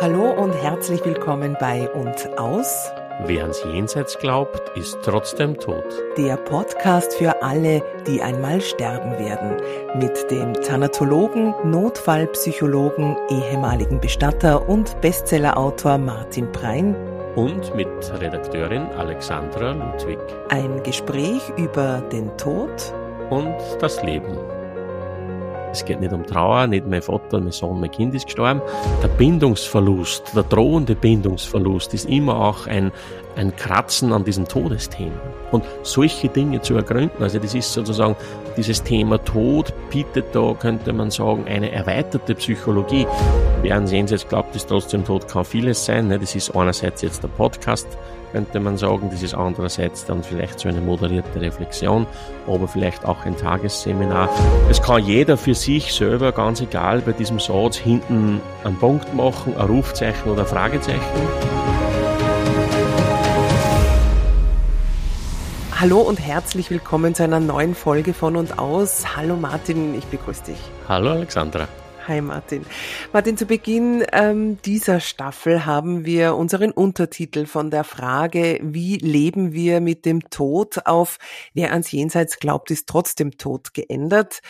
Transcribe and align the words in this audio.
Hallo 0.00 0.30
und 0.30 0.54
herzlich 0.54 1.04
willkommen 1.04 1.58
bei 1.60 1.86
Und 1.90 2.38
Aus. 2.38 2.90
Wer 3.26 3.42
ans 3.42 3.62
Jenseits 3.64 4.16
glaubt, 4.16 4.74
ist 4.74 4.96
trotzdem 5.02 5.58
tot. 5.58 5.84
Der 6.16 6.38
Podcast 6.38 7.12
für 7.12 7.42
alle, 7.42 7.82
die 8.06 8.22
einmal 8.22 8.62
sterben 8.62 9.18
werden. 9.18 9.58
Mit 9.96 10.30
dem 10.30 10.54
Thanatologen, 10.54 11.54
Notfallpsychologen, 11.64 13.14
ehemaligen 13.28 14.00
Bestatter 14.00 14.66
und 14.70 14.98
Bestsellerautor 15.02 15.98
Martin 15.98 16.50
Prein. 16.50 16.96
Und 17.36 17.74
mit 17.74 17.88
Redakteurin 18.18 18.86
Alexandra 18.96 19.72
Ludwig. 19.72 20.18
Ein 20.48 20.82
Gespräch 20.82 21.42
über 21.58 22.00
den 22.10 22.34
Tod 22.38 22.94
und 23.28 23.54
das 23.80 24.02
Leben. 24.02 24.59
Es 25.72 25.84
geht 25.84 26.00
nicht 26.00 26.12
um 26.12 26.26
Trauer, 26.26 26.66
nicht 26.66 26.86
mein 26.86 27.00
Vater, 27.00 27.40
mein 27.40 27.52
Sohn, 27.52 27.80
mein 27.80 27.90
Kind 27.90 28.14
ist 28.14 28.26
gestorben. 28.26 28.60
Der 29.02 29.08
Bindungsverlust, 29.08 30.34
der 30.34 30.42
drohende 30.42 30.96
Bindungsverlust 30.96 31.94
ist 31.94 32.08
immer 32.08 32.40
auch 32.40 32.66
ein, 32.66 32.90
ein 33.40 33.56
Kratzen 33.56 34.12
an 34.12 34.24
diesen 34.24 34.46
Todesthemen. 34.46 35.18
Und 35.50 35.64
solche 35.82 36.28
Dinge 36.28 36.60
zu 36.60 36.76
ergründen, 36.76 37.22
also 37.22 37.38
das 37.38 37.54
ist 37.54 37.72
sozusagen 37.72 38.14
dieses 38.56 38.82
Thema 38.82 39.16
Tod 39.24 39.72
bietet 39.90 40.26
da, 40.32 40.54
könnte 40.58 40.92
man 40.92 41.10
sagen, 41.10 41.46
eine 41.48 41.72
erweiterte 41.72 42.34
Psychologie. 42.34 43.06
Sehen 43.62 44.06
Sie 44.06 44.14
jetzt 44.14 44.28
glaubt, 44.28 44.54
ist 44.54 44.68
trotzdem 44.68 45.04
tot, 45.04 45.26
kann 45.26 45.44
vieles 45.44 45.84
sein. 45.84 46.08
Ne? 46.08 46.18
Das 46.18 46.34
ist 46.34 46.54
einerseits 46.54 47.00
jetzt 47.00 47.22
der 47.22 47.28
Podcast, 47.28 47.88
könnte 48.32 48.60
man 48.60 48.76
sagen. 48.76 49.08
Das 49.10 49.22
ist 49.22 49.34
andererseits 49.34 50.04
dann 50.04 50.22
vielleicht 50.22 50.60
so 50.60 50.68
eine 50.68 50.80
moderierte 50.80 51.40
Reflexion, 51.40 52.06
aber 52.46 52.68
vielleicht 52.68 53.06
auch 53.06 53.24
ein 53.24 53.36
Tagesseminar. 53.36 54.28
Es 54.68 54.82
kann 54.82 55.04
jeder 55.04 55.38
für 55.38 55.54
sich 55.54 55.94
selber, 55.94 56.32
ganz 56.32 56.60
egal, 56.60 57.00
bei 57.00 57.12
diesem 57.12 57.38
Satz 57.38 57.76
hinten 57.76 58.40
einen 58.64 58.76
Punkt 58.76 59.14
machen, 59.14 59.56
ein 59.56 59.66
Rufzeichen 59.66 60.30
oder 60.30 60.42
ein 60.42 60.46
Fragezeichen. 60.46 61.69
Hallo 65.80 66.00
und 66.00 66.20
herzlich 66.20 66.70
willkommen 66.70 67.14
zu 67.14 67.24
einer 67.24 67.40
neuen 67.40 67.74
Folge 67.74 68.12
von 68.12 68.36
und 68.36 68.58
aus. 68.58 69.16
Hallo 69.16 69.34
Martin, 69.34 69.94
ich 69.94 70.04
begrüße 70.04 70.44
dich. 70.44 70.58
Hallo 70.86 71.12
Alexandra. 71.12 71.68
Hi 72.08 72.22
Martin. 72.22 72.64
Martin, 73.12 73.36
zu 73.36 73.44
Beginn 73.44 74.02
ähm, 74.12 74.56
dieser 74.62 75.00
Staffel 75.00 75.66
haben 75.66 76.06
wir 76.06 76.34
unseren 76.34 76.70
Untertitel 76.70 77.44
von 77.44 77.70
der 77.70 77.84
Frage, 77.84 78.58
wie 78.62 78.96
leben 78.96 79.52
wir 79.52 79.82
mit 79.82 80.06
dem 80.06 80.30
Tod 80.30 80.86
auf 80.86 81.18
Wer 81.52 81.72
ans 81.72 81.92
Jenseits 81.92 82.38
glaubt, 82.38 82.70
ist 82.70 82.88
trotzdem 82.88 83.36
tot 83.36 83.74
geändert. 83.74 84.40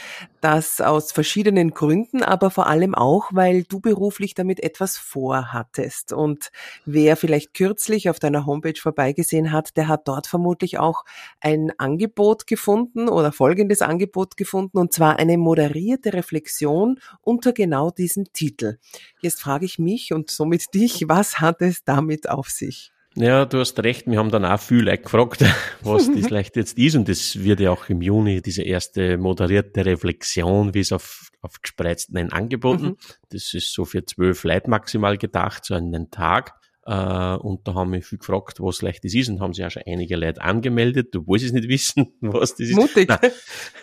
Das 0.41 0.81
aus 0.81 1.13
verschiedenen 1.13 1.73
Gründen, 1.73 2.23
aber 2.23 2.51
vor 2.51 2.67
allem 2.67 2.95
auch, 2.95 3.31
weil 3.33 3.65
du 3.65 3.81
beruflich 3.81 4.35
damit 4.35 4.63
etwas 4.63 4.97
vorhattest. 4.97 6.13
Und 6.15 6.51
wer 6.87 7.17
vielleicht 7.17 7.53
kürzlich 7.53 8.09
auf 8.09 8.19
deiner 8.19 8.47
Homepage 8.47 8.81
vorbeigesehen 8.81 9.53
hat, 9.53 9.77
der 9.77 9.89
hat 9.89 10.09
dort 10.09 10.27
vermutlich 10.27 10.79
auch 10.79 11.05
ein 11.41 11.73
Angebot 11.79 12.47
gefunden 12.47 13.09
oder 13.09 13.33
folgendes 13.33 13.83
Angebot 13.83 14.39
gefunden, 14.39 14.79
und 14.79 14.95
zwar 14.95 15.19
eine 15.19 15.37
moderierte 15.37 16.15
Reflexion 16.15 16.99
unter 17.41 17.55
genau 17.55 17.91
diesem 17.91 18.31
Titel. 18.35 18.77
Jetzt 19.23 19.41
frage 19.41 19.65
ich 19.65 19.79
mich 19.79 20.13
und 20.13 20.29
somit 20.31 20.75
dich, 20.75 21.09
was 21.09 21.41
hat 21.41 21.63
es 21.63 21.85
damit 21.85 22.29
auf 22.29 22.51
sich? 22.51 22.93
Ja, 23.17 23.47
du 23.47 23.61
hast 23.61 23.83
recht. 23.83 24.07
Wir 24.07 24.19
haben 24.19 24.31
dann 24.31 24.45
auch 24.45 24.61
viel 24.61 24.85
gefragt, 24.85 25.43
was 25.83 26.07
das 26.07 26.27
vielleicht 26.27 26.57
jetzt 26.57 26.77
ist. 26.77 26.97
Und 26.97 27.09
das 27.09 27.43
wird 27.43 27.61
ja 27.61 27.71
auch 27.71 27.89
im 27.89 28.03
Juni 28.03 28.43
diese 28.43 28.63
erste 28.63 29.17
moderierte 29.17 29.87
Reflexion, 29.87 30.75
wie 30.75 30.81
es 30.81 30.93
auf, 30.93 31.31
auf 31.41 31.63
gespreizten 31.63 32.31
angeboten. 32.31 32.85
Mhm. 32.85 32.97
Das 33.31 33.55
ist 33.55 33.73
so 33.73 33.87
für 33.87 34.05
zwölf 34.05 34.45
Leute 34.45 34.69
maximal 34.69 35.17
gedacht, 35.17 35.65
so 35.65 35.73
einen 35.73 36.11
Tag. 36.11 36.60
Äh, 36.91 37.37
und 37.37 37.69
da 37.69 37.75
haben 37.75 37.91
mich 37.91 38.05
viel 38.05 38.19
gefragt, 38.19 38.59
was 38.59 38.79
vielleicht 38.79 39.05
das 39.05 39.15
ist 39.15 39.29
und 39.29 39.41
haben 39.41 39.55
sich 39.55 39.65
auch 39.65 39.71
schon 39.71 39.85
einige 39.87 40.17
Leute 40.17 40.43
angemeldet, 40.43 41.15
obwohl 41.15 41.39
sie 41.39 41.47
es 41.47 41.53
nicht 41.53 41.69
wissen, 41.69 42.15
was 42.21 42.57
das 42.57 42.69
ist. 42.69 42.75
Mutig. 42.75 43.09
Nein. 43.09 43.31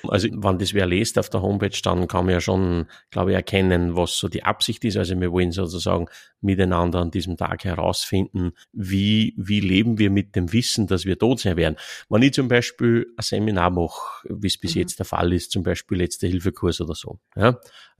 Also, 0.09 0.27
wenn 0.29 0.59
das 0.59 0.73
wer 0.73 0.85
lest 0.85 1.17
auf 1.17 1.29
der 1.29 1.41
Homepage, 1.41 1.79
dann 1.83 2.09
kann 2.09 2.25
man 2.25 2.33
ja 2.33 2.41
schon, 2.41 2.87
glaube 3.09 3.31
ich, 3.31 3.35
erkennen, 3.37 3.95
was 3.95 4.17
so 4.17 4.27
die 4.27 4.43
Absicht 4.43 4.83
ist. 4.83 4.97
Also, 4.97 5.17
wir 5.17 5.31
wollen 5.31 5.53
sozusagen 5.53 6.07
miteinander 6.41 6.99
an 6.99 7.09
diesem 7.09 7.37
Tag 7.37 7.63
herausfinden, 7.63 8.51
wie, 8.73 9.33
wie 9.37 9.61
leben 9.61 9.99
wir 9.99 10.09
mit 10.09 10.35
dem 10.35 10.51
Wissen, 10.51 10.87
dass 10.87 11.05
wir 11.05 11.17
tot 11.17 11.39
sein 11.39 11.55
werden. 11.55 11.77
Wenn 12.09 12.23
ich 12.23 12.33
zum 12.33 12.49
Beispiel 12.49 13.07
ein 13.15 13.23
Seminar 13.23 13.69
mache, 13.69 14.27
wie 14.27 14.47
es 14.47 14.57
bis 14.57 14.75
mhm. 14.75 14.81
jetzt 14.81 14.99
der 14.99 15.05
Fall 15.05 15.31
ist, 15.31 15.51
zum 15.51 15.63
Beispiel 15.63 15.99
letzte 15.99 16.27
Hilfekurs 16.27 16.81
oder 16.81 16.93
so, 16.93 17.19
ja, 17.37 17.57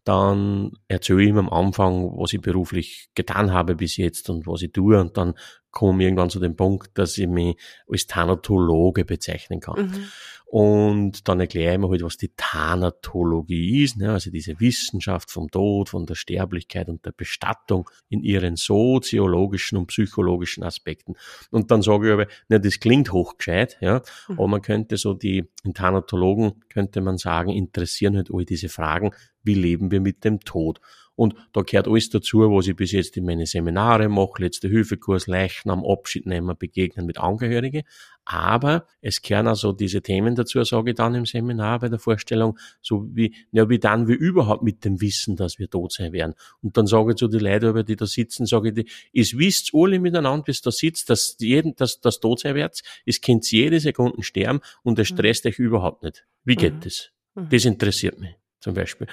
dann 0.07 0.71
erzähle 0.87 1.23
ich 1.23 1.29
ihm 1.29 1.37
am 1.37 1.49
Anfang, 1.49 2.17
was 2.17 2.33
ich 2.33 2.41
beruflich 2.41 3.09
getan 3.15 3.51
habe 3.51 3.75
bis 3.75 3.97
jetzt 3.97 4.29
und 4.29 4.47
was 4.47 4.61
ich 4.61 4.71
tue. 4.71 4.99
Und 4.99 5.17
dann 5.17 5.33
komme 5.71 6.03
irgendwann 6.03 6.29
zu 6.29 6.39
dem 6.39 6.55
Punkt, 6.55 6.97
dass 6.97 7.17
ich 7.17 7.27
mich 7.27 7.57
als 7.89 8.07
Thanatologe 8.07 9.05
bezeichnen 9.05 9.59
kann. 9.59 9.87
Mhm. 9.87 10.07
Und 10.49 11.27
dann 11.27 11.41
erkläre 11.41 11.73
ich 11.73 11.79
mir 11.79 11.89
halt, 11.89 12.03
was 12.03 12.15
die 12.15 12.31
Thanatologie 12.37 13.83
ist, 13.83 13.97
ne? 13.97 14.13
also 14.13 14.31
diese 14.31 14.57
Wissenschaft 14.61 15.29
vom 15.29 15.51
Tod, 15.51 15.89
von 15.89 16.05
der 16.05 16.15
Sterblichkeit 16.15 16.87
und 16.87 17.05
der 17.05 17.11
Bestattung 17.11 17.89
in 18.07 18.23
ihren 18.23 18.55
soziologischen 18.55 19.77
und 19.77 19.87
psychologischen 19.87 20.63
Aspekten. 20.63 21.15
Und 21.51 21.69
dann 21.69 21.81
sage 21.81 22.07
ich 22.07 22.13
aber, 22.13 22.27
ne, 22.47 22.61
das 22.61 22.79
klingt 22.79 23.11
hochgescheit, 23.11 23.77
ja, 23.81 24.01
mhm. 24.29 24.39
aber 24.39 24.47
man 24.47 24.61
könnte 24.61 24.95
so 24.95 25.13
die, 25.13 25.43
in 25.65 25.73
Thanatologen 25.73 26.63
könnte 26.69 27.01
man 27.01 27.17
sagen, 27.17 27.49
interessieren 27.49 28.15
halt 28.15 28.29
all 28.33 28.45
diese 28.45 28.69
Fragen, 28.69 29.11
wie 29.43 29.53
leben 29.53 29.91
wir 29.91 29.99
mit 29.99 30.23
dem 30.23 30.39
Tod? 30.39 30.79
Und 31.17 31.33
da 31.51 31.61
gehört 31.61 31.87
alles 31.87 32.11
dazu, 32.11 32.41
was 32.41 32.67
ich 32.67 32.75
bis 32.75 32.91
jetzt 32.91 33.17
in 33.17 33.25
meine 33.25 33.47
Seminare 33.47 34.07
mache, 34.07 34.43
letzte 34.43 34.67
Hilfekurs, 34.67 35.25
Leichnam, 35.25 35.83
Abschied 35.83 36.27
nehmen, 36.27 36.55
begegnen 36.55 37.07
mit 37.07 37.17
Angehörigen. 37.17 37.81
Aber 38.23 38.85
es 39.01 39.23
gehören 39.23 39.47
also 39.47 39.73
diese 39.73 40.03
Themen 40.03 40.35
dazu, 40.35 40.63
sage 40.63 40.91
ich 40.91 40.95
dann 40.95 41.15
im 41.15 41.25
Seminar 41.25 41.79
bei 41.79 41.89
der 41.89 41.97
Vorstellung, 41.97 42.59
so 42.83 43.07
wie, 43.15 43.33
ja, 43.51 43.67
wie 43.67 43.79
dann 43.79 44.07
wir 44.07 44.15
überhaupt 44.15 44.61
mit 44.61 44.85
dem 44.85 45.01
Wissen, 45.01 45.35
dass 45.35 45.57
wir 45.57 45.71
tot 45.71 45.91
sein 45.91 46.13
werden. 46.13 46.35
Und 46.61 46.77
dann 46.77 46.85
sage 46.85 47.13
ich 47.13 47.17
zu 47.17 47.27
den 47.27 47.39
Leuten, 47.39 47.83
die 47.83 47.95
da 47.95 48.05
sitzen, 48.05 48.45
sage 48.45 48.73
ich, 48.75 48.91
es 49.11 49.39
wisst 49.39 49.71
alle 49.73 49.99
miteinander, 49.99 50.43
bis 50.43 50.61
da 50.61 50.69
sitzt, 50.69 51.09
dass 51.09 51.35
jeden, 51.39 51.75
dass 51.77 51.99
das 51.99 52.19
tot 52.19 52.41
sein 52.41 52.53
wird. 52.53 52.83
Es 53.07 53.21
könnt 53.21 53.51
jede 53.51 53.79
Sekunde 53.79 54.21
sterben 54.21 54.59
und 54.83 54.99
es 54.99 55.07
stresst 55.07 55.45
mhm. 55.45 55.49
euch 55.49 55.57
überhaupt 55.59 56.03
nicht. 56.03 56.27
Wie 56.43 56.55
geht 56.55 56.75
mhm. 56.75 56.81
das? 56.81 57.09
Mhm. 57.33 57.49
Das 57.49 57.65
interessiert 57.65 58.19
mich 58.19 58.35
zum 58.59 58.73
Beispiel. 58.73 59.07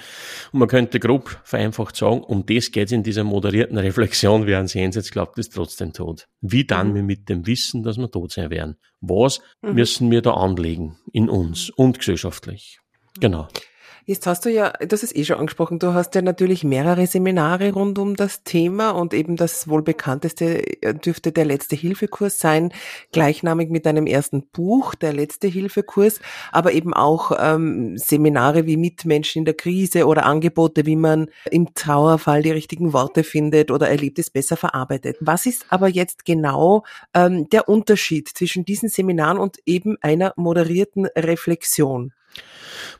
Und 0.53 0.59
man 0.60 0.69
könnte 0.69 1.00
grob 1.00 1.41
vereinfacht 1.44 1.97
sagen, 1.97 2.22
um 2.22 2.47
das 2.47 2.71
geht 2.71 2.87
es 2.87 2.93
in 2.93 3.03
dieser 3.03 3.25
moderierten 3.25 3.78
Reflexion, 3.78 4.47
während 4.47 4.71
sie 4.71 4.81
jetzt 4.81 5.12
glaubt, 5.12 5.38
ist 5.38 5.55
trotzdem 5.55 5.93
tot. 5.93 6.28
Wie 6.41 6.65
dann 6.65 6.91
mhm. 6.91 6.94
wir 6.94 7.03
mit 7.03 7.28
dem 7.28 7.47
Wissen, 7.47 7.82
dass 7.82 7.99
wir 7.99 8.10
tot 8.10 8.32
sein 8.32 8.50
werden? 8.50 8.77
Was 9.00 9.41
mhm. 9.62 9.75
müssen 9.75 10.10
wir 10.10 10.22
da 10.22 10.32
anlegen 10.32 10.99
in 11.12 11.28
uns 11.28 11.71
und 11.71 11.99
gesellschaftlich? 11.99 12.81
Genau. 13.21 13.49
Jetzt 14.06 14.26
hast 14.26 14.44
du 14.44 14.50
ja, 14.50 14.70
das 14.87 15.03
ist 15.03 15.16
eh 15.16 15.25
schon 15.25 15.38
angesprochen, 15.38 15.78
du 15.78 15.94
hast 15.94 16.15
ja 16.15 16.20
natürlich 16.20 16.62
mehrere 16.62 17.06
Seminare 17.06 17.72
rund 17.72 17.98
um 17.98 18.16
das 18.16 18.42
Thema 18.42 18.91
und 18.91 19.15
eben 19.15 19.37
das 19.37 19.66
wohl 19.66 19.81
bekannteste 19.81 20.82
äh, 20.82 20.92
dürfte 20.92 21.32
der 21.32 21.47
letzte 21.47 21.75
Hilfekurs 21.75 22.38
sein, 22.38 22.70
gleichnamig 23.12 23.70
mit 23.70 23.87
deinem 23.87 24.06
ersten 24.06 24.43
Buch, 24.48 24.94
der 24.94 25.14
letzte 25.14 25.48
Hilfekurs, 25.48 26.20
aber 26.53 26.72
eben 26.72 26.93
auch 26.93 27.32
ähm, 27.38 27.97
Seminare 27.97 28.66
wie 28.66 28.76
Mitmenschen 28.76 29.41
in 29.41 29.47
der 29.47 29.54
Krise 29.54 30.06
oder 30.06 30.26
Angebote, 30.26 30.84
wie 30.84 30.97
man 30.97 31.31
im 31.50 31.72
Trauerfall 31.72 32.43
die 32.43 32.50
richtigen 32.50 32.93
Worte 32.93 33.25
findet 33.25 33.70
oder 33.70 33.88
Erlebtes 33.88 34.28
besser 34.28 34.59
verarbeitet. 34.59 35.16
Was 35.20 35.47
ist 35.47 35.64
aber 35.70 35.88
jetzt 35.88 36.26
genau 36.26 36.84
ähm, 37.14 37.48
der 37.48 37.70
Unterschied 37.70 38.28
zwischen 38.28 38.66
diesen 38.66 38.91
Seminaren 38.91 39.38
und 39.38 39.60
eben 39.64 39.97
einer 40.03 40.34
moderierten 40.37 41.06
Reflexion? 41.06 42.12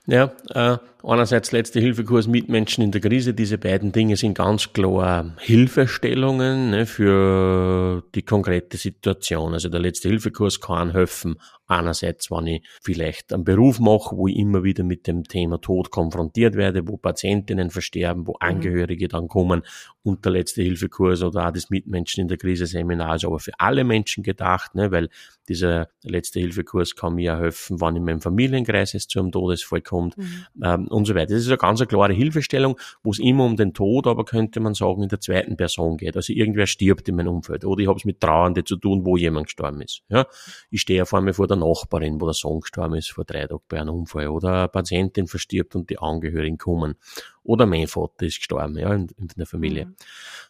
Ja, 0.07 0.33
äh, 0.51 0.79
einerseits 1.03 1.53
letzte 1.53 1.81
Hilfekurs 1.81 2.27
Mitmenschen 2.27 2.83
in 2.83 2.91
der 2.91 3.01
Krise. 3.01 3.35
Diese 3.35 3.59
beiden 3.59 3.93
Dinge 3.93 4.17
sind 4.17 4.35
ganz 4.35 4.73
klar 4.73 5.35
Hilfestellungen 5.41 6.71
ne, 6.71 6.87
für 6.87 8.03
die 8.15 8.23
konkrete 8.23 8.77
Situation. 8.77 9.53
Also 9.53 9.69
der 9.69 9.81
letzte 9.81 10.09
Hilfekurs 10.09 10.61
kann 10.61 10.93
helfen, 10.93 11.37
einerseits, 11.67 12.31
wenn 12.31 12.47
ich 12.47 12.67
vielleicht 12.83 13.33
einen 13.33 13.45
Beruf 13.45 13.81
mache, 13.81 14.17
wo 14.17 14.29
ich 14.29 14.37
immer 14.37 14.65
wieder 14.65 14.85
mit 14.85 15.07
dem 15.07 15.25
Thema 15.25 15.61
Tod 15.61 15.91
konfrontiert 15.91 16.57
werde, 16.57 16.87
wo 16.87 16.97
Patientinnen 16.97 17.71
versterben, 17.71 18.27
wo 18.27 18.33
mhm. 18.33 18.39
Angehörige 18.41 19.09
dann 19.09 19.29
kommen 19.29 19.63
und 20.03 20.25
der 20.25 20.33
letzte 20.33 20.63
Hilfekurs 20.63 21.23
oder 21.23 21.49
auch 21.49 21.53
das 21.53 21.71
Mitmenschen 21.71 22.21
in 22.23 22.29
der 22.29 22.37
Krise 22.37 22.67
Seminar 22.67 23.17
ist 23.17 23.25
aber 23.25 23.41
für 23.41 23.53
alle 23.59 23.85
Menschen 23.85 24.23
gedacht, 24.23 24.75
ne, 24.75 24.91
weil 24.91 25.09
dieser 25.49 25.89
letzte 26.03 26.41
Hilfekurs 26.41 26.95
kann 26.95 27.15
mir 27.15 27.25
ja 27.25 27.39
helfen, 27.39 27.81
wann 27.81 27.97
in 27.97 28.05
meinem 28.05 28.21
Familienkreis 28.21 28.95
es 28.95 29.09
zu 29.09 29.19
einem 29.21 29.33
Todesfall 29.33 29.64
kommt 29.85 30.17
mhm. 30.17 30.47
ähm, 30.63 30.89
und 30.89 31.07
so 31.07 31.15
weiter. 31.15 31.35
Das 31.35 31.43
ist 31.43 31.49
eine 31.49 31.57
ganz 31.57 31.81
eine 31.81 31.87
klare 31.87 32.13
Hilfestellung, 32.13 32.79
wo 33.03 33.11
es 33.11 33.19
immer 33.19 33.45
um 33.45 33.57
den 33.57 33.75
Tod, 33.75 34.07
aber 34.07 34.25
könnte 34.25 34.61
man 34.61 34.75
sagen, 34.75 35.03
in 35.03 35.09
der 35.09 35.21
zweiten 35.21 35.57
Person 35.57 35.97
geht. 35.97 36.17
Also 36.17 36.33
irgendwer 36.33 36.67
stirbt 36.67 37.09
in 37.09 37.17
meinem 37.17 37.35
Umfeld 37.35 37.65
oder 37.65 37.83
ich 37.83 37.89
habe 37.89 37.99
es 37.99 38.05
mit 38.05 38.21
Trauernde 38.21 38.65
zu 38.65 38.77
tun, 38.77 39.05
wo 39.05 39.17
jemand 39.17 39.47
gestorben 39.47 39.81
ist. 39.81 40.03
Ja? 40.09 40.27
Ich 40.71 40.81
stehe 40.81 41.07
vor 41.07 41.21
mir 41.21 41.35
vor 41.35 41.47
der 41.47 41.57
Nachbarin, 41.57 42.21
wo 42.21 42.27
der 42.27 42.35
Sohn 42.35 42.61
gestorben 42.61 42.95
ist 42.95 43.11
vor 43.11 43.25
drei 43.25 43.47
Tagen 43.47 43.63
bei 43.69 43.81
einem 43.81 43.95
Unfall 43.95 44.29
oder 44.29 44.59
eine 44.59 44.69
Patientin 44.69 45.27
verstirbt 45.27 45.75
und 45.75 45.91
die 45.91 45.99
Angehörigen 45.99 46.59
kommen 46.59 46.97
oder 47.45 47.67
mein 47.67 47.87
Vater 47.87 48.27
ist 48.27 48.39
gestorben, 48.39 48.79
ja, 48.79 48.93
in, 48.93 49.09
in 49.19 49.29
der 49.37 49.47
Familie. 49.47 49.87
Mhm. 49.87 49.95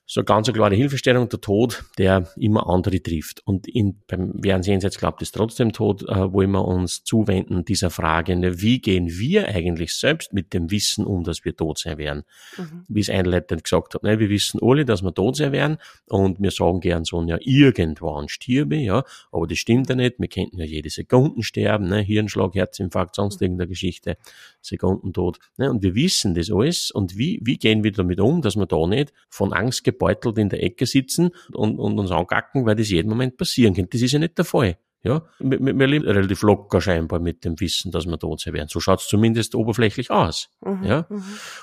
So 0.07 0.23
ganz 0.23 0.49
eine 0.49 0.57
klare 0.57 0.75
Hilfestellung, 0.75 1.29
der 1.29 1.41
Tod, 1.41 1.85
der 1.99 2.29
immer 2.37 2.69
andere 2.69 3.03
trifft. 3.03 3.41
Und 3.47 3.67
in, 3.67 4.03
beim 4.07 4.39
ans 4.45 4.67
Jenseits 4.67 4.99
glaubt, 4.99 5.23
ist 5.23 5.35
trotzdem 5.35 5.73
Tod, 5.73 6.03
äh, 6.03 6.33
wollen 6.33 6.53
wir 6.53 6.65
uns 6.67 7.05
zuwenden 7.05 7.65
dieser 7.65 7.91
Frage, 7.91 8.37
ne, 8.37 8.61
wie 8.61 8.81
gehen 8.81 9.09
wir 9.09 9.49
eigentlich 9.49 9.95
selbst 9.95 10.33
mit 10.33 10.53
dem 10.53 10.71
Wissen 10.71 11.05
um, 11.05 11.25
dass 11.25 11.45
wir 11.45 11.57
tot 11.57 11.79
sein 11.79 11.99
werden? 11.99 12.25
Mhm. 12.57 12.85
Wie 12.87 13.01
es 13.01 13.11
einleitend 13.11 13.65
gesagt 13.65 13.95
habe, 13.95 14.07
ne, 14.07 14.19
wir 14.19 14.29
wissen 14.29 14.61
alle, 14.63 14.85
dass 14.85 15.03
wir 15.03 15.15
tot 15.15 15.37
sein 15.37 15.53
werden 15.53 15.79
und 16.07 16.41
wir 16.41 16.51
sagen 16.51 16.81
gern 16.81 17.05
so, 17.05 17.23
ja, 17.25 17.39
irgendwann 17.41 18.29
stirbe, 18.29 18.77
ja, 18.77 19.05
aber 19.33 19.47
das 19.47 19.59
stimmt 19.59 19.89
ja 19.89 19.97
nicht, 19.97 20.19
wir 20.19 20.29
könnten 20.29 20.59
ja 20.59 20.67
jede 20.67 20.91
Sekunde 20.91 21.43
sterben, 21.43 21.89
ne, 21.89 22.03
Hirnschlag, 22.03 22.55
Herzinfarkt, 22.55 23.17
sonst 23.17 23.41
mhm. 23.41 23.47
irgendeine 23.47 23.69
Geschichte, 23.69 24.19
Sekundentod, 24.61 25.39
ne, 25.57 25.71
und 25.71 25.83
wir 25.83 25.95
wissen 25.95 26.35
das 26.35 26.53
alles 26.53 26.84
und 26.91 27.17
wie, 27.17 27.41
wie 27.43 27.57
gehen 27.57 27.85
wir 27.85 27.93
damit 27.93 28.21
um, 28.21 28.43
dass 28.43 28.57
wir 28.57 28.67
da 28.67 28.87
nicht 28.87 29.13
von 29.29 29.53
Angst 29.53 29.85
gebeutelt 29.85 30.39
in 30.39 30.49
der 30.49 30.63
Ecke 30.63 30.87
sitzen 30.87 31.31
und, 31.53 31.79
und 31.79 31.99
uns 31.99 32.11
angacken, 32.11 32.67
weil 32.67 32.77
das 32.77 32.91
jeden 32.91 33.09
Moment 33.09 33.37
passieren 33.37 33.75
könnte. 33.75 33.91
Das 33.91 34.03
ist 34.03 34.13
ja 34.13 34.19
nicht 34.19 34.39
der 34.39 34.45
Fall. 34.45 34.79
Ja, 35.05 35.23
wir, 35.39 35.61
wir 35.61 35.87
leben 35.87 36.07
relativ 36.07 36.41
locker 36.41 36.81
scheinbar 36.81 37.21
mit 37.21 37.45
dem 37.45 37.61
Wissen, 37.61 37.93
dass 37.93 38.07
wir 38.07 38.19
tot 38.19 38.41
sein 38.41 38.55
werden. 38.55 38.69
So 38.71 38.81
schaut's 38.81 39.07
zumindest 39.07 39.55
oberflächlich 39.55 40.11
aus. 40.11 40.49
Mhm, 40.65 40.83
ja, 40.83 41.07
mhm. 41.11 41.23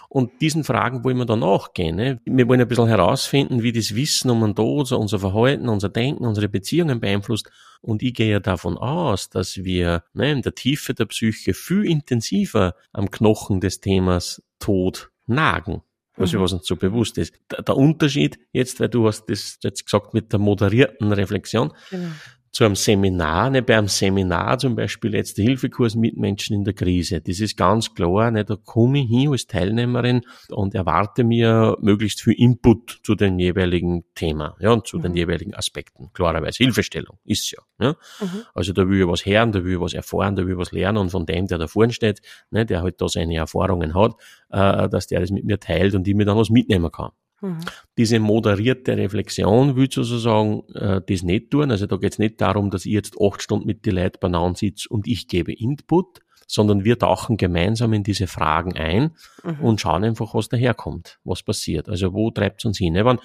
und 0.09 0.31
diesen 0.41 0.63
Fragen 0.63 1.03
wollen 1.03 1.17
wir 1.17 1.25
dann 1.25 1.39
nachgehen. 1.39 1.95
Ne? 1.95 2.21
Wir 2.23 2.47
wollen 2.47 2.61
ein 2.61 2.67
bisschen 2.67 2.87
herausfinden, 2.87 3.63
wie 3.63 3.71
das 3.71 3.95
Wissen 3.95 4.29
um 4.29 4.41
den 4.41 4.55
Tod, 4.55 4.91
unser 4.91 5.17
Verhalten, 5.17 5.69
unser 5.69 5.89
Denken, 5.89 6.23
unsere 6.23 6.49
Beziehungen 6.49 6.99
beeinflusst. 6.99 7.49
Und 7.81 8.03
ich 8.03 8.13
gehe 8.13 8.31
ja 8.31 8.39
davon 8.39 8.77
aus, 8.77 9.29
dass 9.29 9.57
wir 9.63 10.03
ne, 10.13 10.31
in 10.31 10.43
der 10.43 10.53
Tiefe 10.53 10.93
der 10.93 11.05
Psyche 11.05 11.55
viel 11.55 11.83
intensiver 11.83 12.75
am 12.93 13.09
Knochen 13.09 13.59
des 13.59 13.79
Themas 13.79 14.43
Tod 14.59 15.10
nagen 15.25 15.81
was, 16.17 16.33
mhm. 16.33 16.41
was 16.41 16.53
uns 16.53 16.67
so 16.67 16.75
bewusst 16.75 17.17
ist. 17.17 17.33
Der, 17.51 17.61
der, 17.61 17.77
Unterschied 17.77 18.37
jetzt, 18.51 18.79
weil 18.79 18.89
du 18.89 19.07
hast 19.07 19.25
das 19.25 19.57
jetzt 19.61 19.85
gesagt 19.85 20.13
mit 20.13 20.31
der 20.33 20.39
moderierten 20.39 21.11
Reflexion, 21.11 21.73
genau 21.89 22.11
zu 22.51 22.65
einem 22.65 22.75
Seminar, 22.75 23.49
ne, 23.49 23.61
bei 23.61 23.77
einem 23.77 23.87
Seminar 23.87 24.57
zum 24.59 24.75
Beispiel 24.75 25.13
jetzt 25.13 25.37
der 25.37 25.45
Hilfekurs 25.45 25.95
mit 25.95 26.17
Menschen 26.17 26.53
in 26.53 26.65
der 26.65 26.73
Krise. 26.73 27.21
Das 27.21 27.39
ist 27.39 27.55
ganz 27.55 27.93
klar, 27.93 28.29
ne, 28.29 28.43
da 28.43 28.57
komme 28.57 28.99
ich 28.99 29.09
hin 29.09 29.31
als 29.31 29.47
Teilnehmerin 29.47 30.21
und 30.49 30.75
erwarte 30.75 31.23
mir 31.23 31.77
möglichst 31.79 32.21
viel 32.21 32.33
Input 32.33 32.99
zu 33.03 33.15
den 33.15 33.39
jeweiligen 33.39 34.03
Thema, 34.15 34.57
ja, 34.59 34.71
und 34.71 34.85
zu 34.85 34.97
mhm. 34.97 35.03
den 35.03 35.15
jeweiligen 35.15 35.53
Aspekten. 35.53 36.09
Klarerweise 36.13 36.63
Hilfestellung 36.63 37.19
ist 37.23 37.49
ja. 37.51 37.59
Ne? 37.79 37.95
Mhm. 38.19 38.41
Also 38.53 38.73
da 38.73 38.87
will 38.87 38.99
ich 38.99 39.07
was 39.07 39.25
hören, 39.25 39.53
da 39.53 39.63
will 39.63 39.75
ich 39.75 39.79
was 39.79 39.93
erfahren, 39.93 40.35
da 40.35 40.45
will 40.45 40.53
ich 40.53 40.59
was 40.59 40.73
lernen 40.73 40.97
und 40.97 41.09
von 41.09 41.25
dem, 41.25 41.47
der 41.47 41.57
da 41.57 41.67
vorne 41.67 41.93
steht, 41.93 42.21
ne, 42.49 42.65
der 42.65 42.81
halt 42.81 42.99
da 42.99 43.07
seine 43.07 43.37
Erfahrungen 43.37 43.95
hat, 43.95 44.15
äh, 44.49 44.89
dass 44.89 45.07
der 45.07 45.21
das 45.21 45.31
mit 45.31 45.45
mir 45.45 45.59
teilt 45.59 45.95
und 45.95 46.05
ich 46.05 46.15
mir 46.15 46.25
dann 46.25 46.37
was 46.37 46.49
mitnehmen 46.49 46.91
kann. 46.91 47.11
Mhm. 47.41 47.59
Diese 47.97 48.19
moderierte 48.19 48.95
Reflexion 48.95 49.75
will 49.75 49.91
sozusagen 49.91 50.63
äh, 50.75 51.01
das 51.05 51.23
nicht 51.23 51.51
tun. 51.51 51.71
Also 51.71 51.87
da 51.87 51.97
geht 51.97 52.13
es 52.13 52.19
nicht 52.19 52.39
darum, 52.39 52.69
dass 52.69 52.85
ich 52.85 52.93
jetzt 52.93 53.15
acht 53.19 53.41
Stunden 53.41 53.65
mit 53.65 53.85
den 53.85 53.95
Leuten 53.95 54.19
beieinander 54.19 54.57
sitze 54.57 54.87
und 54.89 55.07
ich 55.07 55.27
gebe 55.27 55.51
Input, 55.51 56.21
sondern 56.51 56.83
wir 56.83 56.99
tauchen 56.99 57.37
gemeinsam 57.37 57.93
in 57.93 58.03
diese 58.03 58.27
Fragen 58.27 58.75
ein 58.75 59.11
mhm. 59.43 59.61
und 59.61 59.79
schauen 59.79 60.03
einfach, 60.03 60.35
was 60.35 60.49
daherkommt, 60.49 61.19
was 61.23 61.43
passiert. 61.43 61.87
Also 61.87 62.13
wo 62.13 62.29
treibt 62.29 62.59
es 62.59 62.65
uns 62.65 62.77
hin? 62.77 62.93
Wenn 62.93 63.05
wir 63.05 63.19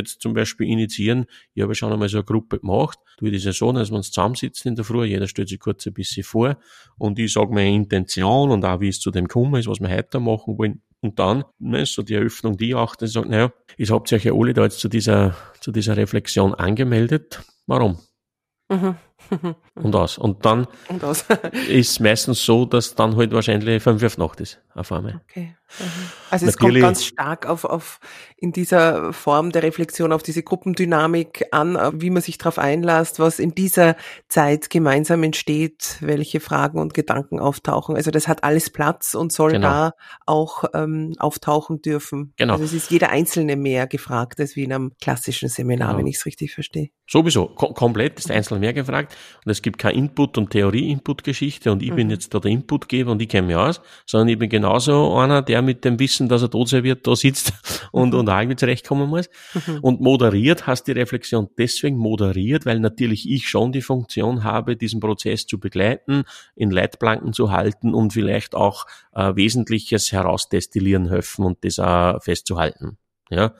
jetzt 0.00 0.22
zum 0.22 0.32
Beispiel 0.32 0.68
initiieren, 0.68 1.26
ich 1.52 1.62
habe 1.62 1.74
schon 1.74 1.92
einmal 1.92 2.08
so 2.08 2.16
eine 2.16 2.24
Gruppe 2.24 2.60
gemacht, 2.60 2.98
tue 3.18 3.28
ich 3.28 3.34
das 3.34 3.44
ja 3.44 3.52
so, 3.52 3.70
dass 3.72 3.90
wir 3.90 3.96
uns 3.96 4.10
zusammensitzen 4.10 4.70
in 4.70 4.76
der 4.76 4.84
Früh, 4.84 5.04
jeder 5.04 5.28
stellt 5.28 5.50
sich 5.50 5.60
kurz 5.60 5.86
ein 5.86 5.92
bisschen 5.92 6.24
vor 6.24 6.56
und 6.96 7.18
ich 7.18 7.34
sage 7.34 7.52
meine 7.52 7.74
Intention 7.74 8.50
und 8.50 8.64
auch 8.64 8.80
wie 8.80 8.88
es 8.88 8.98
zu 8.98 9.10
dem 9.10 9.28
gekommen 9.28 9.56
ist, 9.56 9.68
was 9.68 9.80
wir 9.80 9.90
heute 9.90 10.18
machen 10.18 10.56
wollen 10.56 10.80
und 11.04 11.18
dann 11.18 11.44
ne, 11.58 11.84
so 11.84 12.02
die 12.02 12.14
Eröffnung, 12.14 12.56
die 12.56 12.74
auch, 12.74 12.96
dann 12.96 13.08
sagt, 13.10 13.28
naja, 13.28 13.52
ich 13.76 13.90
habt 13.90 14.10
euch 14.10 14.24
ja 14.24 14.32
alle 14.32 14.54
da 14.54 14.62
jetzt 14.62 14.80
zu 14.80 14.88
dieser, 14.88 15.36
zu 15.60 15.70
dieser 15.70 15.98
Reflexion 15.98 16.54
angemeldet. 16.54 17.42
Warum? 17.66 17.98
Mhm. 18.70 18.96
und 19.74 19.94
aus. 19.94 20.16
Und 20.16 20.46
dann 20.46 20.66
und 20.88 21.04
aus. 21.04 21.26
ist 21.68 22.00
meistens 22.00 22.42
so, 22.42 22.64
dass 22.64 22.94
dann 22.94 23.16
halt 23.16 23.32
wahrscheinlich 23.32 23.82
fünf 23.82 24.02
auf 24.02 24.16
Nacht 24.16 24.40
ist, 24.40 24.62
auf 24.74 24.90
einmal. 24.92 25.20
Okay. 25.28 25.54
Mhm. 25.78 26.10
Also 26.30 26.46
es 26.46 26.56
kommt 26.56 26.78
ganz 26.78 27.04
stark 27.04 27.46
auf, 27.46 27.64
auf 27.64 28.00
in 28.36 28.52
dieser 28.52 29.12
Form 29.12 29.50
der 29.50 29.62
Reflexion 29.62 30.12
auf 30.12 30.22
diese 30.22 30.42
Gruppendynamik 30.42 31.46
an, 31.50 31.78
wie 31.94 32.10
man 32.10 32.22
sich 32.22 32.38
darauf 32.38 32.58
einlässt, 32.58 33.18
was 33.18 33.38
in 33.38 33.54
dieser 33.54 33.96
Zeit 34.28 34.70
gemeinsam 34.70 35.22
entsteht, 35.22 35.96
welche 36.00 36.40
Fragen 36.40 36.78
und 36.78 36.94
Gedanken 36.94 37.40
auftauchen. 37.40 37.96
Also 37.96 38.10
das 38.10 38.28
hat 38.28 38.44
alles 38.44 38.70
Platz 38.70 39.14
und 39.14 39.32
soll 39.32 39.52
genau. 39.52 39.68
da 39.68 39.92
auch 40.26 40.64
ähm, 40.74 41.14
auftauchen 41.18 41.80
dürfen. 41.80 42.34
Genau. 42.36 42.54
Also 42.54 42.64
es 42.64 42.72
ist 42.72 42.90
jeder 42.90 43.10
Einzelne 43.10 43.56
mehr 43.56 43.86
gefragt 43.86 44.40
als 44.40 44.56
wie 44.56 44.64
in 44.64 44.72
einem 44.72 44.92
klassischen 45.00 45.48
Seminar, 45.48 45.88
genau. 45.88 45.98
wenn 46.00 46.06
ich 46.06 46.16
es 46.16 46.26
richtig 46.26 46.54
verstehe. 46.54 46.90
Sowieso, 47.06 47.46
Kom 47.46 47.74
komplett 47.74 48.18
ist 48.18 48.30
Einzelne 48.30 48.60
mehr 48.60 48.72
gefragt 48.72 49.16
und 49.44 49.50
es 49.50 49.60
gibt 49.60 49.78
keine 49.78 49.96
Input- 49.98 50.38
und 50.38 50.50
Theorie-Input-Geschichte 50.50 51.70
und 51.70 51.82
ich 51.82 51.90
mhm. 51.90 51.96
bin 51.96 52.10
jetzt 52.10 52.32
da 52.34 52.40
der 52.40 52.50
Inputgeber 52.50 53.12
und 53.12 53.20
ich 53.20 53.28
kenne 53.28 53.48
mich 53.48 53.56
aus, 53.56 53.80
sondern 54.06 54.28
ich 54.28 54.38
bin 54.38 54.48
genauso 54.48 55.14
einer, 55.16 55.42
der 55.42 55.62
mit 55.64 55.84
dem 55.84 55.98
Wissen, 55.98 56.28
dass 56.28 56.42
er 56.42 56.50
tot 56.50 56.68
sein 56.68 56.84
wird, 56.84 57.06
da 57.06 57.16
sitzt 57.16 57.52
und, 57.92 58.12
mhm. 58.12 58.20
und 58.20 58.28
irgendwie 58.28 58.56
zurechtkommen 58.56 59.08
muss. 59.08 59.28
Mhm. 59.54 59.78
Und 59.80 60.00
moderiert 60.00 60.66
hast 60.66 60.84
die 60.84 60.92
Reflexion 60.92 61.48
deswegen 61.58 61.96
moderiert, 61.96 62.66
weil 62.66 62.80
natürlich 62.80 63.28
ich 63.28 63.48
schon 63.48 63.72
die 63.72 63.82
Funktion 63.82 64.44
habe, 64.44 64.76
diesen 64.76 65.00
Prozess 65.00 65.46
zu 65.46 65.58
begleiten, 65.58 66.24
in 66.54 66.70
Leitplanken 66.70 67.32
zu 67.32 67.50
halten 67.50 67.94
und 67.94 68.12
vielleicht 68.12 68.54
auch 68.54 68.86
äh, 69.14 69.34
Wesentliches 69.34 70.12
herausdestillieren 70.12 71.08
helfen 71.08 71.44
und 71.44 71.64
das 71.64 71.78
auch 71.78 72.22
festzuhalten. 72.22 72.98
Ja 73.30 73.54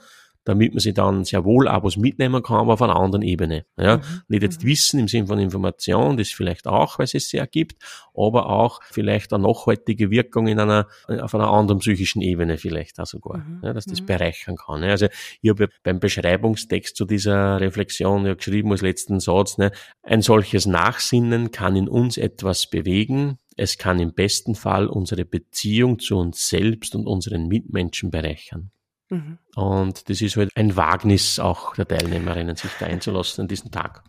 damit 0.45 0.73
man 0.73 0.79
sich 0.79 0.93
dann 0.93 1.25
sehr 1.25 1.43
wohl 1.43 1.67
auch 1.67 1.83
was 1.83 1.97
mitnehmen 1.97 2.41
kann, 2.41 2.57
aber 2.57 2.73
auf 2.73 2.81
einer 2.81 2.95
anderen 2.95 3.23
Ebene. 3.23 3.65
Ja? 3.77 3.97
Mhm. 3.97 4.03
Nicht 4.27 4.43
jetzt 4.43 4.63
mhm. 4.63 4.67
Wissen 4.67 4.99
im 4.99 5.07
Sinne 5.07 5.27
von 5.27 5.39
Information, 5.39 6.17
das 6.17 6.29
vielleicht 6.29 6.67
auch, 6.67 6.97
weil 6.99 7.05
es 7.05 7.13
es 7.13 7.29
sehr 7.29 7.45
gibt, 7.47 7.81
aber 8.13 8.49
auch 8.49 8.79
vielleicht 8.91 9.33
eine 9.33 9.43
nachhaltige 9.43 10.11
Wirkung 10.11 10.47
in 10.47 10.59
einer, 10.59 10.87
auf 11.07 11.35
einer 11.35 11.49
anderen 11.49 11.79
psychischen 11.79 12.21
Ebene 12.21 12.57
vielleicht 12.57 12.99
auch 12.99 13.05
sogar, 13.05 13.39
mhm. 13.39 13.61
ja, 13.63 13.73
dass 13.73 13.85
das 13.85 14.01
mhm. 14.01 14.05
bereichern 14.05 14.55
kann. 14.55 14.83
Ja? 14.83 14.91
Also 14.91 15.07
ich 15.41 15.49
habe 15.49 15.69
beim 15.83 15.99
Beschreibungstext 15.99 16.95
zu 16.95 17.05
dieser 17.05 17.59
Reflexion 17.59 18.25
ja 18.25 18.35
geschrieben 18.35 18.71
als 18.71 18.81
letzten 18.81 19.19
Satz, 19.19 19.57
ne, 19.57 19.71
ein 20.03 20.21
solches 20.21 20.65
Nachsinnen 20.65 21.51
kann 21.51 21.75
in 21.75 21.89
uns 21.89 22.17
etwas 22.17 22.67
bewegen, 22.69 23.39
es 23.57 23.77
kann 23.77 23.99
im 23.99 24.13
besten 24.13 24.53
Fall 24.55 24.87
unsere 24.87 25.25
Beziehung 25.25 25.99
zu 25.99 26.17
uns 26.17 26.49
selbst 26.49 26.93
und 26.95 27.07
unseren 27.07 27.47
Mitmenschen 27.47 28.11
bereichern. 28.11 28.71
Mhm. 29.09 29.37
Und 29.55 30.09
das 30.09 30.21
ist 30.21 30.35
halt 30.35 30.51
ein 30.55 30.75
Wagnis 30.75 31.39
auch 31.39 31.75
der 31.75 31.87
Teilnehmerinnen, 31.87 32.55
sich 32.55 32.71
da 32.79 32.85
einzulassen 32.87 33.43
an 33.43 33.47
diesen 33.47 33.71
Tag. 33.71 34.03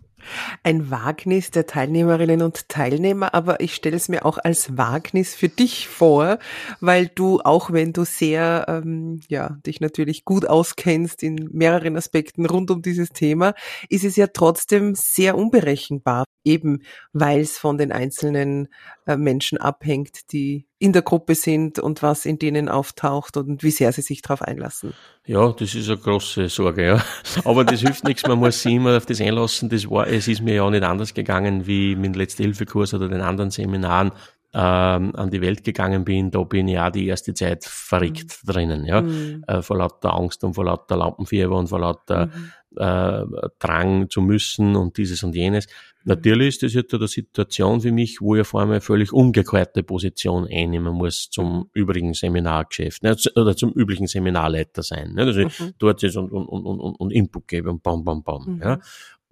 Ein 0.63 0.91
Wagnis 0.91 1.51
der 1.51 1.67
Teilnehmerinnen 1.67 2.43
und 2.43 2.69
Teilnehmer, 2.69 3.35
aber 3.35 3.61
ich 3.61 3.75
stelle 3.75 3.97
es 3.97 4.09
mir 4.09 4.25
auch 4.25 4.39
als 4.39 4.77
Wagnis 4.77 5.35
für 5.35 5.49
dich 5.49 5.89
vor, 5.89 6.39
weil 6.81 7.09
du, 7.09 7.41
auch 7.41 7.73
wenn 7.73 7.93
du 7.93 8.05
sehr, 8.05 8.67
ähm, 8.69 9.21
ja, 9.29 9.51
dich 9.67 9.81
natürlich 9.81 10.25
gut 10.25 10.47
auskennst 10.49 11.23
in 11.23 11.49
mehreren 11.53 11.97
Aspekten 11.97 12.47
rund 12.47 12.71
um 12.71 12.83
dieses 12.83 13.11
Thema, 13.11 13.55
ist 13.89 14.05
es 14.05 14.17
ja 14.17 14.27
trotzdem 14.27 14.95
sehr 14.95 15.37
unberechenbar, 15.37 16.25
eben 16.47 16.83
weil 17.13 17.41
es 17.41 17.59
von 17.59 17.77
den 17.77 17.93
einzelnen 17.93 18.69
äh, 19.07 19.17
Menschen 19.17 19.59
abhängt, 19.59 20.33
die 20.33 20.67
in 20.79 20.93
der 20.93 21.03
Gruppe 21.03 21.35
sind 21.35 21.79
und 21.79 22.03
was 22.03 22.27
in 22.27 22.39
denen 22.39 22.69
auftaucht 22.69 23.37
und 23.37 23.63
wie 23.63 23.71
sehr 23.71 23.93
sie 23.93 24.03
sich 24.03 24.23
darauf 24.23 24.43
einlassen. 24.43 24.93
Ja, 25.25 25.53
das 25.53 25.75
ist 25.75 25.89
eine 25.89 25.99
große 25.99 26.49
Sorge, 26.49 26.87
ja. 26.87 27.05
Aber 27.45 27.65
das 27.65 27.81
hilft 27.81 28.05
nichts, 28.05 28.27
man 28.27 28.39
muss 28.39 28.63
sich 28.63 28.75
immer 28.75 28.97
auf 28.97 29.07
das 29.07 29.21
einlassen. 29.21 29.69
Das 29.69 29.89
war, 29.91 30.07
es 30.07 30.29
ist 30.29 30.43
mir 30.43 30.57
ja 30.57 30.63
auch 30.63 30.71
nicht 30.71 30.85
anders 30.85 31.15
gegangen 31.15 31.67
wie 31.67 31.97
mit 31.97 32.07
dem 32.07 32.15
Letzte-Hilfe-Kurs 32.15 32.95
oder 32.95 33.09
den 33.09 33.23
anderen 33.23 33.51
Seminaren 33.51 34.13
ähm, 34.59 35.15
an 35.15 35.31
die 35.31 35.43
Welt 35.43 35.65
gegangen 35.65 36.03
bin, 36.03 36.31
da 36.31 36.43
bin 36.43 36.67
ich 36.67 36.79
auch 36.79 36.91
die 36.91 37.07
erste 37.07 37.35
Zeit 37.35 37.67
verrückt 37.67 38.39
mhm. 38.43 38.53
drinnen, 38.53 38.85
ja. 38.87 39.03
Mhm. 39.03 39.45
Äh, 39.47 39.61
vor 39.61 39.77
lauter 39.77 40.15
Angst 40.15 40.43
und 40.45 40.55
vor 40.55 40.65
lauter 40.65 40.97
Lampenfieber 40.97 41.59
und 41.59 41.69
vor 41.69 41.81
lauter 41.81 42.29
mhm. 42.29 42.79
äh, 42.79 43.49
Drang 43.59 44.09
zu 44.09 44.23
müssen 44.23 44.75
und 44.75 44.97
dieses 44.97 45.23
und 45.23 45.35
jenes. 45.35 45.67
Natürlich 46.05 46.49
ist 46.55 46.63
das 46.63 46.73
jetzt 46.73 46.95
eine 46.95 47.07
Situation 47.07 47.83
für 47.83 47.93
mich, 47.93 48.23
wo 48.23 48.35
ich 48.37 48.47
vor 48.47 48.61
allem 48.61 48.71
eine 48.71 48.81
völlig 48.81 49.13
umgekehrte 49.13 49.83
Position 49.83 50.49
einnehmen 50.51 50.95
muss 50.95 51.29
zum 51.31 51.69
übrigen 51.75 52.15
Seminargeschäft, 52.15 53.03
ne, 53.03 53.15
oder 53.35 53.57
zum 53.57 53.73
üblichen 53.73 54.07
Seminarleiter 54.07 54.83
sein. 54.83 55.13
Ne, 55.13 55.27
dass 55.27 55.37
ich 55.37 55.61
mhm. 55.61 55.73
dort 55.79 56.03
ist 56.03 56.17
und, 56.17 56.31
und, 56.31 56.47
und, 56.47 56.65
und, 56.65 56.95
und 56.95 57.11
Input 57.11 57.47
gebe 57.47 57.69
und 57.69 57.83
bam, 57.83 58.05
bam, 58.05 58.23
bam. 58.23 58.55
Mhm. 58.55 58.63
Ja. 58.63 58.79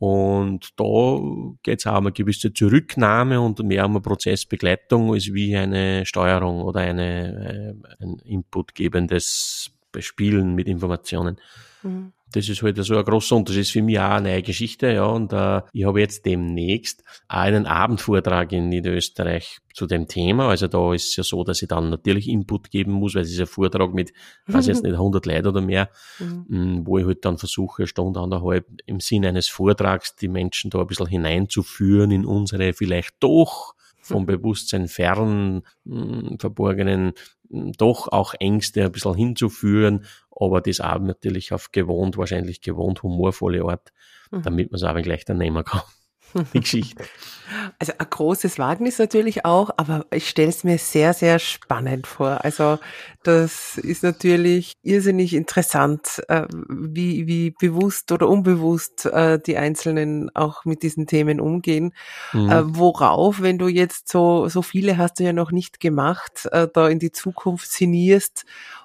Und 0.07 0.79
da 0.79 1.19
geht 1.63 1.79
es 1.79 1.87
auch 1.87 1.97
um 1.97 2.05
eine 2.05 2.13
gewisse 2.13 2.53
Zurücknahme 2.53 3.41
und 3.41 3.61
mehr 3.61 3.87
um 3.87 3.93
eine 3.93 4.03
Prozessbegleitung 4.03 5.15
als 5.15 5.33
wie 5.33 5.57
eine 5.57 6.05
Steuerung 6.05 6.61
oder 6.61 6.81
eine, 6.81 7.75
äh, 7.99 8.05
ein 8.05 8.19
inputgebendes 8.19 9.71
bespielen 9.93 10.55
mit 10.55 10.69
Informationen. 10.69 11.41
Mhm. 11.83 12.13
Das 12.35 12.49
ist 12.49 12.63
halt 12.65 12.77
so 12.85 12.97
ein 12.97 13.05
großer 13.05 13.37
Unterschied. 13.37 13.61
Das 13.61 13.69
ist 13.69 13.73
für 13.73 13.83
mich 13.83 14.01
auch 14.01 14.11
eine 14.11 14.31
neue 14.31 14.43
Geschichte, 14.43 14.91
ja. 14.93 15.05
Und 15.05 15.33
äh, 15.33 15.63
ich 15.73 15.85
habe 15.85 16.01
jetzt 16.01 16.27
demnächst 16.27 17.05
einen 17.29 17.65
Abendvortrag 17.65 18.51
in 18.51 18.69
Niederösterreich 18.69 19.59
zu 19.73 19.87
dem 19.87 20.09
Thema. 20.09 20.49
Also 20.49 20.67
da 20.67 20.93
ist 20.93 21.11
es 21.11 21.17
ja 21.17 21.23
so, 21.23 21.45
dass 21.45 21.63
ich 21.63 21.69
dann 21.69 21.91
natürlich 21.91 22.29
Input 22.29 22.73
geben 22.73 22.91
muss, 22.91 23.15
weil 23.15 23.23
es 23.23 23.31
ist 23.31 23.39
ein 23.39 23.47
Vortrag 23.47 23.95
mit, 23.95 24.13
weiß 24.49 24.67
jetzt 24.67 24.83
nicht, 24.83 24.95
100 24.95 25.25
Leuten 25.27 25.47
oder 25.47 25.61
mehr, 25.61 25.91
mhm. 26.19 26.47
Mm, 26.49 26.87
wo 26.87 26.99
ich 26.99 27.07
halt 27.07 27.25
dann 27.25 27.39
versuche, 27.39 27.87
Stunde, 27.87 28.19
anderthalb 28.19 28.67
im 28.87 28.99
Sinne 28.99 29.29
eines 29.29 29.47
Vortrags 29.47 30.17
die 30.17 30.29
Menschen 30.29 30.71
da 30.71 30.81
ein 30.81 30.89
bisschen 30.89 31.07
hineinzuführen 31.07 32.11
in 32.11 32.27
unsere 32.27 32.73
vielleicht 32.73 33.15
doch 33.21 33.75
vom 34.05 34.27
Bewusstsein 34.27 34.89
fern 34.89 35.63
mh, 35.85 36.05
mm, 36.05 36.39
verborgenen 36.39 37.13
mh, 37.49 37.61
mm, 37.61 37.73
doch 37.73 38.09
auch 38.09 38.35
Ängste 38.39 38.85
ein 38.85 38.93
bisschen 38.93 39.15
hinzuführen, 39.15 40.05
aber 40.31 40.61
das 40.61 40.81
auch 40.81 40.99
natürlich 40.99 41.53
auf 41.53 41.73
gewohnt, 41.73 42.17
wahrscheinlich 42.19 42.61
gewohnt 42.61 43.03
humorvolle 43.03 43.65
Art, 43.65 43.93
mhm. 44.31 44.43
damit 44.43 44.71
man 44.71 44.77
es 44.77 44.83
auch 44.83 45.01
gleich 45.03 45.25
dann 45.25 45.39
nehmen 45.39 45.65
kann. 45.65 45.83
Die 46.55 46.61
Geschichte. 46.61 47.05
Also 47.79 47.93
ein 47.99 48.07
großes 48.09 48.59
Wagnis 48.59 48.99
natürlich 48.99 49.45
auch, 49.45 49.71
aber 49.77 50.07
ich 50.11 50.29
stelle 50.29 50.49
es 50.49 50.65
mir 50.65 50.79
sehr, 50.79 51.13
sehr 51.13 51.39
spannend 51.39 52.07
vor. 52.07 52.45
Also 52.45 52.79
das 53.23 53.79
ist 53.79 54.03
natürlich 54.03 54.73
irrsinnig 54.83 55.35
interessant, 55.35 56.23
äh, 56.29 56.47
wie, 56.69 57.27
wie 57.27 57.51
bewusst 57.51 58.11
oder 58.13 58.29
unbewusst 58.29 59.07
äh, 59.07 59.39
die 59.39 59.57
Einzelnen 59.57 60.35
auch 60.35 60.65
mit 60.65 60.83
diesen 60.83 61.07
Themen 61.07 61.41
umgehen. 61.41 61.93
Mhm. 62.33 62.51
Äh, 62.51 62.63
worauf, 62.77 63.41
wenn 63.43 63.59
du 63.59 63.69
jetzt 63.69 64.09
so, 64.09 64.49
so 64.49 64.63
viele 64.63 64.97
hast 64.97 65.21
du 65.21 65.25
ja 65.25 65.33
noch 65.33 65.53
nicht 65.53 65.81
gemacht, 65.81 66.49
da 66.51 66.89
in 66.89 66.99
die 66.99 67.13
Zukunft 67.13 67.71
sinnierst 67.71 68.45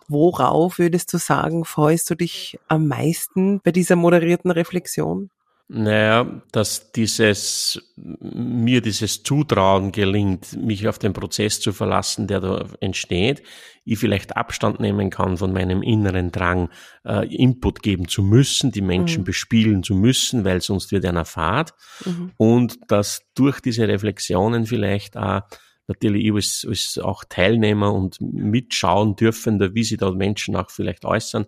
worauf 0.10 0.80
würdest 0.80 1.14
du 1.14 1.18
sagen, 1.18 1.64
freust 1.64 2.10
du 2.10 2.16
dich 2.16 2.60
am 2.68 2.88
meisten 2.88 3.62
bei 3.62 3.72
dieser 3.72 3.96
moderierten 3.96 4.52
Reflexion? 4.52 5.30
Naja, 5.72 6.42
dass 6.52 6.92
dieses, 6.94 7.80
mir 7.96 8.82
dieses 8.82 9.22
Zutrauen 9.22 9.92
gelingt, 9.92 10.58
mich 10.58 10.88
auf 10.88 10.98
den 10.98 11.14
Prozess 11.14 11.60
zu 11.60 11.74
verlassen, 11.74 12.26
der 12.26 12.40
da 12.40 12.66
entsteht, 12.80 13.44
ich 13.86 14.00
vielleicht 14.00 14.36
Abstand 14.36 14.80
nehmen 14.80 15.12
kann 15.12 15.38
von 15.38 15.54
meinem 15.54 15.84
inneren 15.84 16.32
Drang, 16.32 16.70
äh, 17.06 17.28
Input 17.36 17.84
geben 17.84 18.08
zu 18.08 18.24
müssen, 18.24 18.72
die 18.72 18.82
Menschen 18.82 19.22
mhm. 19.22 19.26
bespielen 19.26 19.84
zu 19.84 19.94
müssen, 19.94 20.44
weil 20.44 20.60
sonst 20.62 20.92
wird 20.92 21.06
einer 21.06 21.26
fad. 21.26 21.76
Mhm. 22.04 22.32
Und 22.38 22.80
dass 22.88 23.22
durch 23.36 23.60
diese 23.60 23.88
Reflexionen 23.88 24.66
vielleicht 24.66 25.18
auch 25.18 25.42
natürlich 25.88 26.26
ich 26.26 26.34
als, 26.34 26.66
als 26.68 26.98
auch 26.98 27.24
Teilnehmer 27.28 27.94
und 27.94 28.20
mitschauen 28.22 29.16
dürfen, 29.16 29.60
wie 29.76 29.84
sich 29.84 30.00
da 30.00 30.10
Menschen 30.12 30.56
auch 30.56 30.72
vielleicht 30.72 31.06
äußern, 31.06 31.46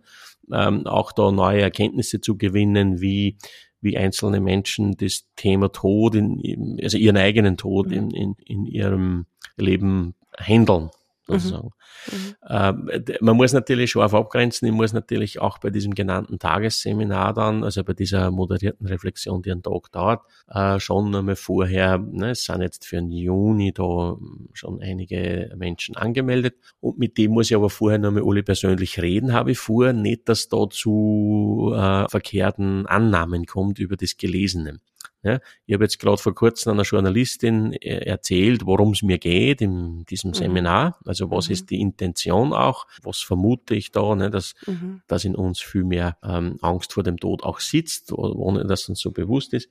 ähm, 0.52 0.86
auch 0.86 1.12
da 1.12 1.32
neue 1.32 1.62
Erkenntnisse 1.62 2.22
zu 2.22 2.38
gewinnen, 2.38 3.02
wie 3.02 3.38
wie 3.82 3.98
einzelne 3.98 4.40
Menschen 4.40 4.96
das 4.96 5.26
Thema 5.36 5.72
Tod, 5.72 6.16
in, 6.16 6.80
also 6.82 6.98
ihren 6.98 7.18
eigenen 7.18 7.58
Tod 7.58 7.88
mhm. 7.88 7.94
in, 7.94 8.12
in, 8.12 8.36
in 8.46 8.66
ihrem 8.66 9.26
Leben 9.58 10.16
handeln 10.38 10.92
sozusagen. 11.28 11.70
Mhm. 12.12 12.36
Ähm, 12.50 12.90
man 13.22 13.38
muss 13.38 13.54
natürlich 13.54 13.92
scharf 13.92 14.14
abgrenzen, 14.14 14.68
ich 14.68 14.74
muss 14.74 14.94
natürlich 14.94 15.40
auch 15.40 15.60
bei 15.60 15.70
diesem 15.70 15.94
genannten 15.94 16.40
Tagesseminar 16.40 17.34
dann, 17.34 17.64
also 17.64 17.84
bei 17.84 17.94
dieser 17.94 18.32
moderierten 18.32 18.88
Reflexion, 18.88 19.42
die 19.42 19.52
einen 19.52 19.64
Tag 19.64 19.92
dauert, 19.92 20.22
äh, 20.50 20.80
schon 20.80 21.14
einmal 21.16 21.36
vorher, 21.36 21.98
ne, 21.98 22.32
es 22.32 22.44
sind 22.44 22.62
jetzt 22.62 22.86
für 22.86 22.98
den 22.98 23.12
Juni 23.12 23.72
da 23.74 24.18
schon 24.54 24.82
einige 24.82 25.54
Menschen 25.56 25.96
angemeldet 25.96 26.56
und 26.80 26.98
mit 26.98 27.18
dem 27.18 27.32
muss 27.32 27.50
ich 27.50 27.56
aber 27.56 27.70
vorher 27.70 28.00
noch 28.00 28.12
mal 28.12 28.24
alle 28.26 28.44
persönlich 28.44 29.02
reden, 29.02 29.34
habe 29.34 29.52
ich 29.52 29.60
vor, 29.60 29.94
nicht, 29.94 30.28
dass 30.30 30.50
da 30.50 30.70
zu 30.70 31.72
äh, 31.76 32.08
verkehrten 32.10 32.86
Annahmen 32.88 33.46
kommt 33.46 33.80
über 33.80 33.96
das 33.96 34.18
Gelesene. 34.18 34.80
Ja, 35.24 35.40
ich 35.68 35.74
habe 35.76 35.84
jetzt 35.84 36.00
gerade 36.00 36.18
vor 36.18 36.34
kurzem 36.34 36.74
einer 36.74 36.82
Journalistin 36.82 37.74
äh, 37.74 38.06
erzählt, 38.06 38.66
worum 38.66 38.94
es 38.94 39.04
mir 39.04 39.20
geht 39.20 39.62
in 39.62 40.04
diesem 40.06 40.32
mhm. 40.32 40.36
Seminar. 40.36 40.98
Also 41.06 41.30
was 41.30 41.48
mhm. 41.48 41.54
ist 41.54 41.70
die 41.70 41.80
Intention 41.80 42.54
auch? 42.54 42.88
Was 43.04 43.20
vermute 43.20 43.76
ich 43.76 43.92
da, 43.92 44.16
ne, 44.16 44.32
dass, 44.32 44.56
mhm. 44.66 45.02
dass 45.08 45.24
in 45.24 45.36
uns 45.36 45.60
viel 45.60 45.84
mehr 45.84 46.18
ähm, 46.24 46.58
Angst 46.62 46.94
vor 46.94 47.04
dem 47.04 47.18
Tod 47.18 47.44
auch 47.44 47.60
sitzt, 47.60 48.12
ohne 48.12 48.66
dass 48.66 48.90
uns 48.90 49.00
so 49.00 49.12
bewusst 49.12 49.54
ist. 49.54 49.70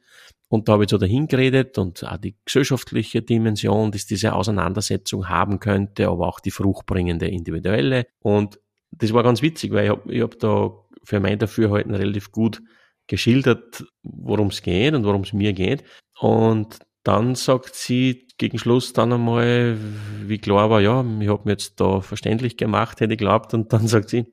Und 0.48 0.68
da 0.68 0.74
habe 0.74 0.84
ich 0.84 0.90
so 0.90 0.98
dahin 0.98 1.26
geredet 1.26 1.78
und 1.78 2.04
auch 2.04 2.16
die 2.16 2.36
gesellschaftliche 2.44 3.22
Dimension, 3.22 3.90
dass 3.90 4.06
diese 4.06 4.34
Auseinandersetzung 4.34 5.28
haben 5.28 5.58
könnte, 5.58 6.08
aber 6.08 6.28
auch 6.28 6.38
die 6.38 6.52
fruchtbringende 6.52 7.26
individuelle. 7.26 8.06
Und 8.20 8.60
das 8.92 9.12
war 9.12 9.24
ganz 9.24 9.42
witzig, 9.42 9.72
weil 9.72 9.84
ich 9.84 9.90
habe 9.90 10.12
ich 10.12 10.22
hab 10.22 10.38
da 10.38 10.70
für 11.02 11.18
mein 11.18 11.38
Dafürhalten 11.38 11.94
relativ 11.94 12.30
gut 12.30 12.62
geschildert, 13.10 13.84
worum 14.02 14.48
es 14.48 14.62
geht 14.62 14.94
und 14.94 15.04
worum 15.04 15.22
es 15.22 15.32
mir 15.32 15.52
geht. 15.52 15.82
Und 16.20 16.78
dann 17.02 17.34
sagt 17.34 17.74
sie 17.74 18.28
gegen 18.38 18.58
Schluss 18.58 18.92
dann 18.92 19.12
einmal, 19.12 19.76
wie 20.22 20.38
klar 20.38 20.70
war, 20.70 20.80
ja, 20.80 21.04
ich 21.20 21.28
habe 21.28 21.42
mir 21.44 21.52
jetzt 21.52 21.80
da 21.80 22.00
verständlich 22.00 22.56
gemacht, 22.56 23.00
hätte 23.00 23.14
ich 23.14 23.18
glaubt. 23.18 23.52
Und 23.52 23.72
dann 23.72 23.88
sagt 23.88 24.10
sie, 24.10 24.26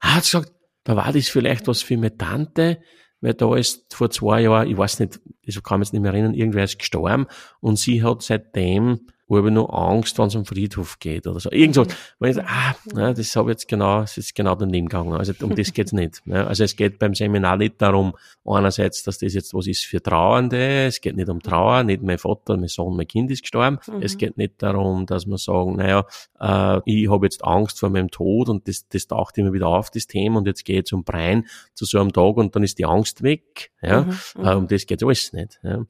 ah, 0.00 0.16
hat 0.16 0.24
gesagt, 0.24 0.52
da 0.84 0.96
war 0.96 1.12
das 1.12 1.28
vielleicht 1.28 1.66
was 1.66 1.82
für 1.82 1.96
meine 1.96 2.16
Tante, 2.16 2.82
weil 3.22 3.34
da 3.34 3.56
ist 3.56 3.94
vor 3.94 4.10
zwei 4.10 4.42
Jahren, 4.42 4.68
ich 4.68 4.76
weiß 4.76 5.00
nicht, 5.00 5.20
ich 5.42 5.62
kann 5.62 5.80
mich 5.80 5.88
jetzt 5.88 5.92
nicht 5.94 6.02
mehr 6.02 6.12
erinnern, 6.12 6.34
irgendwer 6.34 6.64
ist 6.64 6.78
gestorben 6.78 7.26
und 7.60 7.78
sie 7.78 8.02
hat 8.02 8.22
seitdem 8.22 9.06
wo 9.30 9.38
ich 9.38 9.52
nur 9.52 9.72
Angst, 9.72 10.18
wenn 10.18 10.26
es 10.26 10.34
am 10.34 10.44
Friedhof 10.44 10.98
geht 10.98 11.28
oder 11.28 11.38
so. 11.38 11.52
Irgend 11.52 11.76
so. 11.76 11.86
Wenn 12.18 12.30
ich 12.30 12.36
sage, 12.36 12.48
ah, 12.50 12.74
na, 12.92 13.12
das 13.12 13.36
habe 13.36 13.50
ich 13.50 13.54
jetzt 13.54 13.68
genau, 13.68 14.00
das 14.00 14.18
ist 14.18 14.34
genau 14.34 14.56
daneben 14.56 14.88
gegangen. 14.88 15.12
Also 15.12 15.32
um 15.42 15.54
das 15.54 15.72
geht's 15.72 15.92
nicht. 15.92 16.26
Ne? 16.26 16.44
Also 16.48 16.64
es 16.64 16.74
geht 16.74 16.98
beim 16.98 17.14
Seminar 17.14 17.56
nicht 17.56 17.80
darum, 17.80 18.14
einerseits, 18.44 19.04
dass 19.04 19.18
das 19.18 19.32
jetzt 19.32 19.54
was 19.54 19.68
ist 19.68 19.84
für 19.84 20.02
Trauernde. 20.02 20.86
Es 20.86 21.00
geht 21.00 21.14
nicht 21.14 21.28
um 21.28 21.40
Trauer, 21.40 21.84
nicht 21.84 22.02
mein 22.02 22.18
Vater, 22.18 22.56
mein 22.56 22.66
Sohn, 22.66 22.96
mein 22.96 23.06
Kind 23.06 23.30
ist 23.30 23.42
gestorben. 23.42 23.78
Mhm. 23.86 24.02
Es 24.02 24.18
geht 24.18 24.36
nicht 24.36 24.54
darum, 24.58 25.06
dass 25.06 25.26
man 25.26 25.38
sagen, 25.38 25.76
naja, 25.76 26.04
äh, 26.40 26.80
ich 26.84 27.08
habe 27.08 27.26
jetzt 27.26 27.44
Angst 27.44 27.78
vor 27.78 27.88
meinem 27.88 28.10
Tod 28.10 28.48
und 28.48 28.66
das, 28.66 28.88
das 28.88 29.06
taucht 29.06 29.38
immer 29.38 29.52
wieder 29.52 29.68
auf, 29.68 29.90
das 29.90 30.08
Thema, 30.08 30.38
und 30.38 30.48
jetzt 30.48 30.64
geht 30.64 30.86
es 30.86 30.92
um 30.92 31.04
Brein 31.04 31.46
zu 31.74 31.84
so 31.84 32.00
einem 32.00 32.12
Tag 32.12 32.36
und 32.36 32.56
dann 32.56 32.64
ist 32.64 32.80
die 32.80 32.84
Angst 32.84 33.22
weg. 33.22 33.70
Ja? 33.80 34.02
Mhm. 34.02 34.44
Äh, 34.44 34.54
um 34.54 34.66
das 34.66 34.86
geht 34.86 35.04
alles 35.04 35.32
nicht. 35.32 35.60
Ja? 35.62 35.86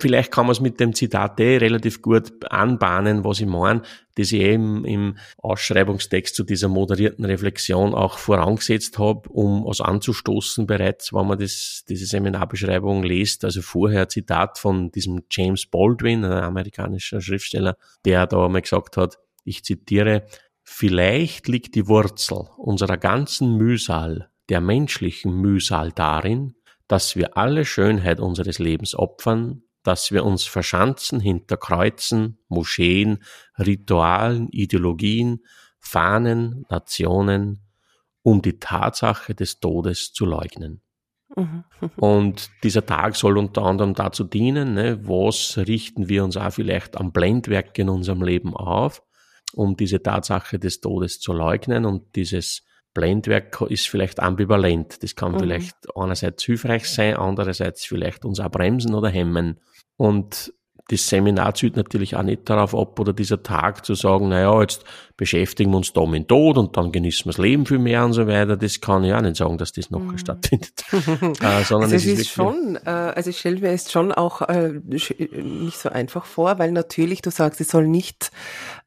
Vielleicht 0.00 0.32
kann 0.32 0.46
man 0.46 0.52
es 0.52 0.60
mit 0.60 0.80
dem 0.80 0.94
Zitat 0.94 1.38
eh 1.38 1.58
relativ 1.58 2.00
gut 2.00 2.32
anbahnen, 2.50 3.24
was 3.24 3.40
ich 3.40 3.46
meine, 3.46 3.82
das 4.16 4.32
ich 4.32 4.40
eben 4.40 4.84
im 4.84 5.18
Ausschreibungstext 5.38 6.34
zu 6.34 6.44
dieser 6.44 6.68
moderierten 6.68 7.24
Reflexion 7.24 7.94
auch 7.94 8.18
vorangesetzt 8.18 8.98
habe, 8.98 9.28
um 9.28 9.64
was 9.64 9.80
anzustoßen 9.80 10.66
bereits, 10.66 11.12
wenn 11.12 11.26
man 11.26 11.38
das, 11.38 11.84
diese 11.88 12.06
Seminarbeschreibung 12.06 13.02
liest. 13.02 13.44
Also 13.44 13.62
vorher 13.62 14.08
Zitat 14.08 14.58
von 14.58 14.90
diesem 14.90 15.22
James 15.30 15.66
Baldwin, 15.66 16.24
ein 16.24 16.32
amerikanischer 16.32 17.20
Schriftsteller, 17.20 17.76
der 18.04 18.26
da 18.26 18.48
mal 18.48 18.62
gesagt 18.62 18.96
hat, 18.96 19.18
ich 19.44 19.62
zitiere, 19.62 20.26
Vielleicht 20.68 21.46
liegt 21.46 21.76
die 21.76 21.86
Wurzel 21.86 22.48
unserer 22.56 22.96
ganzen 22.96 23.56
Mühsal, 23.56 24.28
der 24.48 24.60
menschlichen 24.60 25.32
Mühsal 25.32 25.92
darin, 25.92 26.56
dass 26.88 27.14
wir 27.14 27.36
alle 27.36 27.64
Schönheit 27.64 28.18
unseres 28.18 28.58
Lebens 28.58 28.96
opfern, 28.96 29.62
dass 29.86 30.10
wir 30.10 30.24
uns 30.24 30.44
verschanzen 30.44 31.20
hinter 31.20 31.56
Kreuzen, 31.56 32.38
Moscheen, 32.48 33.22
Ritualen, 33.58 34.48
Ideologien, 34.48 35.44
Fahnen, 35.78 36.64
Nationen, 36.68 37.62
um 38.22 38.42
die 38.42 38.58
Tatsache 38.58 39.36
des 39.36 39.60
Todes 39.60 40.12
zu 40.12 40.26
leugnen. 40.26 40.80
Mhm. 41.36 41.64
Und 41.96 42.50
dieser 42.64 42.84
Tag 42.84 43.14
soll 43.14 43.38
unter 43.38 43.62
anderem 43.62 43.94
dazu 43.94 44.24
dienen, 44.24 44.74
ne, 44.74 45.06
was 45.06 45.56
richten 45.56 46.08
wir 46.08 46.24
uns 46.24 46.36
auch 46.36 46.52
vielleicht 46.52 46.96
am 46.96 47.12
Blendwerk 47.12 47.78
in 47.78 47.88
unserem 47.88 48.22
Leben 48.22 48.56
auf, 48.56 49.02
um 49.54 49.76
diese 49.76 50.02
Tatsache 50.02 50.58
des 50.58 50.80
Todes 50.80 51.20
zu 51.20 51.32
leugnen. 51.32 51.84
Und 51.84 52.16
dieses 52.16 52.64
Blendwerk 52.94 53.60
ist 53.68 53.88
vielleicht 53.88 54.20
ambivalent. 54.20 55.02
Das 55.02 55.14
kann 55.14 55.32
mhm. 55.32 55.38
vielleicht 55.38 55.76
einerseits 55.94 56.42
hilfreich 56.42 56.88
sein, 56.88 57.16
andererseits 57.16 57.84
vielleicht 57.84 58.24
uns 58.24 58.40
auch 58.40 58.50
bremsen 58.50 58.94
oder 58.94 59.08
hemmen. 59.08 59.60
Und 59.96 60.52
das 60.88 61.08
Seminar 61.08 61.54
zielt 61.54 61.76
natürlich 61.76 62.14
auch 62.16 62.22
nicht 62.22 62.48
darauf 62.48 62.74
ab 62.74 62.98
oder 63.00 63.12
dieser 63.12 63.42
Tag 63.42 63.84
zu 63.84 63.94
sagen, 63.94 64.28
naja, 64.28 64.60
jetzt 64.60 64.84
beschäftigen 65.16 65.70
wir 65.70 65.78
uns 65.78 65.92
da 65.92 66.04
mit 66.04 66.28
Tod 66.28 66.58
und 66.58 66.76
dann 66.76 66.92
genießen 66.92 67.24
wir 67.24 67.32
das 67.32 67.38
Leben 67.38 67.64
viel 67.64 67.78
mehr 67.78 68.04
und 68.04 68.12
so 68.12 68.26
weiter. 68.26 68.56
Das 68.56 68.80
kann 68.80 69.04
ich 69.04 69.14
auch 69.14 69.22
nicht 69.22 69.36
sagen, 69.36 69.56
dass 69.56 69.72
das 69.72 69.90
noch 69.90 70.00
mhm. 70.00 70.18
stattfindet. 70.18 70.84
äh, 70.92 71.64
sondern 71.64 71.90
also 71.90 71.96
es 71.96 72.04
ist, 72.04 72.20
ist 72.20 72.30
schon, 72.30 72.78
äh, 72.84 72.90
also 72.90 73.30
ich 73.30 73.38
stelle 73.38 73.60
mir 73.60 73.70
es 73.70 73.90
schon 73.90 74.12
auch 74.12 74.42
äh, 74.42 74.80
nicht 74.84 75.78
so 75.78 75.88
einfach 75.88 76.26
vor, 76.26 76.58
weil 76.58 76.72
natürlich, 76.72 77.22
du 77.22 77.30
sagst, 77.30 77.60
es 77.60 77.68
soll 77.68 77.86
nicht 77.86 78.30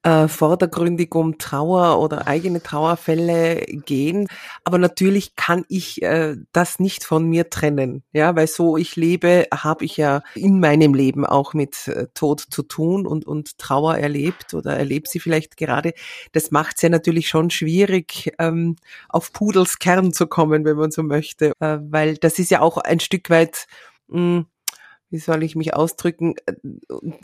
äh, 0.04 0.28
vordergründig 0.28 1.14
um 1.16 1.38
Trauer 1.38 2.00
oder 2.00 2.28
eigene 2.28 2.62
Trauerfälle 2.62 3.66
gehen. 3.86 4.28
Aber 4.64 4.78
natürlich 4.78 5.36
kann 5.36 5.66
ich 5.68 6.02
äh, 6.02 6.36
das 6.54 6.80
nicht 6.80 7.04
von 7.04 7.26
mir 7.28 7.50
trennen, 7.50 8.04
ja, 8.14 8.36
weil 8.36 8.48
so 8.48 8.78
ich 8.78 8.96
lebe, 8.96 9.48
habe 9.54 9.86
ich 9.86 9.98
ja 9.98 10.22
in 10.36 10.60
meinem 10.60 10.94
Leben 10.94 11.26
auch 11.26 11.54
mit 11.54 11.88
äh, 11.88 12.08
Tod 12.14 12.40
zu 12.50 12.64
tun 12.64 13.06
und 13.06 13.26
und 13.26 13.58
Trauer 13.58 13.98
erlebt 13.98 14.54
oder 14.54 14.78
erlebt 14.78 15.10
sie 15.10 15.20
vielleicht 15.20 15.58
gerade. 15.58 15.94
Das 16.32 16.52
macht 16.52 16.78
es 16.78 16.82
ja 16.82 16.90
natürlich 16.90 17.28
schon 17.28 17.50
schwierig, 17.50 18.32
ähm, 18.40 18.76
auf 19.08 19.34
Pudels 19.34 19.80
Kern 19.80 20.14
zu 20.14 20.28
kommen, 20.28 20.66
wenn 20.66 20.78
man 20.78 20.92
so 20.92 21.04
möchte, 21.04 21.54
äh, 21.60 21.78
weil 21.82 22.18
das 22.18 22.40
ist 22.40 22.52
ja 22.52 22.62
auch 22.62 22.78
ein 22.78 23.00
Stück 23.00 23.30
weit 23.30 23.68
mh, 24.08 24.18
hm, 24.18 24.46
wie 25.12 25.18
soll 25.18 25.44
ich 25.44 25.56
mich 25.56 25.74
ausdrücken, 25.74 26.36
äh, 26.46 26.54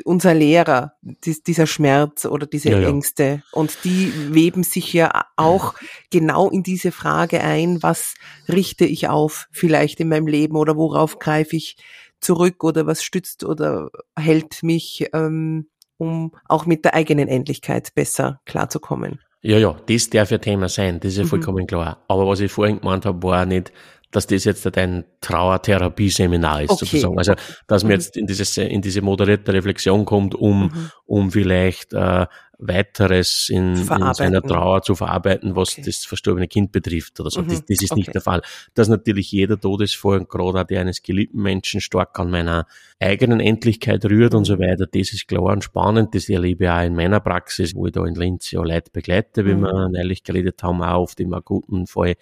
unser 0.04 0.34
Lehrer, 0.34 0.94
dieser 1.02 1.68
Schmerz 1.68 2.26
oder 2.26 2.48
diese 2.48 2.70
ja, 2.70 2.80
ja. 2.80 2.90
Ängste. 2.90 3.44
Und 3.52 3.78
die 3.84 4.12
weben 4.34 4.64
sich 4.64 4.92
ja 4.94 5.26
auch 5.36 5.76
genau 6.10 6.50
in 6.50 6.64
diese 6.64 6.92
Frage 6.92 7.42
ein, 7.42 7.84
was 7.84 8.16
richte 8.50 8.86
ich 8.86 9.08
auf 9.08 9.48
vielleicht 9.52 10.00
in 10.00 10.10
meinem 10.10 10.28
Leben 10.28 10.56
oder 10.56 10.76
worauf 10.76 11.20
greife 11.20 11.56
ich 11.56 11.78
zurück 12.20 12.64
oder 12.64 12.88
was 12.88 13.04
stützt 13.04 13.44
oder 13.44 13.92
hält 14.18 14.64
mich, 14.64 15.08
ähm, 15.14 15.68
um 15.98 16.32
auch 16.48 16.66
mit 16.66 16.86
der 16.86 16.94
eigenen 16.94 17.28
Endlichkeit 17.28 17.94
besser 17.96 18.40
klarzukommen. 18.46 19.20
Ja, 19.42 19.60
ja, 19.60 19.76
das 19.88 20.10
darf 20.10 20.32
ja 20.32 20.40
Thema 20.40 20.70
sein, 20.70 21.00
das 21.00 21.12
ist 21.12 21.18
ja 21.18 21.24
mhm. 21.24 21.30
vollkommen 21.30 21.68
klar. 21.68 22.04
Aber 22.08 22.28
was 22.28 22.40
ich 22.40 22.52
vorhin 22.52 22.80
gemeint 22.80 23.06
habe, 23.06 23.22
war 23.22 23.46
nicht, 23.46 23.72
dass 24.16 24.28
das 24.28 24.46
jetzt 24.46 24.78
ein 24.78 25.04
Trauertherapieseminar 25.22 26.64
ist, 26.64 26.72
okay. 26.72 26.86
sozusagen. 26.86 27.18
Also, 27.18 27.34
dass 27.68 27.84
man 27.84 27.92
mhm. 27.92 28.00
jetzt 28.00 28.18
in, 28.18 28.26
dieses, 28.26 28.58
in 28.58 28.82
diese 28.82 29.02
moderierte 29.02 29.54
Reflexion 29.54 30.06
kommt, 30.06 30.34
um, 30.36 30.64
mhm. 30.64 30.92
um 31.06 31.32
vielleicht 31.32 31.94
äh, 31.94 32.26
weiteres 32.58 33.50
in, 33.50 33.76
in, 33.76 34.14
seiner 34.14 34.42
Trauer 34.42 34.82
zu 34.82 34.96
verarbeiten, 34.96 35.56
was 35.56 35.74
okay. 35.74 35.84
das 35.86 36.06
verstorbene 36.06 36.48
Kind 36.48 36.72
betrifft 36.72 37.20
oder 37.20 37.30
so. 37.30 37.42
Mhm. 37.42 37.50
Das, 37.50 37.66
das, 37.66 37.82
ist 37.82 37.92
okay. 37.92 38.00
nicht 38.00 38.14
der 38.14 38.22
Fall. 38.22 38.42
Dass 38.74 38.88
natürlich 38.88 39.32
jeder 39.32 39.60
Todesfall, 39.60 40.26
gerade 40.26 40.62
auch 40.62 40.64
der 40.64 40.82
eines 40.82 41.02
geliebten 41.02 41.42
Menschen, 41.42 41.82
stark 41.82 42.18
an 42.20 42.32
meiner 42.32 42.66
eigenen 43.00 43.40
Endlichkeit 43.40 44.06
rührt 44.06 44.34
und 44.34 44.46
so 44.46 44.56
mhm. 44.56 44.60
weiter, 44.60 44.88
das 44.88 45.14
ist 45.14 45.28
klar 45.28 45.44
und 45.44 45.64
spannend. 45.64 46.16
Das 46.16 46.30
erlebe 46.30 46.66
ich 46.66 46.70
auch 46.70 46.84
in 46.84 46.96
meiner 46.96 47.20
Praxis, 47.20 47.76
wo 47.76 47.88
ich 47.88 47.92
da 47.92 48.06
in 48.06 48.16
Linz 48.16 48.52
ja 48.52 48.62
Leute 48.62 48.92
begleite, 48.92 49.46
wie 49.46 49.54
mhm. 49.54 49.62
wir 49.62 49.90
neulich 49.90 50.24
geredet 50.24 50.64
haben, 50.64 50.82
auch 50.82 51.04
oft 51.04 51.20
im 51.20 51.34
akuten 51.34 51.88
Fall 51.88 52.16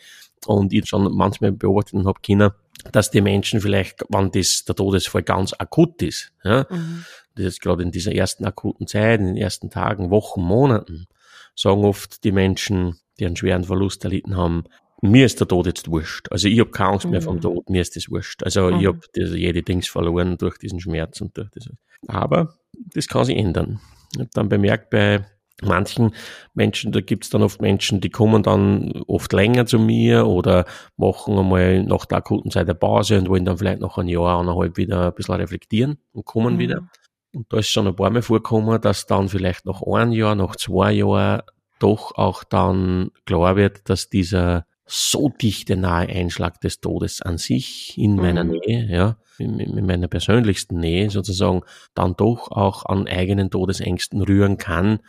und 0.48 0.74
ich 0.74 0.88
schon 0.88 1.16
manchmal 1.16 1.52
beobachtet 1.52 2.06
habe 2.06 2.20
können, 2.26 2.52
dass 2.92 3.12
die 3.12 3.22
Menschen 3.22 3.62
vielleicht, 3.62 4.04
wenn 4.10 4.32
das, 4.32 4.66
der 4.66 4.76
Todesfall 4.76 5.24
ganz 5.24 5.54
akut 5.58 6.02
ist, 6.02 6.34
ja, 6.44 6.66
mhm. 6.70 7.06
das 7.36 7.46
ist 7.46 7.62
gerade 7.62 7.84
in 7.84 7.92
dieser 7.92 8.14
ersten 8.14 8.46
akuten 8.46 8.88
Zeit, 8.88 9.20
in 9.20 9.28
den 9.28 9.38
ersten 9.38 9.70
Tagen, 9.70 10.10
Wochen, 10.10 10.42
Monaten, 10.42 11.08
sagen 11.56 11.86
oft 11.86 12.24
die 12.24 12.32
Menschen, 12.32 12.98
die 13.20 13.26
einen 13.26 13.36
schweren 13.36 13.64
Verlust 13.64 14.04
erlitten 14.04 14.36
haben, 14.36 14.66
mir 15.02 15.26
ist 15.26 15.40
der 15.40 15.48
Tod 15.48 15.66
jetzt 15.66 15.90
wurscht. 15.90 16.32
Also 16.32 16.48
ich 16.48 16.60
habe 16.60 16.72
keine 16.72 16.92
Angst 16.92 17.08
mehr 17.08 17.22
vom 17.22 17.36
mhm. 17.36 17.42
Tod, 17.42 17.70
mir 17.70 17.82
ist 17.82 17.96
das 17.96 18.10
wurscht. 18.10 18.42
Also 18.44 18.72
mhm. 18.72 18.80
ich 18.80 18.88
habe 18.88 19.00
jede 19.16 19.62
Dings 19.62 19.88
verloren 19.88 20.38
durch 20.38 20.58
diesen 20.58 20.80
Schmerz 20.80 21.20
und 21.20 21.38
durch 21.38 21.50
das. 21.52 21.70
Aber 22.08 22.56
das 22.94 23.08
kann 23.08 23.26
sich 23.26 23.38
ändern. 23.38 23.82
Ich 24.14 24.20
habe 24.20 24.30
dann 24.34 24.50
bemerkt 24.50 24.90
bei 24.90 25.26
manchen 25.62 26.14
Menschen, 26.54 26.92
da 26.92 27.02
gibt's 27.02 27.30
dann 27.30 27.44
oft 27.44 27.62
Menschen, 27.62 28.02
die 28.02 28.10
kommen 28.10 28.44
dann 28.44 29.04
oft 29.08 29.32
länger 29.34 29.66
zu 29.66 29.80
mir 29.80 30.26
oder 30.26 30.66
machen 30.98 31.38
einmal 31.38 31.84
nach 31.84 32.06
der 32.06 32.20
akuten 32.20 32.52
Zeit 32.52 32.64
eine 32.64 32.76
Pause 32.76 33.18
und 33.20 33.30
wollen 33.30 33.46
dann 33.46 33.58
vielleicht 33.58 33.80
noch 33.80 33.98
ein 33.98 34.08
Jahr, 34.08 34.40
eineinhalb 34.40 34.78
wieder 34.78 35.08
ein 35.08 35.14
bisschen 35.14 35.36
reflektieren 35.36 35.98
und 36.12 36.26
kommen 36.26 36.56
mhm. 36.56 36.60
wieder. 36.60 36.88
Und 37.34 37.52
da 37.52 37.58
ist 37.58 37.70
schon 37.70 37.88
ein 37.88 37.96
paar 37.96 38.10
Mal 38.10 38.22
vorgekommen, 38.22 38.80
dass 38.82 39.06
dann 39.06 39.30
vielleicht 39.30 39.66
nach 39.66 39.82
ein 39.82 40.12
Jahr, 40.12 40.36
nach 40.36 40.56
zwei 40.56 40.92
Jahren 40.92 41.42
doch 41.80 42.16
auch 42.16 42.44
dann 42.44 43.12
klar 43.26 43.56
wird, 43.56 43.90
dass 43.90 44.10
dieser 44.10 44.66
so 44.86 45.30
dichte 45.30 45.76
nahe 45.76 46.08
Einschlag 46.08 46.62
des 46.62 46.80
Todes 46.82 47.22
an 47.22 47.38
sich 47.38 47.98
in 47.98 48.16
meiner 48.16 48.44
mhm. 48.44 48.60
Nähe, 48.66 48.88
ja, 48.90 49.18
in, 49.38 49.60
in, 49.60 49.86
meiner 49.86 50.08
persönlichsten 50.08 50.80
Nähe 50.80 51.10
sozusagen, 51.10 51.62
dann 51.94 52.16
doch 52.16 52.52
auch 52.52 52.86
an 52.86 53.08
eigenen 53.08 53.50
Todesängsten 53.50 54.22
rühren 54.22 54.58
kann, 54.58 55.00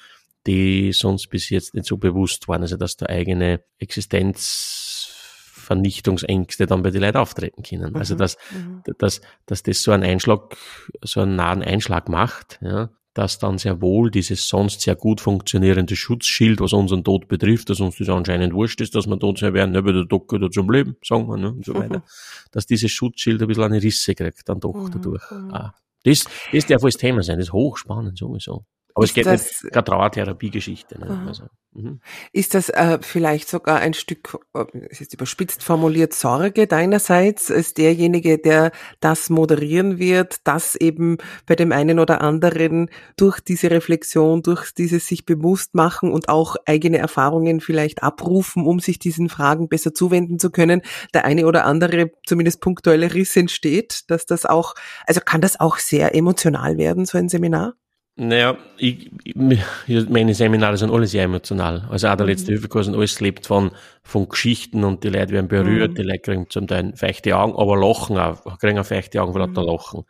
die 0.46 0.92
sonst 0.92 1.28
bis 1.28 1.50
jetzt 1.50 1.74
nicht 1.74 1.86
so 1.86 1.96
bewusst 1.96 2.46
waren. 2.48 2.62
Also 2.62 2.76
dass 2.76 2.96
da 2.96 3.06
eigene 3.06 3.62
Existenzvernichtungsängste 3.78 6.66
dann 6.66 6.82
bei 6.82 6.90
den 6.90 7.02
Leuten 7.02 7.18
auftreten 7.18 7.62
können. 7.62 7.94
Also 7.96 8.14
mhm. 8.14 8.18
dass, 8.18 8.36
mhm. 8.52 8.82
dass, 8.98 9.20
dass 9.46 9.62
das 9.62 9.82
so 9.82 9.92
einen 9.92 10.02
Einschlag, 10.04 10.56
so 11.02 11.20
einen 11.20 11.36
nahen 11.36 11.62
Einschlag 11.62 12.08
macht, 12.08 12.58
ja, 12.62 12.90
dass 13.14 13.38
dann 13.38 13.58
sehr 13.58 13.80
wohl 13.80 14.10
dieses 14.10 14.48
sonst 14.48 14.80
sehr 14.80 14.96
gut 14.96 15.20
funktionierende 15.20 15.94
Schutzschild, 15.94 16.60
was 16.60 16.72
unseren 16.72 17.04
Tod 17.04 17.28
betrifft, 17.28 17.70
dass 17.70 17.80
uns 17.80 17.96
das 17.96 18.08
anscheinend 18.08 18.52
wurscht 18.52 18.80
ist, 18.80 18.96
dass 18.96 19.06
wir 19.06 19.18
tot 19.18 19.38
sein 19.38 19.54
werden, 19.54 19.70
ne, 19.70 19.84
weil 19.84 19.92
der 19.92 20.08
Tod 20.08 20.26
gehört 20.26 20.52
zum 20.52 20.68
Leben, 20.68 20.96
sagen 21.02 21.28
wir, 21.28 21.36
ne, 21.36 21.52
und 21.52 21.64
so 21.64 21.74
weiter, 21.74 21.98
mhm. 21.98 22.02
dass 22.50 22.66
dieses 22.66 22.90
Schutzschild 22.90 23.40
ein 23.40 23.48
bisschen 23.48 23.62
eine 23.62 23.80
Risse 23.80 24.16
kriegt, 24.16 24.48
dann 24.48 24.58
doch 24.58 24.74
mhm. 24.74 24.90
dadurch. 24.90 25.30
Mhm. 25.30 25.54
Ah. 25.54 25.74
Das, 26.02 26.24
das 26.52 26.66
darf 26.66 26.82
alles 26.82 26.96
Thema 26.96 27.22
sein, 27.22 27.38
das 27.38 27.46
ist 27.46 27.52
hochspannend 27.52 28.18
sowieso. 28.18 28.66
Aber 28.94 29.04
ist 29.04 29.10
es 29.10 29.14
geht 29.14 29.26
das, 29.26 29.62
nicht 29.62 29.72
keine 29.72 29.84
Trauertherapiegeschichte. 29.84 31.00
Ne? 31.00 31.24
Also, 31.26 31.44
mhm. 31.72 32.00
Ist 32.32 32.54
das 32.54 32.68
äh, 32.68 32.98
vielleicht 33.02 33.48
sogar 33.48 33.80
ein 33.80 33.92
Stück, 33.92 34.38
äh, 34.54 34.64
ist 34.88 35.00
jetzt 35.00 35.12
überspitzt 35.12 35.64
formuliert, 35.64 36.14
Sorge 36.14 36.68
deinerseits 36.68 37.50
als 37.50 37.74
derjenige, 37.74 38.38
der 38.38 38.70
das 39.00 39.30
moderieren 39.30 39.98
wird, 39.98 40.46
dass 40.46 40.76
eben 40.76 41.18
bei 41.46 41.56
dem 41.56 41.72
einen 41.72 41.98
oder 41.98 42.20
anderen 42.20 42.88
durch 43.16 43.40
diese 43.40 43.72
Reflexion, 43.72 44.42
durch 44.42 44.70
dieses 44.72 45.08
sich 45.08 45.26
bewusst 45.26 45.74
machen 45.74 46.12
und 46.12 46.28
auch 46.28 46.54
eigene 46.64 46.98
Erfahrungen 46.98 47.60
vielleicht 47.60 48.04
abrufen, 48.04 48.64
um 48.64 48.78
sich 48.78 49.00
diesen 49.00 49.28
Fragen 49.28 49.68
besser 49.68 49.92
zuwenden 49.92 50.38
zu 50.38 50.50
können, 50.50 50.82
der 51.12 51.24
eine 51.24 51.46
oder 51.46 51.64
andere 51.64 52.12
zumindest 52.24 52.60
punktuelle 52.60 53.12
Riss 53.12 53.34
entsteht, 53.34 54.04
dass 54.08 54.24
das 54.24 54.46
auch, 54.46 54.74
also 55.04 55.20
kann 55.20 55.40
das 55.40 55.58
auch 55.58 55.78
sehr 55.78 56.14
emotional 56.14 56.78
werden, 56.78 57.06
so 57.06 57.18
ein 57.18 57.28
Seminar? 57.28 57.74
Naja, 58.16 58.56
ich, 58.76 59.10
ich, 59.24 60.08
meine 60.08 60.34
Seminare 60.34 60.76
sind 60.76 60.92
alle 60.92 61.06
sehr 61.06 61.24
emotional. 61.24 61.88
Also 61.90 62.06
auch 62.06 62.16
der 62.16 62.26
letzte 62.26 62.52
mhm. 62.52 62.54
Hilfekurs 62.54 62.86
und 62.86 62.94
alles 62.94 63.20
lebt 63.20 63.46
von, 63.46 63.72
von 64.04 64.28
Geschichten 64.28 64.84
und 64.84 65.02
die 65.02 65.08
Leute 65.08 65.32
werden 65.32 65.48
berührt, 65.48 65.92
mhm. 65.92 65.94
die 65.96 66.02
Leute 66.02 66.20
kriegen 66.20 66.48
zum 66.48 66.68
Teil 66.68 66.92
feuchte 66.94 67.36
Augen, 67.36 67.56
aber 67.56 67.76
lachen 67.76 68.16
auch, 68.16 68.58
kriegen 68.60 68.78
auch 68.78 68.86
feuchte 68.86 69.20
Augen, 69.20 69.34
weil 69.34 69.48
mhm. 69.48 69.54
da 69.54 69.62
lachen. 69.62 70.04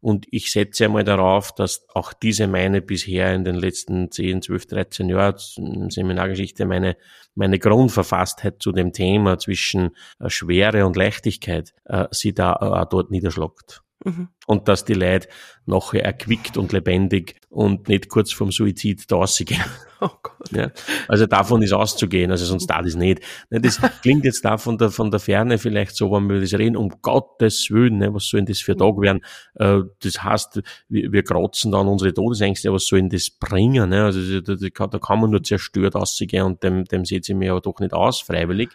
Und 0.00 0.26
ich 0.30 0.50
setze 0.50 0.86
einmal 0.86 1.04
darauf, 1.04 1.54
dass 1.54 1.86
auch 1.94 2.12
diese 2.12 2.48
meine 2.48 2.80
bisher 2.82 3.34
in 3.34 3.44
den 3.44 3.54
letzten 3.54 4.10
10, 4.10 4.42
12, 4.42 4.66
13 4.66 5.08
Jahren 5.10 5.90
Seminargeschichte 5.90 6.64
meine, 6.64 6.96
meine 7.34 7.58
Grundverfasstheit 7.58 8.60
zu 8.60 8.72
dem 8.72 8.92
Thema 8.92 9.38
zwischen 9.38 9.90
äh, 10.18 10.28
Schwere 10.28 10.86
und 10.86 10.96
Leichtigkeit 10.96 11.72
äh, 11.84 12.06
sie 12.10 12.34
da 12.34 12.54
äh, 12.54 12.64
auch 12.64 12.84
dort 12.86 13.10
niederschlagt. 13.12 13.82
Mhm. 14.04 14.28
Und 14.46 14.68
dass 14.68 14.84
die 14.84 14.94
Leute 14.94 15.28
nachher 15.66 16.04
erquickt 16.04 16.56
und 16.56 16.72
lebendig 16.72 17.36
und 17.48 17.88
nicht 17.88 18.08
kurz 18.08 18.32
vorm 18.32 18.50
Suizid 18.50 19.10
da 19.10 19.16
rausgehen. 19.16 19.62
Oh 20.04 20.10
Gott. 20.20 20.50
Ja, 20.50 20.72
also 21.06 21.26
davon 21.26 21.62
ist 21.62 21.72
auszugehen, 21.72 22.32
also 22.32 22.44
sonst 22.44 22.66
da 22.66 22.82
das 22.82 22.96
nicht. 22.96 23.20
Das 23.50 23.80
klingt 24.02 24.24
jetzt 24.24 24.44
da 24.44 24.58
von 24.58 24.76
der, 24.76 24.90
von 24.90 25.12
der 25.12 25.20
Ferne 25.20 25.58
vielleicht 25.58 25.94
so, 25.94 26.10
wenn 26.10 26.28
wir 26.28 26.40
das 26.40 26.54
reden, 26.54 26.76
um 26.76 26.88
Gottes 27.02 27.70
Willen, 27.70 27.98
ne, 27.98 28.12
was 28.12 28.26
soll 28.26 28.40
denn 28.40 28.46
das 28.46 28.58
für 28.58 28.76
Tag 28.76 29.00
werden? 29.00 29.20
Äh, 29.54 29.82
das 30.00 30.24
heißt, 30.24 30.60
wir, 30.88 31.12
wir 31.12 31.22
kratzen 31.22 31.70
dann 31.70 31.86
unsere 31.86 32.12
Todesängste, 32.12 32.72
was 32.72 32.86
soll 32.86 32.98
denn 32.98 33.10
das 33.10 33.30
bringen? 33.30 33.90
Ne? 33.90 34.04
Also 34.04 34.40
da, 34.40 34.56
da 34.56 34.98
kann 34.98 35.20
man 35.20 35.30
nur 35.30 35.44
zerstört 35.44 35.94
rausgehen 35.94 36.46
und 36.46 36.64
dem, 36.64 36.84
dem 36.84 37.04
setze 37.04 37.30
ich 37.30 37.38
mir 37.38 37.52
aber 37.52 37.60
doch 37.60 37.78
nicht 37.78 37.92
aus, 37.92 38.20
freiwillig. 38.22 38.70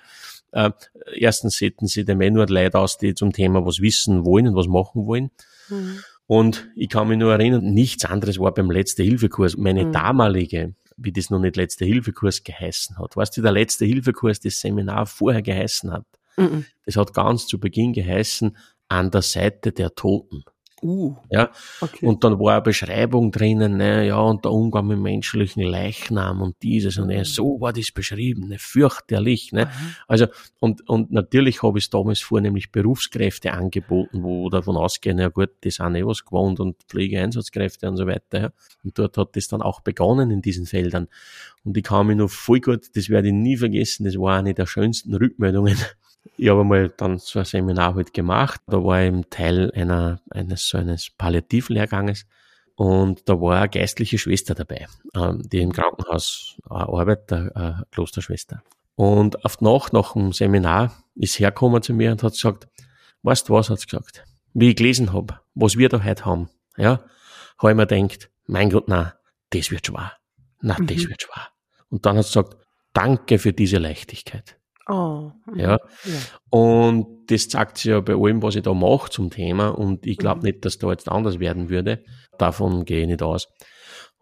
Äh, 0.51 0.71
erstens 1.13 1.57
säten 1.57 1.87
sie 1.87 2.05
dem 2.05 2.21
eh 2.21 2.29
nur 2.29 2.47
Leute 2.47 2.79
aus, 2.79 2.97
die 2.97 3.13
zum 3.13 3.33
Thema 3.33 3.65
was 3.65 3.81
wissen 3.81 4.25
wollen 4.25 4.47
und 4.47 4.55
was 4.55 4.67
machen 4.67 5.05
wollen. 5.05 5.31
Mhm. 5.69 5.99
Und 6.27 6.67
ich 6.75 6.89
kann 6.89 7.07
mich 7.07 7.17
nur 7.17 7.31
erinnern, 7.31 7.73
nichts 7.73 8.05
anderes 8.05 8.39
war 8.39 8.53
beim 8.53 8.69
letzten 8.69 9.03
Hilfekurs. 9.03 9.55
Meine 9.57 9.85
mhm. 9.85 9.93
damalige, 9.93 10.75
wie 10.97 11.11
das 11.11 11.29
noch 11.29 11.39
nicht 11.39 11.55
letzter 11.55 11.85
Hilfekurs 11.85 12.43
geheißen 12.43 12.97
hat. 12.97 13.15
Weißt 13.15 13.37
du, 13.37 13.41
der 13.41 13.51
letzte 13.53 13.85
Hilfekurs 13.85 14.39
das 14.39 14.59
Seminar 14.59 15.05
vorher 15.05 15.41
geheißen 15.41 15.91
hat? 15.91 16.05
Mhm. 16.35 16.65
Das 16.85 16.97
hat 16.97 17.13
ganz 17.13 17.47
zu 17.47 17.59
Beginn 17.59 17.93
geheißen, 17.93 18.57
an 18.89 19.11
der 19.11 19.21
Seite 19.21 19.71
der 19.71 19.95
Toten. 19.95 20.43
Uh, 20.83 21.15
ja, 21.31 21.49
okay. 21.81 22.05
und 22.05 22.23
dann 22.23 22.39
war 22.39 22.53
eine 22.53 22.61
Beschreibung 22.61 23.31
drinnen, 23.31 23.77
ne, 23.77 24.05
ja, 24.05 24.19
und 24.19 24.45
der 24.45 24.51
Umgang 24.51 24.85
mit 24.85 24.99
menschlichen 24.99 25.63
Leichnam 25.63 26.41
und 26.41 26.55
dieses 26.61 26.99
und 26.99 27.07
mhm. 27.07 27.23
so 27.23 27.59
war 27.59 27.73
das 27.73 27.91
beschrieben, 27.91 28.49
ne, 28.49 28.59
fürchterlich, 28.59 29.51
ne. 29.53 29.65
Mhm. 29.65 29.95
Also, 30.07 30.27
und, 30.59 30.87
und 30.87 31.11
natürlich 31.11 31.63
habe 31.63 31.79
ich 31.79 31.89
damals 31.89 32.21
vornehmlich 32.21 32.71
Berufskräfte 32.71 33.53
angeboten, 33.53 34.21
wo 34.21 34.51
davon 34.51 34.77
ausgehen, 34.77 35.17
ja 35.17 35.29
gut, 35.29 35.49
die 35.63 35.71
sind 35.71 35.95
eh 35.95 36.05
was 36.05 36.23
gewohnt 36.23 36.59
und 36.59 36.75
Pflegeeinsatzkräfte 36.87 37.89
und 37.89 37.97
so 37.97 38.05
weiter, 38.05 38.39
ja. 38.39 38.49
Und 38.83 38.99
dort 38.99 39.17
hat 39.17 39.35
das 39.35 39.47
dann 39.47 39.63
auch 39.63 39.81
begonnen 39.81 40.29
in 40.29 40.43
diesen 40.43 40.67
Feldern. 40.67 41.07
Und 41.63 41.75
ich 41.75 41.83
kann 41.83 42.05
mich 42.05 42.17
noch 42.17 42.29
voll 42.29 42.59
gut, 42.59 42.95
das 42.95 43.09
werde 43.09 43.29
ich 43.29 43.33
nie 43.33 43.57
vergessen, 43.57 44.03
das 44.03 44.15
war 44.15 44.37
eine 44.37 44.53
der 44.53 44.67
schönsten 44.67 45.15
Rückmeldungen 45.15 45.77
ich 46.37 46.49
habe 46.49 46.63
mal 46.63 46.89
dann 46.89 47.17
so 47.17 47.39
ein 47.39 47.45
Seminar 47.45 47.95
halt 47.95 48.13
gemacht. 48.13 48.61
Da 48.67 48.83
war 48.83 49.01
ich 49.01 49.07
im 49.07 49.29
Teil 49.29 49.71
einer, 49.71 50.19
eines 50.29 50.67
so 50.67 50.77
eines 50.77 51.09
Palliativlehrganges. 51.09 52.25
und 52.75 53.27
da 53.27 53.39
war 53.41 53.57
eine 53.57 53.69
geistliche 53.69 54.17
Schwester 54.17 54.53
dabei, 54.53 54.87
ähm, 55.15 55.41
die 55.43 55.61
im 55.61 55.71
Krankenhaus 55.71 56.57
äh, 56.69 56.73
arbeitet, 56.73 57.55
eine 57.55 57.85
Klosterschwester. 57.91 58.61
Und 58.95 59.43
auf 59.45 59.57
die 59.57 59.65
Nacht 59.65 59.93
nach 59.93 60.13
dem 60.13 60.33
Seminar 60.33 60.91
ist 61.15 61.39
hergekommen 61.39 61.81
zu 61.81 61.93
mir 61.93 62.11
und 62.11 62.23
hat 62.23 62.33
gesagt, 62.33 62.67
weißt 63.23 63.49
du 63.49 63.53
was, 63.53 63.69
hat 63.69 63.79
sie 63.79 63.87
gesagt, 63.87 64.25
wie 64.53 64.69
ich 64.69 64.75
gelesen 64.75 65.13
habe, 65.13 65.39
was 65.55 65.77
wir 65.77 65.89
da 65.89 66.03
heute 66.03 66.25
haben, 66.25 66.49
ja, 66.77 66.99
habe 67.57 67.71
ich 67.71 67.77
mir 67.77 67.87
gedacht, 67.87 68.29
mein 68.47 68.69
Gott, 68.69 68.85
na, 68.87 69.13
das 69.51 69.71
wird 69.71 69.87
schwer. 69.87 70.13
Na, 70.61 70.77
mhm. 70.79 70.87
das 70.87 71.07
wird 71.07 71.21
schwer. 71.21 71.47
Und 71.89 72.05
dann 72.05 72.17
hat 72.17 72.25
sie 72.25 72.33
gesagt, 72.39 72.57
danke 72.93 73.39
für 73.39 73.53
diese 73.53 73.77
Leichtigkeit. 73.77 74.56
Oh, 74.87 75.31
mhm. 75.45 75.59
ja. 75.59 75.71
ja. 75.71 75.79
Und 76.49 77.07
das 77.27 77.49
zeigt 77.49 77.77
sich 77.77 77.91
ja 77.91 77.99
bei 77.99 78.13
allem, 78.13 78.41
was 78.41 78.55
ich 78.55 78.63
da 78.63 78.73
mache 78.73 79.09
zum 79.09 79.29
Thema. 79.29 79.69
Und 79.69 80.05
ich 80.05 80.17
glaube 80.17 80.39
mhm. 80.39 80.45
nicht, 80.45 80.65
dass 80.65 80.77
da 80.77 80.89
jetzt 80.91 81.09
anders 81.09 81.39
werden 81.39 81.69
würde. 81.69 82.03
Davon 82.37 82.85
gehe 82.85 83.01
ich 83.01 83.07
nicht 83.07 83.21
aus. 83.21 83.47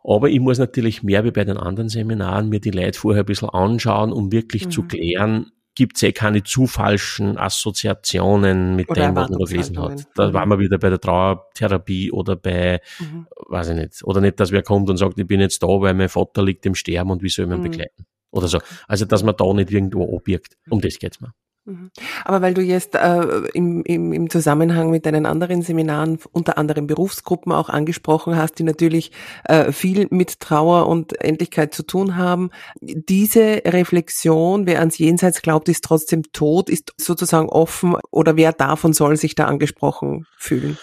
Aber 0.03 0.29
ich 0.29 0.39
muss 0.39 0.59
natürlich 0.59 1.03
mehr 1.03 1.23
wie 1.23 1.31
bei 1.31 1.43
den 1.43 1.57
anderen 1.57 1.89
Seminaren 1.89 2.49
mir 2.49 2.59
die 2.59 2.71
Leute 2.71 2.99
vorher 2.99 3.23
ein 3.23 3.25
bisschen 3.25 3.49
anschauen, 3.49 4.11
um 4.11 4.31
wirklich 4.31 4.65
mhm. 4.65 4.71
zu 4.71 4.83
klären, 4.83 5.51
gibt 5.75 5.97
es 5.97 6.03
eh 6.03 6.13
keine 6.13 6.43
zu 6.43 6.67
falschen 6.67 7.37
Assoziationen 7.37 8.75
mit 8.75 8.89
oder 8.89 9.07
dem, 9.07 9.15
was 9.15 9.29
man 9.29 9.39
da 9.39 9.45
gelesen 9.45 9.79
hat. 9.79 10.03
Da 10.15 10.29
mhm. 10.29 10.33
waren 10.33 10.49
wir 10.49 10.59
wieder 10.59 10.77
bei 10.77 10.89
der 10.89 10.99
Trauertherapie 10.99 12.11
oder 12.11 12.35
bei, 12.35 12.81
mhm. 12.99 13.27
weiß 13.49 13.69
ich 13.69 13.75
nicht, 13.75 14.03
oder 14.03 14.21
nicht, 14.21 14.39
dass 14.39 14.51
wer 14.51 14.63
kommt 14.63 14.89
und 14.89 14.97
sagt, 14.97 15.19
ich 15.19 15.27
bin 15.27 15.41
jetzt 15.41 15.61
da, 15.61 15.67
weil 15.67 15.93
mein 15.93 16.09
Vater 16.09 16.43
liegt 16.43 16.65
im 16.65 16.75
Sterben 16.75 17.11
und 17.11 17.21
wie 17.21 17.29
soll 17.29 17.47
man 17.47 17.59
mhm. 17.59 17.63
begleiten? 17.63 18.05
Oder 18.35 18.47
so. 18.47 18.59
Also, 18.87 19.05
dass 19.05 19.23
man 19.23 19.35
da 19.37 19.53
nicht 19.53 19.71
irgendwo 19.71 20.03
objekt. 20.13 20.57
Um 20.69 20.81
das 20.81 20.99
geht's 20.99 21.21
mir. 21.21 21.31
Mhm. 21.65 21.89
Aber 22.23 22.41
weil 22.43 22.53
du 22.53 22.61
jetzt 22.61 22.93
äh, 22.93 23.21
im, 23.53 23.81
im, 23.83 24.13
im 24.13 24.29
Zusammenhang 24.29 24.91
mit 24.91 25.05
deinen 25.07 25.25
anderen 25.25 25.63
Seminaren, 25.63 26.19
unter 26.31 26.59
anderem 26.59 26.85
Berufsgruppen 26.85 27.51
auch 27.51 27.69
angesprochen 27.69 28.35
hast, 28.35 28.59
die 28.59 28.63
natürlich 28.63 29.11
äh, 29.45 29.71
viel 29.71 30.07
mit 30.11 30.39
Trauer 30.39 30.87
und 30.87 31.19
Endlichkeit 31.19 31.73
zu 31.73 31.83
tun 31.83 32.17
haben, 32.17 32.51
diese 32.81 33.63
Reflexion, 33.65 34.67
wer 34.67 34.79
ans 34.79 34.99
Jenseits 34.99 35.41
glaubt, 35.41 35.67
ist 35.67 35.83
trotzdem 35.83 36.23
tot, 36.33 36.69
ist 36.69 36.93
sozusagen 36.97 37.49
offen 37.49 37.95
oder 38.11 38.35
wer 38.35 38.53
davon 38.53 38.93
soll 38.93 39.17
sich 39.17 39.33
da 39.33 39.45
angesprochen 39.45 40.27
fühlen? 40.37 40.77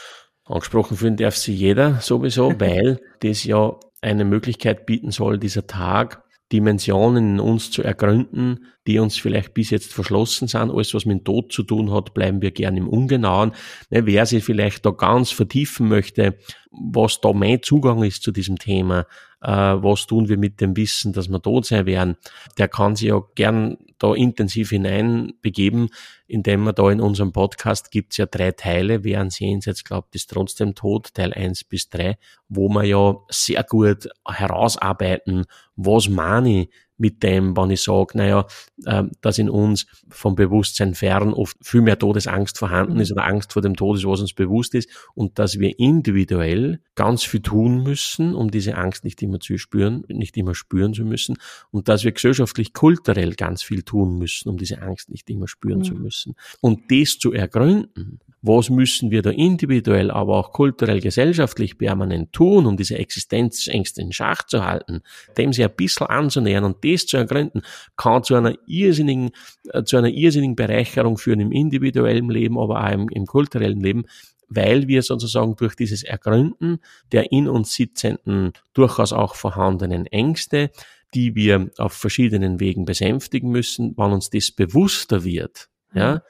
Angesprochen 0.46 0.96
fühlen 0.96 1.16
darf 1.16 1.36
sie 1.36 1.54
jeder 1.54 2.00
sowieso, 2.00 2.54
weil 2.58 2.98
das 3.20 3.44
ja 3.44 3.76
eine 4.00 4.24
Möglichkeit 4.24 4.84
bieten 4.84 5.12
soll, 5.12 5.38
dieser 5.38 5.68
Tag, 5.68 6.21
Dimensionen 6.52 7.34
in 7.34 7.40
uns 7.40 7.70
zu 7.70 7.82
ergründen, 7.82 8.66
die 8.86 8.98
uns 8.98 9.16
vielleicht 9.16 9.54
bis 9.54 9.70
jetzt 9.70 9.92
verschlossen 9.92 10.48
sind. 10.48 10.70
Alles, 10.70 10.92
was 10.94 11.06
mit 11.06 11.18
dem 11.18 11.24
Tod 11.24 11.52
zu 11.52 11.62
tun 11.62 11.92
hat, 11.92 12.14
bleiben 12.14 12.42
wir 12.42 12.50
gern 12.50 12.76
im 12.76 12.88
Ungenauen. 12.88 13.52
Ne, 13.90 14.06
wer 14.06 14.26
sich 14.26 14.44
vielleicht 14.44 14.84
da 14.84 14.90
ganz 14.90 15.30
vertiefen 15.30 15.88
möchte, 15.88 16.36
was 16.70 17.20
da 17.20 17.32
mein 17.32 17.62
Zugang 17.62 18.02
ist 18.02 18.22
zu 18.22 18.32
diesem 18.32 18.58
Thema, 18.58 19.06
äh, 19.40 19.50
was 19.50 20.06
tun 20.06 20.28
wir 20.28 20.38
mit 20.38 20.60
dem 20.60 20.76
Wissen, 20.76 21.12
dass 21.12 21.28
wir 21.28 21.40
tot 21.40 21.66
sein 21.66 21.86
werden, 21.86 22.16
der 22.58 22.68
kann 22.68 22.96
sich 22.96 23.08
ja 23.08 23.20
gern 23.34 23.78
da 24.02 24.14
intensiv 24.14 24.70
hineinbegeben, 24.70 25.90
indem 26.26 26.64
man 26.64 26.74
da 26.74 26.90
in 26.90 27.00
unserem 27.00 27.32
Podcast 27.32 27.90
gibt's 27.90 28.16
ja 28.16 28.26
drei 28.26 28.52
Teile, 28.52 29.04
wer 29.04 29.18
ans 29.18 29.38
Jenseits 29.38 29.84
glaubt, 29.84 30.14
ist 30.14 30.30
trotzdem 30.30 30.74
tot, 30.74 31.14
Teil 31.14 31.32
eins 31.32 31.64
bis 31.64 31.88
drei, 31.88 32.16
wo 32.48 32.68
wir 32.68 32.84
ja 32.84 33.16
sehr 33.28 33.62
gut 33.64 34.08
herausarbeiten, 34.26 35.44
was 35.76 36.08
meine 36.08 36.68
mit 36.98 37.22
dem, 37.22 37.57
wenn 37.57 37.70
ich 37.70 37.83
sage, 37.83 38.16
naja, 38.16 38.46
äh, 38.85 39.05
dass 39.20 39.38
in 39.38 39.50
uns 39.50 39.87
vom 40.09 40.35
Bewusstsein 40.35 40.94
fern 40.94 41.33
oft 41.35 41.57
viel 41.62 41.81
mehr 41.81 41.98
Todesangst 41.98 42.59
vorhanden 42.59 43.00
ist 43.00 43.11
mhm. 43.11 43.16
oder 43.16 43.26
Angst 43.26 43.52
vor 43.52 43.62
dem 43.62 43.76
Tod 43.76 43.98
ist, 43.98 44.07
was 44.07 44.20
uns 44.20 44.33
bewusst 44.33 44.74
ist 44.74 44.88
und 45.14 45.38
dass 45.38 45.59
wir 45.59 45.78
individuell 45.78 46.81
ganz 46.94 47.24
viel 47.24 47.40
tun 47.40 47.83
müssen, 47.83 48.35
um 48.35 48.50
diese 48.50 48.76
Angst 48.76 49.05
nicht 49.05 49.22
immer 49.22 49.40
zu 49.40 49.59
spüren, 49.59 50.05
nicht 50.09 50.37
immer 50.37 50.55
spüren 50.55 50.94
zu 50.94 51.05
müssen 51.05 51.38
und 51.70 51.88
dass 51.88 52.05
wir 52.05 52.12
gesellschaftlich, 52.12 52.72
kulturell 52.72 53.35
ganz 53.35 53.62
viel 53.62 53.83
tun 53.83 54.18
müssen, 54.18 54.48
um 54.48 54.57
diese 54.57 54.83
Angst 54.83 55.11
nicht 55.11 55.28
immer 55.31 55.48
spüren 55.48 55.81
mhm. 55.81 55.85
zu 55.85 55.94
müssen. 55.94 56.35
Und 56.61 56.90
das 56.90 57.18
zu 57.18 57.33
ergründen, 57.33 58.20
was 58.42 58.70
müssen 58.70 59.12
wir 59.12 59.22
da 59.22 59.31
individuell, 59.31 60.11
aber 60.11 60.37
auch 60.37 60.52
kulturell, 60.52 61.00
gesellschaftlich 61.00 61.78
permanent 61.78 62.33
tun, 62.33 62.66
um 62.66 62.76
diese 62.76 62.98
Existenzängste 62.98 64.02
in 64.02 64.12
Schach 64.12 64.42
zu 64.42 64.64
halten, 64.64 65.02
dem 65.38 65.52
sich 65.52 65.64
ein 65.64 65.74
bisschen 65.74 66.09
anzunähern 66.09 66.64
und 66.64 66.82
das 66.83 67.07
zu 67.07 67.16
ergründen, 67.16 67.62
kann 67.97 68.23
zu 68.23 68.35
einer 68.35 68.55
irrsinnigen, 68.66 69.31
äh, 69.73 69.85
zu 69.85 69.97
einer 69.97 70.09
irrsinnigen 70.09 70.57
Bereicherung 70.57 71.18
führen 71.18 71.40
im 71.40 71.53
individuellen 71.53 72.31
Leben, 72.31 72.59
aber 72.59 72.85
auch 72.85 72.92
im, 72.92 73.09
im 73.09 73.27
kulturellen 73.27 73.81
Leben, 73.81 74.05
weil 74.49 74.88
wir 74.88 75.03
sozusagen 75.03 75.57
durch 75.57 75.75
dieses 75.75 76.03
Ergründen 76.03 76.79
der 77.11 77.33
in 77.33 77.49
uns 77.49 77.75
sitzenden, 77.75 78.53
durchaus 78.75 79.12
auch 79.12 79.35
vorhandenen 79.35 80.07
Ängste, 80.07 80.71
die 81.14 81.35
wir 81.35 81.71
auf 81.79 81.92
verschiedenen 81.92 82.61
Wegen 82.61 82.85
besänftigen 82.85 83.51
müssen, 83.51 83.92
wann 83.97 84.12
uns 84.12 84.31
das 84.31 84.51
bewusster 84.51 85.25
wird, 85.25 85.68
ja, 85.95 86.23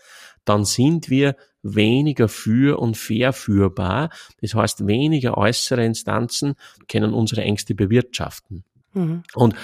dann 0.44 0.64
sind 0.64 1.08
wir 1.08 1.36
weniger 1.62 2.28
für 2.28 2.80
und 2.80 2.96
verführbar. 2.96 4.10
Das 4.40 4.54
heißt, 4.54 4.86
weniger 4.86 5.38
äußere 5.38 5.84
Instanzen 5.84 6.54
können 6.88 7.14
unsere 7.14 7.42
Ängste 7.42 7.74
bewirtschaften. 7.74 8.64
Mhm. 8.94 9.22
Und 9.34 9.54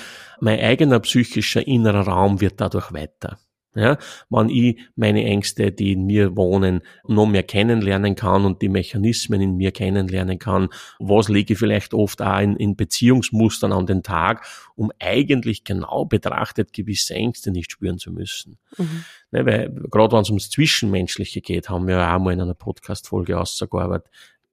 mein 0.41 0.61
eigener 0.61 1.01
psychischer 1.01 1.67
innerer 1.67 2.09
Raum 2.09 2.41
wird 2.41 2.61
dadurch 2.61 2.93
weiter. 2.93 3.39
Ja, 3.75 3.97
wenn 4.29 4.49
ich 4.49 4.81
meine 4.97 5.25
Ängste, 5.25 5.71
die 5.71 5.93
in 5.93 6.05
mir 6.05 6.37
wohnen, 6.37 6.81
noch 7.07 7.27
mehr 7.27 7.45
kennenlernen 7.45 8.17
kann 8.17 8.45
und 8.45 8.61
die 8.61 8.69
Mechanismen 8.69 9.41
in 9.41 9.57
mir 9.57 9.71
kennenlernen 9.73 10.39
kann, 10.39 10.71
was 10.99 11.29
lege 11.29 11.53
ich 11.53 11.59
vielleicht 11.61 11.95
oft 11.95 12.21
auch 12.21 12.41
in, 12.41 12.57
in 12.57 12.75
Beziehungsmustern 12.77 13.73
an 13.73 13.87
den 13.87 14.03
Tag, 14.03 14.45
um 14.75 14.91
eigentlich 14.99 15.63
genau 15.63 16.07
betrachtet 16.07 16.73
gewisse 16.73 17.15
Ängste 17.15 17.53
nicht 17.53 17.71
spüren 17.71 17.99
zu 17.99 18.11
müssen. 18.11 18.59
Mhm. 18.79 19.05
Ne, 19.31 19.47
weil 19.47 19.71
gerade 19.91 20.17
wenn 20.17 20.23
es 20.23 20.31
ums 20.31 20.51
Zwischenmenschliche 20.51 21.43
geht, 21.43 21.69
haben 21.69 21.87
wir 21.87 21.99
ja 21.99 22.17
auch 22.17 22.21
mal 22.21 22.33
in 22.33 22.41
einer 22.41 22.55
Podcast-Folge 22.55 23.39
ausgearbeitet, 23.39 24.11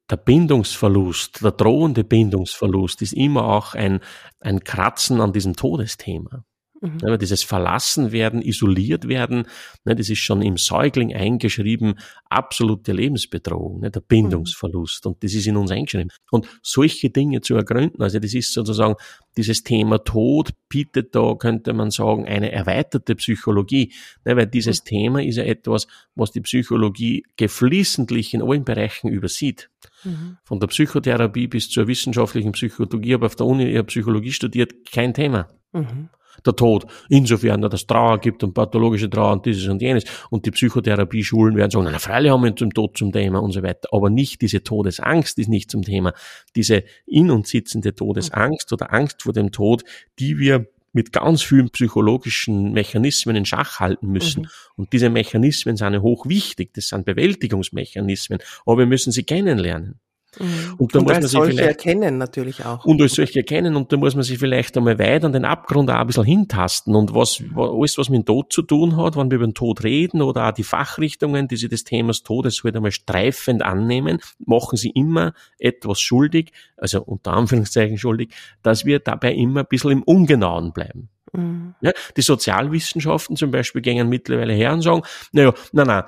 der 0.09 0.17
Bindungsverlust, 0.17 1.43
der 1.43 1.51
drohende 1.51 2.03
Bindungsverlust 2.03 3.01
ist 3.01 3.13
immer 3.13 3.45
auch 3.45 3.73
ein, 3.73 4.01
ein 4.39 4.63
Kratzen 4.63 5.21
an 5.21 5.33
diesem 5.33 5.55
Todesthema. 5.55 6.45
Mhm. 6.81 6.97
Ja, 7.01 7.17
dieses 7.17 7.43
Verlassen 7.43 8.11
werden, 8.11 8.41
isoliert 8.41 9.07
werden, 9.07 9.47
ne, 9.85 9.95
das 9.95 10.09
ist 10.09 10.19
schon 10.19 10.41
im 10.41 10.57
Säugling 10.57 11.13
eingeschrieben, 11.13 11.95
absolute 12.29 12.91
Lebensbedrohung, 12.91 13.79
ne, 13.79 13.91
der 13.91 14.01
Bindungsverlust. 14.01 15.05
Mhm. 15.05 15.11
Und 15.11 15.23
das 15.23 15.33
ist 15.33 15.47
in 15.47 15.55
uns 15.55 15.71
eingeschrieben. 15.71 16.11
Und 16.31 16.47
solche 16.61 17.09
Dinge 17.09 17.41
zu 17.41 17.55
ergründen, 17.55 18.01
also 18.01 18.19
das 18.19 18.33
ist 18.33 18.53
sozusagen 18.53 18.95
dieses 19.38 19.63
Thema 19.63 20.03
Tod 20.03 20.51
bietet 20.69 21.15
da, 21.15 21.35
könnte 21.35 21.73
man 21.73 21.91
sagen, 21.91 22.25
eine 22.25 22.51
erweiterte 22.51 23.15
Psychologie. 23.15 23.93
Ne, 24.25 24.35
weil 24.35 24.47
dieses 24.47 24.81
mhm. 24.83 24.88
Thema 24.88 25.23
ist 25.23 25.38
ja 25.38 25.43
etwas, 25.43 25.88
was 26.15 26.31
die 26.31 26.41
Psychologie 26.41 27.23
geflissentlich 27.38 28.33
in 28.33 28.41
allen 28.41 28.65
Bereichen 28.65 29.07
übersieht. 29.07 29.69
Mhm. 30.03 30.38
Von 30.43 30.59
der 30.59 30.67
Psychotherapie 30.67 31.47
bis 31.47 31.69
zur 31.69 31.88
wissenschaftlichen 31.88 32.51
Psychologie, 32.51 33.13
aber 33.13 33.27
auf 33.27 33.35
der 33.35 33.45
Uni 33.45 33.81
Psychologie 33.83 34.31
studiert, 34.31 34.73
kein 34.91 35.13
Thema. 35.13 35.49
Mhm 35.71 36.09
der 36.45 36.56
Tod. 36.56 36.86
Insofern, 37.10 37.62
dass 37.62 37.74
es 37.74 37.88
Trauer 37.88 38.19
gibt 38.19 38.43
und 38.43 38.54
pathologische 38.54 39.10
Trauer 39.10 39.34
und 39.34 39.45
dieses 39.45 39.67
und 39.67 39.82
jenes. 39.82 40.06
Und 40.30 40.45
die 40.45 40.52
Psychotherapieschulen 40.52 41.56
werden 41.56 41.71
sagen, 41.71 41.88
na, 41.91 42.00
freilich 42.00 42.32
haben 42.32 42.43
wir 42.43 42.56
zum 42.56 42.74
Tod 42.74 42.98
zum 42.98 43.12
Thema 43.12 43.39
und 43.39 43.52
so 43.52 43.62
weiter. 43.63 43.89
Aber 43.91 44.10
nicht 44.10 44.41
diese 44.41 44.63
Todesangst 44.63 45.38
ist 45.39 45.50
nicht 45.50 45.69
zum 45.69 45.84
Thema. 45.84 46.13
Diese 46.56 46.84
in 47.06 47.32
uns 47.32 47.50
sitzende 47.50 47.93
Todesangst 47.93 48.71
oder 48.74 48.93
Angst 48.93 49.24
vor 49.24 49.34
dem 49.34 49.52
Tod, 49.52 49.84
die 50.19 50.38
wir 50.38 50.67
mit 50.95 51.12
ganz 51.12 51.43
vielen 51.43 51.69
psychologischen 51.71 52.71
Mechanismen 52.71 53.36
in 53.36 53.45
Schach 53.45 53.82
halten 53.82 54.08
müssen. 54.08 54.43
Mhm. 54.43 54.50
Und 54.78 54.93
diese 54.93 55.10
Mechanismen 55.10 55.76
sind 55.76 56.02
hochwichtig. 56.02 56.74
Das 56.74 56.88
sind 56.88 57.06
Bewältigungsmechanismen. 57.06 58.39
Aber 58.65 58.78
wir 58.78 58.86
müssen 58.86 59.12
sie 59.12 59.24
kennenlernen. 59.24 60.00
Mhm. 60.39 60.76
Und 60.78 60.95
da 60.95 61.00
und 61.00 61.06
muss 61.06 61.13
man 61.13 61.21
sich 61.24 61.39
vielleicht 61.39 61.60
erkennen 61.60 62.17
natürlich 62.17 62.65
auch. 62.65 62.86
Und 62.86 63.02
als 63.02 63.13
solche 63.13 63.39
erkennen 63.39 63.76
und 63.76 63.91
da 63.91 63.98
muss 63.98 64.15
man 64.15 64.24
sich 64.24 64.38
vielleicht 64.38 64.78
einmal 64.78 65.00
weit 65.00 65.24
an 65.24 65.34
den 65.34 65.45
Abgrund 65.45 65.89
auch 65.89 65.95
ein 65.95 66.08
bisschen 66.08 66.24
hintasten 66.24 66.95
und 66.95 67.13
was, 67.13 67.41
alles, 67.56 67.98
was 67.98 68.10
mit 68.10 68.19
dem 68.19 68.26
Tod 68.26 68.52
zu 68.52 68.62
tun 68.62 68.98
hat, 68.98 69.15
wenn 69.15 69.30
wir 69.32 69.36
über 69.36 69.48
den 69.48 69.54
Tod 69.54 69.84
reden 69.84 70.21
oder 70.21 70.50
auch 70.50 70.52
die 70.52 70.63
Fachrichtungen, 70.63 71.48
die 71.48 71.58
sich 71.58 71.69
des 71.69 71.84
Themas 71.84 72.24
Todes 72.24 72.63
halt 72.63 72.76
einmal 72.76 72.91
streifend 72.91 73.63
annehmen, 73.63 74.19
machen 74.39 74.78
sie 74.78 74.89
immer 74.89 75.34
etwas 75.60 76.00
schuldig, 76.00 76.52
also 76.78 77.04
unter 77.04 77.34
Anführungszeichen 77.34 77.98
schuldig, 77.98 78.32
dass 78.63 78.86
wir 78.86 79.00
dabei 79.00 79.34
immer 79.34 79.62
ein 79.62 79.67
bisschen 79.69 79.91
im 79.91 80.04
Ungenauen 80.04 80.74
bleiben. 80.74 81.10
Mhm. 81.38 81.76
Ja, 81.82 81.91
die 82.15 82.21
Sozialwissenschaften 82.21 83.36
zum 83.36 83.52
Beispiel 83.52 83.82
gehen 83.82 84.10
mittlerweile 84.10 84.54
her 84.54 84.74
und 84.74 84.82
sagen, 84.82 85.02
naja, 85.32 85.54
nein, 85.71 85.88
nein, 85.88 86.04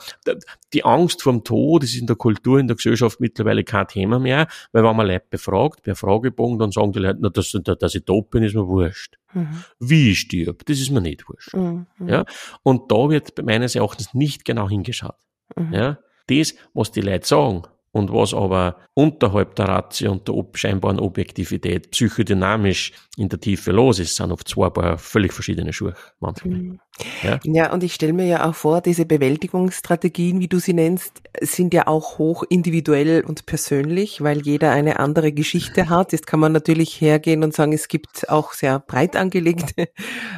die 0.73 0.83
Angst 0.83 1.21
vom 1.21 1.43
Tod 1.43 1.83
ist 1.83 1.95
in 1.95 2.07
der 2.07 2.15
Kultur, 2.15 2.59
in 2.59 2.67
der 2.67 2.75
Gesellschaft 2.75 3.19
mittlerweile 3.19 3.63
kein 3.63 3.87
Thema 3.87 4.19
mehr, 4.19 4.47
weil 4.71 4.83
wenn 4.83 4.95
man 4.95 5.07
Leute 5.07 5.25
befragt, 5.29 5.81
per 5.83 5.95
Fragebogen, 5.95 6.59
dann 6.59 6.71
sagen 6.71 6.91
die 6.91 6.99
Leute, 6.99 7.19
na, 7.21 7.29
dass, 7.29 7.51
dass 7.51 7.95
ich 7.95 8.05
tot 8.05 8.29
bin, 8.29 8.43
ist 8.43 8.55
mir 8.55 8.67
wurscht. 8.67 9.17
Mhm. 9.33 9.63
Wie 9.79 10.11
ich 10.11 10.19
stirb, 10.19 10.65
das 10.65 10.79
ist 10.79 10.91
mir 10.91 11.01
nicht 11.01 11.27
wurscht. 11.27 11.53
Mhm. 11.53 11.85
Ja, 12.05 12.25
und 12.63 12.91
da 12.91 13.09
wird 13.09 13.43
meines 13.43 13.75
Erachtens 13.75 14.13
nicht 14.13 14.45
genau 14.45 14.69
hingeschaut. 14.69 15.15
Mhm. 15.55 15.73
Ja, 15.73 15.99
das, 16.27 16.55
was 16.73 16.91
die 16.91 17.01
Leute 17.01 17.25
sagen, 17.27 17.63
und 17.97 18.11
was 18.11 18.33
aber 18.33 18.77
unterhalb 18.93 19.55
der 19.55 19.67
Ratio 19.67 20.11
und 20.11 20.27
der 20.27 20.45
scheinbaren 20.53 20.99
Objektivität 20.99 21.91
psychodynamisch 21.91 22.93
in 23.17 23.29
der 23.29 23.39
Tiefe 23.39 23.71
los 23.71 23.99
ist, 23.99 24.15
sind 24.15 24.31
oft 24.31 24.47
zwei 24.47 24.69
paar 24.69 24.97
völlig 24.97 25.33
verschiedene 25.33 25.73
Schuhe 25.73 25.93
manchmal. 26.19 26.57
Mhm. 26.57 26.79
Ja? 27.23 27.39
ja, 27.43 27.73
und 27.73 27.83
ich 27.83 27.93
stelle 27.93 28.13
mir 28.13 28.25
ja 28.25 28.47
auch 28.47 28.55
vor, 28.55 28.81
diese 28.81 29.05
Bewältigungsstrategien, 29.05 30.39
wie 30.39 30.47
du 30.47 30.59
sie 30.59 30.73
nennst, 30.73 31.21
sind 31.41 31.73
ja 31.73 31.87
auch 31.87 32.17
hoch 32.17 32.43
individuell 32.49 33.23
und 33.23 33.45
persönlich, 33.45 34.21
weil 34.21 34.41
jeder 34.41 34.71
eine 34.71 34.99
andere 34.99 35.31
Geschichte 35.31 35.89
hat. 35.89 36.11
Jetzt 36.11 36.27
kann 36.27 36.39
man 36.39 36.51
natürlich 36.51 36.99
hergehen 37.01 37.43
und 37.43 37.53
sagen, 37.53 37.73
es 37.73 37.87
gibt 37.87 38.29
auch 38.29 38.53
sehr 38.53 38.79
breit 38.79 39.15
angelegte 39.15 39.89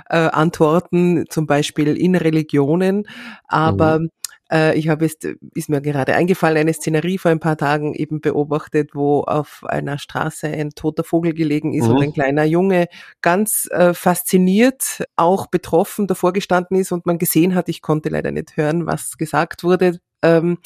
äh, 0.09 0.17
Antworten, 0.17 1.25
zum 1.29 1.47
Beispiel 1.47 1.95
in 1.95 2.15
Religionen, 2.15 3.07
aber 3.47 3.99
mhm. 3.99 4.09
Äh, 4.51 4.77
ich 4.77 4.89
habe 4.89 5.05
jetzt, 5.05 5.25
ist 5.53 5.69
mir 5.69 5.81
gerade 5.81 6.15
eingefallen, 6.15 6.57
eine 6.57 6.73
Szenerie 6.73 7.17
vor 7.17 7.31
ein 7.31 7.39
paar 7.39 7.57
Tagen 7.57 7.93
eben 7.93 8.21
beobachtet, 8.21 8.91
wo 8.93 9.21
auf 9.21 9.63
einer 9.65 9.97
Straße 9.97 10.47
ein 10.47 10.71
toter 10.71 11.03
Vogel 11.03 11.33
gelegen 11.33 11.73
ist 11.73 11.87
mhm. 11.87 11.95
und 11.95 12.03
ein 12.03 12.13
kleiner 12.13 12.43
Junge 12.43 12.87
ganz 13.21 13.67
äh, 13.71 13.93
fasziniert, 13.93 15.03
auch 15.15 15.47
betroffen 15.47 16.07
davor 16.07 16.33
gestanden 16.33 16.77
ist 16.77 16.91
und 16.91 17.05
man 17.05 17.17
gesehen 17.17 17.55
hat, 17.55 17.69
ich 17.69 17.81
konnte 17.81 18.09
leider 18.09 18.31
nicht 18.31 18.57
hören, 18.57 18.85
was 18.85 19.17
gesagt 19.17 19.63
wurde, 19.63 19.99
ähm, 20.21 20.57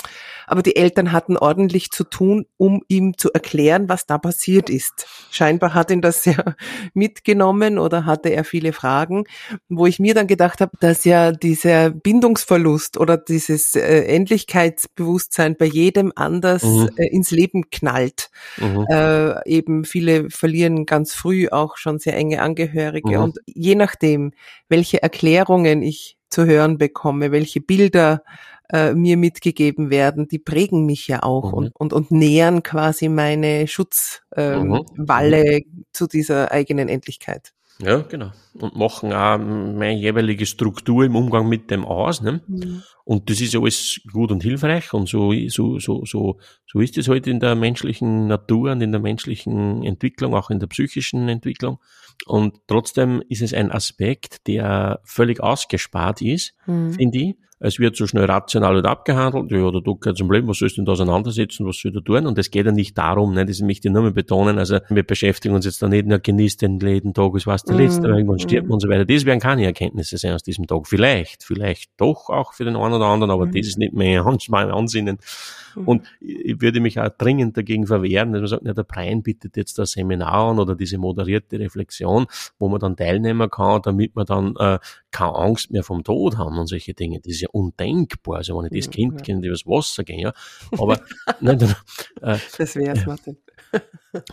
aber 0.47 0.61
die 0.61 0.75
Eltern 0.75 1.11
hatten 1.11 1.37
ordentlich 1.37 1.91
zu 1.91 2.03
tun, 2.03 2.45
um 2.57 2.81
ihm 2.87 3.17
zu 3.17 3.31
erklären, 3.31 3.89
was 3.89 4.05
da 4.05 4.17
passiert 4.17 4.69
ist. 4.69 5.07
Scheinbar 5.31 5.73
hat 5.73 5.91
ihn 5.91 6.01
das 6.01 6.25
ja 6.25 6.55
mitgenommen 6.93 7.77
oder 7.77 8.05
hatte 8.05 8.29
er 8.29 8.43
viele 8.43 8.73
Fragen, 8.73 9.25
wo 9.69 9.85
ich 9.85 9.99
mir 9.99 10.13
dann 10.13 10.27
gedacht 10.27 10.61
habe, 10.61 10.71
dass 10.79 11.05
ja 11.05 11.31
dieser 11.31 11.91
Bindungsverlust 11.91 12.97
oder 12.97 13.17
dieses 13.17 13.75
äh, 13.75 14.05
Endlichkeitsbewusstsein 14.05 15.55
bei 15.57 15.65
jedem 15.65 16.11
anders 16.15 16.63
mhm. 16.63 16.89
äh, 16.97 17.07
ins 17.07 17.31
Leben 17.31 17.69
knallt. 17.69 18.29
Mhm. 18.57 18.85
Äh, 18.89 19.49
eben 19.49 19.85
viele 19.85 20.29
verlieren 20.29 20.85
ganz 20.85 21.13
früh 21.13 21.47
auch 21.49 21.77
schon 21.77 21.99
sehr 21.99 22.15
enge 22.15 22.41
Angehörige 22.41 23.17
mhm. 23.17 23.23
und 23.23 23.37
je 23.45 23.75
nachdem, 23.75 24.31
welche 24.67 25.01
Erklärungen 25.01 25.81
ich 25.83 26.17
zu 26.29 26.45
hören 26.45 26.77
bekomme, 26.77 27.31
welche 27.31 27.61
Bilder 27.61 28.23
äh, 28.71 28.93
mir 28.93 29.17
mitgegeben 29.17 29.89
werden, 29.89 30.27
die 30.27 30.39
prägen 30.39 30.85
mich 30.85 31.07
ja 31.07 31.23
auch 31.23 31.51
mhm. 31.51 31.53
und, 31.53 31.75
und, 31.75 31.93
und 31.93 32.11
nähern 32.11 32.63
quasi 32.63 33.09
meine 33.09 33.67
Schutzwalle 33.67 34.23
ähm, 34.37 35.63
mhm. 35.67 35.85
zu 35.91 36.07
dieser 36.07 36.51
eigenen 36.51 36.89
Endlichkeit. 36.89 37.53
Ja, 37.79 37.97
genau. 38.01 38.31
Und 38.53 38.75
machen 38.75 39.11
auch 39.11 39.37
meine 39.37 39.97
jeweilige 39.99 40.45
Struktur 40.45 41.05
im 41.05 41.15
Umgang 41.15 41.49
mit 41.49 41.71
dem 41.71 41.85
aus. 41.85 42.21
Ne? 42.21 42.41
Mhm. 42.47 42.83
Und 43.03 43.29
das 43.29 43.41
ist 43.41 43.55
alles 43.55 43.99
gut 44.11 44.31
und 44.31 44.43
hilfreich 44.43 44.93
und 44.93 45.09
so, 45.09 45.33
so, 45.47 45.79
so, 45.79 46.05
so, 46.05 46.37
so 46.65 46.79
ist 46.79 46.97
es 46.97 47.07
halt 47.07 47.27
in 47.27 47.39
der 47.39 47.55
menschlichen 47.55 48.27
Natur 48.27 48.71
und 48.71 48.81
in 48.81 48.91
der 48.91 49.01
menschlichen 49.01 49.83
Entwicklung, 49.83 50.35
auch 50.35 50.49
in 50.49 50.59
der 50.59 50.67
psychischen 50.67 51.27
Entwicklung. 51.27 51.79
Und 52.25 52.59
trotzdem 52.67 53.23
ist 53.27 53.41
es 53.41 53.53
ein 53.53 53.71
Aspekt, 53.71 54.47
der 54.47 55.01
völlig 55.03 55.41
ausgespart 55.41 56.21
ist, 56.21 56.53
mhm. 56.67 56.93
finde 56.93 57.17
ich 57.17 57.35
es 57.63 57.79
wird 57.79 57.95
so 57.95 58.05
schnell 58.07 58.25
rational 58.25 58.75
und 58.75 58.85
abgehandelt, 58.85 59.49
ja, 59.49 59.71
da 59.71 59.79
tut 59.79 60.01
kein 60.01 60.15
Problem, 60.15 60.47
was 60.49 60.57
sollst 60.57 60.75
du 60.75 60.81
denn 60.81 60.85
da 60.85 60.91
auseinandersetzen, 60.91 61.65
was 61.65 61.79
soll 61.79 61.93
du 61.93 62.01
tun? 62.01 62.27
Und 62.27 62.37
es 62.37 62.51
geht 62.51 62.65
ja 62.65 62.73
nicht 62.73 62.97
darum, 62.97 63.33
ne, 63.33 63.45
das 63.45 63.61
möchte 63.61 63.87
ich 63.87 63.93
nur 63.93 64.03
mal 64.03 64.11
betonen, 64.11 64.59
also 64.59 64.79
wir 64.89 65.03
beschäftigen 65.03 65.55
uns 65.55 65.63
jetzt 65.63 65.81
da 65.81 65.87
nicht, 65.87 66.05
nur 66.05 66.19
genießt 66.19 66.61
den 66.61 66.79
jeden 66.79 67.13
Tag, 67.13 67.33
es 67.35 67.47
war 67.47 67.57
der 67.57 67.75
letzte, 67.75 68.09
mm, 68.09 68.11
irgendwann 68.11 68.39
stirbt 68.39 68.67
man 68.67 68.73
und 68.73 68.79
so 68.81 68.89
weiter. 68.89 69.05
Das 69.05 69.23
werden 69.23 69.39
keine 69.39 69.63
Erkenntnisse 69.63 70.17
sein 70.17 70.33
aus 70.33 70.43
diesem 70.43 70.67
Tag. 70.67 70.87
Vielleicht, 70.87 71.43
vielleicht 71.43 71.91
doch 71.95 72.29
auch 72.29 72.53
für 72.53 72.65
den 72.65 72.75
einen 72.75 72.95
oder 72.95 73.05
anderen, 73.05 73.31
aber 73.31 73.45
mm. 73.45 73.51
das 73.53 73.67
ist 73.67 73.77
nicht 73.77 73.93
mehr 73.93 74.25
mein 74.49 74.69
Ansinnen. 74.69 75.19
Mhm. 75.75 75.87
Und 75.87 76.07
ich 76.19 76.61
würde 76.61 76.79
mich 76.79 76.99
auch 76.99 77.09
dringend 77.09 77.57
dagegen 77.57 77.87
verwehren, 77.87 78.31
dass 78.33 78.41
man 78.41 78.47
sagt, 78.47 78.63
na, 78.65 78.73
der 78.73 78.83
Brian 78.83 79.23
bittet 79.23 79.57
jetzt 79.57 79.79
ein 79.79 79.85
Seminar 79.85 80.49
an 80.49 80.59
oder 80.59 80.75
diese 80.75 80.97
moderierte 80.97 81.59
Reflexion, 81.59 82.27
wo 82.59 82.69
man 82.69 82.79
dann 82.79 82.95
teilnehmen 82.95 83.49
kann, 83.49 83.81
damit 83.83 84.15
man 84.15 84.25
dann 84.25 84.55
äh, 84.57 84.79
keine 85.11 85.35
Angst 85.35 85.71
mehr 85.71 85.83
vom 85.83 86.03
Tod 86.03 86.37
haben 86.37 86.57
und 86.57 86.67
solche 86.67 86.93
Dinge. 86.93 87.19
Das 87.19 87.33
ist 87.33 87.41
ja 87.41 87.49
undenkbar. 87.53 88.37
Also 88.37 88.57
wenn 88.57 88.65
ich 88.71 88.85
das 88.85 88.91
Kind 88.91 89.13
ja. 89.13 89.25
kenne, 89.25 89.45
übers 89.45 89.65
Wasser 89.65 90.03
gehen, 90.03 90.19
ja. 90.19 90.33
Aber 90.77 90.99
nein, 91.39 91.59
dann, 91.59 91.75
äh, 92.21 92.37
das 92.57 92.75
wär's, 92.75 93.05
Martin. 93.05 93.37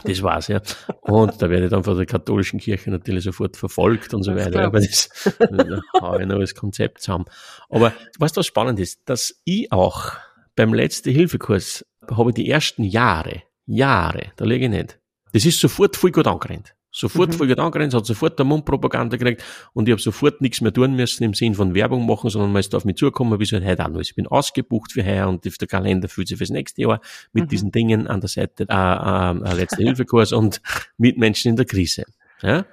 Das 0.05 0.23
war's, 0.23 0.49
ja. 0.49 0.61
Und 1.01 1.41
da 1.41 1.49
werde 1.49 1.65
ich 1.65 1.71
dann 1.71 1.85
von 1.85 1.97
der 1.97 2.05
katholischen 2.05 2.61
Kirche 2.61 2.91
natürlich 2.91 3.25
sofort 3.25 3.57
verfolgt 3.57 4.13
und 4.13 4.23
so 4.23 4.35
das 4.35 4.45
weiter. 4.45 4.65
Aber 4.65 4.79
das, 4.79 5.09
da 5.39 5.81
habe 6.03 6.21
ich 6.21 6.29
noch 6.29 6.39
das 6.39 6.55
Konzept 6.55 7.01
zusammen. 7.01 7.25
Aber 7.71 7.95
was 8.19 8.35
da 8.35 8.43
spannend 8.43 8.79
ist, 8.79 9.01
dass 9.07 9.41
ich 9.45 9.73
auch 9.73 10.13
beim 10.55 10.75
letzten 10.75 11.11
Hilfekurs 11.13 11.87
habe 12.11 12.29
ich 12.31 12.35
die 12.35 12.51
ersten 12.51 12.85
Jahre, 12.85 13.43
Jahre, 13.65 14.33
da 14.37 14.45
lege 14.45 14.67
ich 14.67 14.71
nicht. 14.71 15.01
Das 15.33 15.47
ist 15.47 15.59
sofort 15.61 15.97
voll 15.97 16.11
gut 16.11 16.27
angerannt. 16.27 16.75
Sofort 16.93 17.31
mhm. 17.31 17.35
voll 17.35 17.49
gut 17.49 17.59
angerannt, 17.61 17.95
hat 17.95 18.05
sofort 18.05 18.39
der 18.39 18.45
Mundpropaganda 18.45 19.17
gekriegt 19.17 19.45
und 19.73 19.89
ich 19.89 19.93
habe 19.93 20.03
sofort 20.03 20.41
nichts 20.41 20.61
mehr 20.61 20.73
tun 20.73 20.97
müssen 20.97 21.23
im 21.23 21.35
Sinn 21.35 21.55
von 21.55 21.75
Werbung 21.75 22.05
machen, 22.05 22.31
sondern 22.31 22.51
man 22.53 22.61
ist 22.61 22.75
auf 22.75 22.85
mich 22.85 22.97
zugekommen, 22.97 23.39
wie 23.39 23.45
es 23.45 23.53
halt 23.53 23.65
heute 23.65 23.85
auch 23.85 23.91
noch 23.91 24.01
ist. 24.01 24.11
Ich 24.11 24.17
bin 24.17 24.27
ausgebucht 24.27 24.93
für 24.93 25.05
heuer 25.05 25.29
und 25.29 25.45
der 25.45 25.69
Kalender 25.69 26.09
fühlt 26.09 26.27
sich 26.27 26.39
fürs 26.39 26.51
nächste 26.51 26.83
Jahr 26.83 27.01
mit 27.33 27.45
mhm. 27.45 27.49
diesen 27.49 27.71
Dingen 27.71 28.09
an 28.09 28.21
der 28.21 28.29
Seite, 28.29 28.67
äh, 28.69 28.73
äh, 28.73 29.55
letzter 29.55 29.85
Hilfekurs 29.85 30.33
und 30.33 30.61
mit 30.99 31.17
Menschen 31.17 31.51
in 31.51 31.57
der 31.57 31.65
Krise. 31.65 32.05
Ja? 32.43 32.67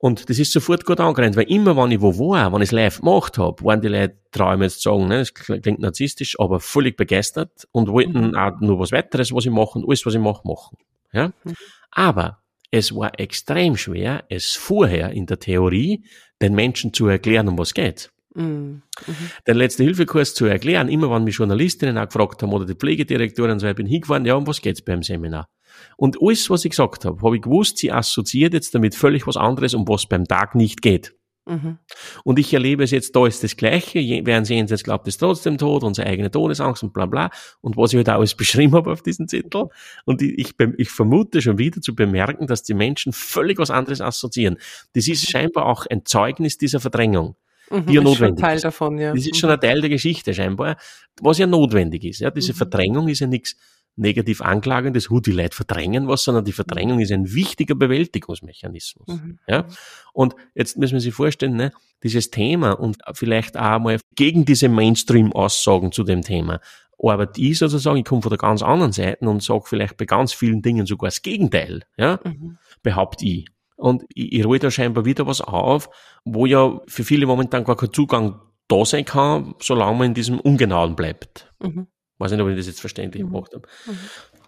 Und 0.00 0.30
das 0.30 0.38
ist 0.38 0.52
sofort 0.52 0.84
gut 0.84 1.00
angerannt, 1.00 1.34
weil 1.34 1.50
immer, 1.50 1.76
wenn 1.76 1.90
ich 1.90 2.00
wo 2.00 2.16
war, 2.30 2.52
wenn 2.52 2.62
ich 2.62 2.68
es 2.68 2.72
live 2.72 3.00
gemacht 3.00 3.36
habe, 3.38 3.64
waren 3.64 3.80
die 3.80 3.88
Leute, 3.88 4.16
traue 4.30 4.52
ich 4.52 4.58
mir 4.58 4.64
jetzt 4.66 4.80
sagen, 4.80 5.08
ne, 5.08 5.18
das 5.18 5.34
klingt 5.34 5.80
narzisstisch, 5.80 6.38
aber 6.38 6.60
völlig 6.60 6.96
begeistert 6.96 7.66
und 7.72 7.88
wollten 7.88 8.28
mhm. 8.28 8.36
auch 8.36 8.60
nur 8.60 8.78
was 8.78 8.92
weiteres, 8.92 9.32
was 9.32 9.44
ich 9.44 9.50
mache 9.50 9.80
und 9.80 9.88
alles, 9.88 10.06
was 10.06 10.14
ich 10.14 10.20
mache, 10.20 10.46
machen. 10.46 10.78
Ja? 11.12 11.32
Mhm. 11.42 11.54
Aber 11.90 12.38
es 12.70 12.94
war 12.94 13.18
extrem 13.18 13.76
schwer, 13.76 14.24
es 14.28 14.54
vorher 14.54 15.10
in 15.10 15.26
der 15.26 15.38
Theorie 15.38 16.04
den 16.40 16.54
Menschen 16.54 16.92
zu 16.92 17.06
erklären, 17.06 17.48
um 17.48 17.58
was 17.58 17.74
geht. 17.74 18.10
Mhm. 18.34 18.82
Mhm. 19.06 19.30
Den 19.46 19.56
letzten 19.56 19.84
Hilfekurs 19.84 20.34
zu 20.34 20.46
erklären, 20.46 20.88
immer 20.88 21.10
wenn 21.10 21.24
mich 21.24 21.36
Journalistinnen 21.36 21.98
auch 21.98 22.06
gefragt 22.06 22.42
haben 22.42 22.52
oder 22.52 22.66
die 22.66 22.74
Pflegedirektorin, 22.74 23.58
so 23.58 23.66
ich 23.66 23.74
bin 23.74 23.86
hingefahren, 23.86 24.24
ja, 24.24 24.34
um 24.34 24.46
was 24.46 24.60
geht's 24.60 24.82
beim 24.82 25.02
Seminar? 25.02 25.48
Und 25.96 26.18
alles, 26.20 26.48
was 26.50 26.64
ich 26.64 26.70
gesagt 26.70 27.04
habe, 27.04 27.20
habe 27.22 27.36
ich 27.36 27.42
gewusst, 27.42 27.78
sie 27.78 27.92
assoziiert 27.92 28.54
jetzt 28.54 28.74
damit 28.74 28.94
völlig 28.94 29.26
was 29.26 29.36
anderes, 29.36 29.74
um 29.74 29.86
was 29.88 30.06
beim 30.06 30.24
Tag 30.24 30.54
nicht 30.54 30.82
geht. 30.82 31.14
Mhm. 31.48 31.78
Und 32.24 32.38
ich 32.38 32.52
erlebe 32.52 32.84
es 32.84 32.90
jetzt, 32.90 33.16
da 33.16 33.26
ist 33.26 33.42
das 33.42 33.56
Gleiche, 33.56 34.00
während 34.24 34.46
sie 34.46 34.54
jetzt 34.54 34.84
glaubt, 34.84 35.08
es 35.08 35.16
trotzdem 35.16 35.56
tot, 35.56 35.82
unsere 35.82 36.06
eigene 36.06 36.30
Todesangst 36.30 36.82
und 36.82 36.92
bla 36.92 37.06
bla. 37.06 37.30
Und 37.62 37.76
was 37.76 37.92
ich 37.92 37.96
halt 37.96 38.08
alles 38.10 38.34
beschrieben 38.36 38.74
habe 38.74 38.92
auf 38.92 39.02
diesem 39.02 39.28
Zettel. 39.28 39.68
Und 40.04 40.20
ich, 40.20 40.54
ich, 40.76 40.90
vermute 40.90 41.40
schon 41.40 41.58
wieder 41.58 41.80
zu 41.80 41.94
bemerken, 41.94 42.46
dass 42.46 42.62
die 42.62 42.74
Menschen 42.74 43.12
völlig 43.12 43.58
was 43.58 43.70
anderes 43.70 44.00
assoziieren. 44.00 44.58
Das 44.94 45.08
ist 45.08 45.26
mhm. 45.26 45.30
scheinbar 45.30 45.66
auch 45.66 45.86
ein 45.86 46.04
Zeugnis 46.04 46.58
dieser 46.58 46.80
Verdrängung. 46.80 47.36
Mhm, 47.70 47.86
die 47.86 47.94
ja 47.94 48.02
notwendig 48.02 48.38
ist. 48.38 48.42
Teil 48.42 48.60
davon, 48.60 48.98
ja. 48.98 49.14
Das 49.14 49.26
ist 49.26 49.36
schon 49.36 49.50
ein 49.50 49.60
Teil 49.60 49.80
der 49.80 49.90
Geschichte 49.90 50.32
scheinbar, 50.32 50.76
was 51.20 51.38
ja 51.38 51.46
notwendig 51.46 52.04
ist. 52.04 52.20
Ja, 52.20 52.30
diese 52.30 52.52
mhm. 52.52 52.56
Verdrängung 52.56 53.08
ist 53.08 53.20
ja 53.20 53.26
nichts 53.26 53.56
negativ 53.98 54.40
anklagendes, 54.40 55.10
hu, 55.10 55.20
die 55.20 55.32
Leute 55.32 55.56
verdrängen 55.56 56.08
was, 56.08 56.24
sondern 56.24 56.44
die 56.44 56.52
Verdrängung 56.52 57.00
ist 57.00 57.12
ein 57.12 57.32
wichtiger 57.34 57.74
Bewältigungsmechanismus. 57.74 59.06
Mhm. 59.08 59.38
Ja? 59.46 59.66
Und 60.12 60.34
jetzt 60.54 60.78
müssen 60.78 60.94
wir 60.94 61.00
sich 61.00 61.14
vorstellen, 61.14 61.56
ne, 61.56 61.72
dieses 62.02 62.30
Thema 62.30 62.72
und 62.72 62.98
vielleicht 63.12 63.56
auch 63.56 63.80
mal 63.80 63.98
gegen 64.14 64.44
diese 64.44 64.68
Mainstream-Aussagen 64.68 65.92
zu 65.92 66.04
dem 66.04 66.22
Thema 66.22 66.60
arbeite 67.00 67.40
ich 67.40 67.58
sozusagen, 67.58 67.98
ich 67.98 68.04
komme 68.04 68.22
von 68.22 68.30
der 68.30 68.38
ganz 68.38 68.62
anderen 68.62 68.92
Seite 68.92 69.28
und 69.28 69.42
sage 69.42 69.62
vielleicht 69.66 69.96
bei 69.96 70.04
ganz 70.04 70.32
vielen 70.32 70.62
Dingen 70.62 70.86
sogar 70.86 71.08
das 71.08 71.22
Gegenteil, 71.22 71.82
ja, 71.96 72.18
mhm. 72.24 72.58
behaupte 72.82 73.24
ich. 73.24 73.46
Und 73.76 74.04
ich, 74.12 74.32
ich 74.32 74.44
rolle 74.44 74.58
da 74.58 74.70
scheinbar 74.70 75.04
wieder 75.04 75.26
was 75.26 75.40
auf, 75.40 75.88
wo 76.24 76.46
ja 76.46 76.80
für 76.88 77.04
viele 77.04 77.26
momentan 77.26 77.64
gar 77.64 77.76
kein 77.76 77.92
Zugang 77.92 78.40
da 78.66 78.84
sein 78.84 79.04
kann, 79.04 79.54
solange 79.60 79.96
man 79.96 80.06
in 80.08 80.14
diesem 80.14 80.40
Ungenauen 80.40 80.96
bleibt. 80.96 81.52
Mhm. 81.60 81.86
Weiß 82.18 82.32
nicht, 82.32 82.40
ob 82.40 82.48
ich 82.48 82.56
das 82.56 82.66
jetzt 82.66 82.80
verständlich 82.80 83.22
mhm. 83.24 83.32
gemacht 83.32 83.54
habe. 83.54 83.68
Mhm. 83.86 83.98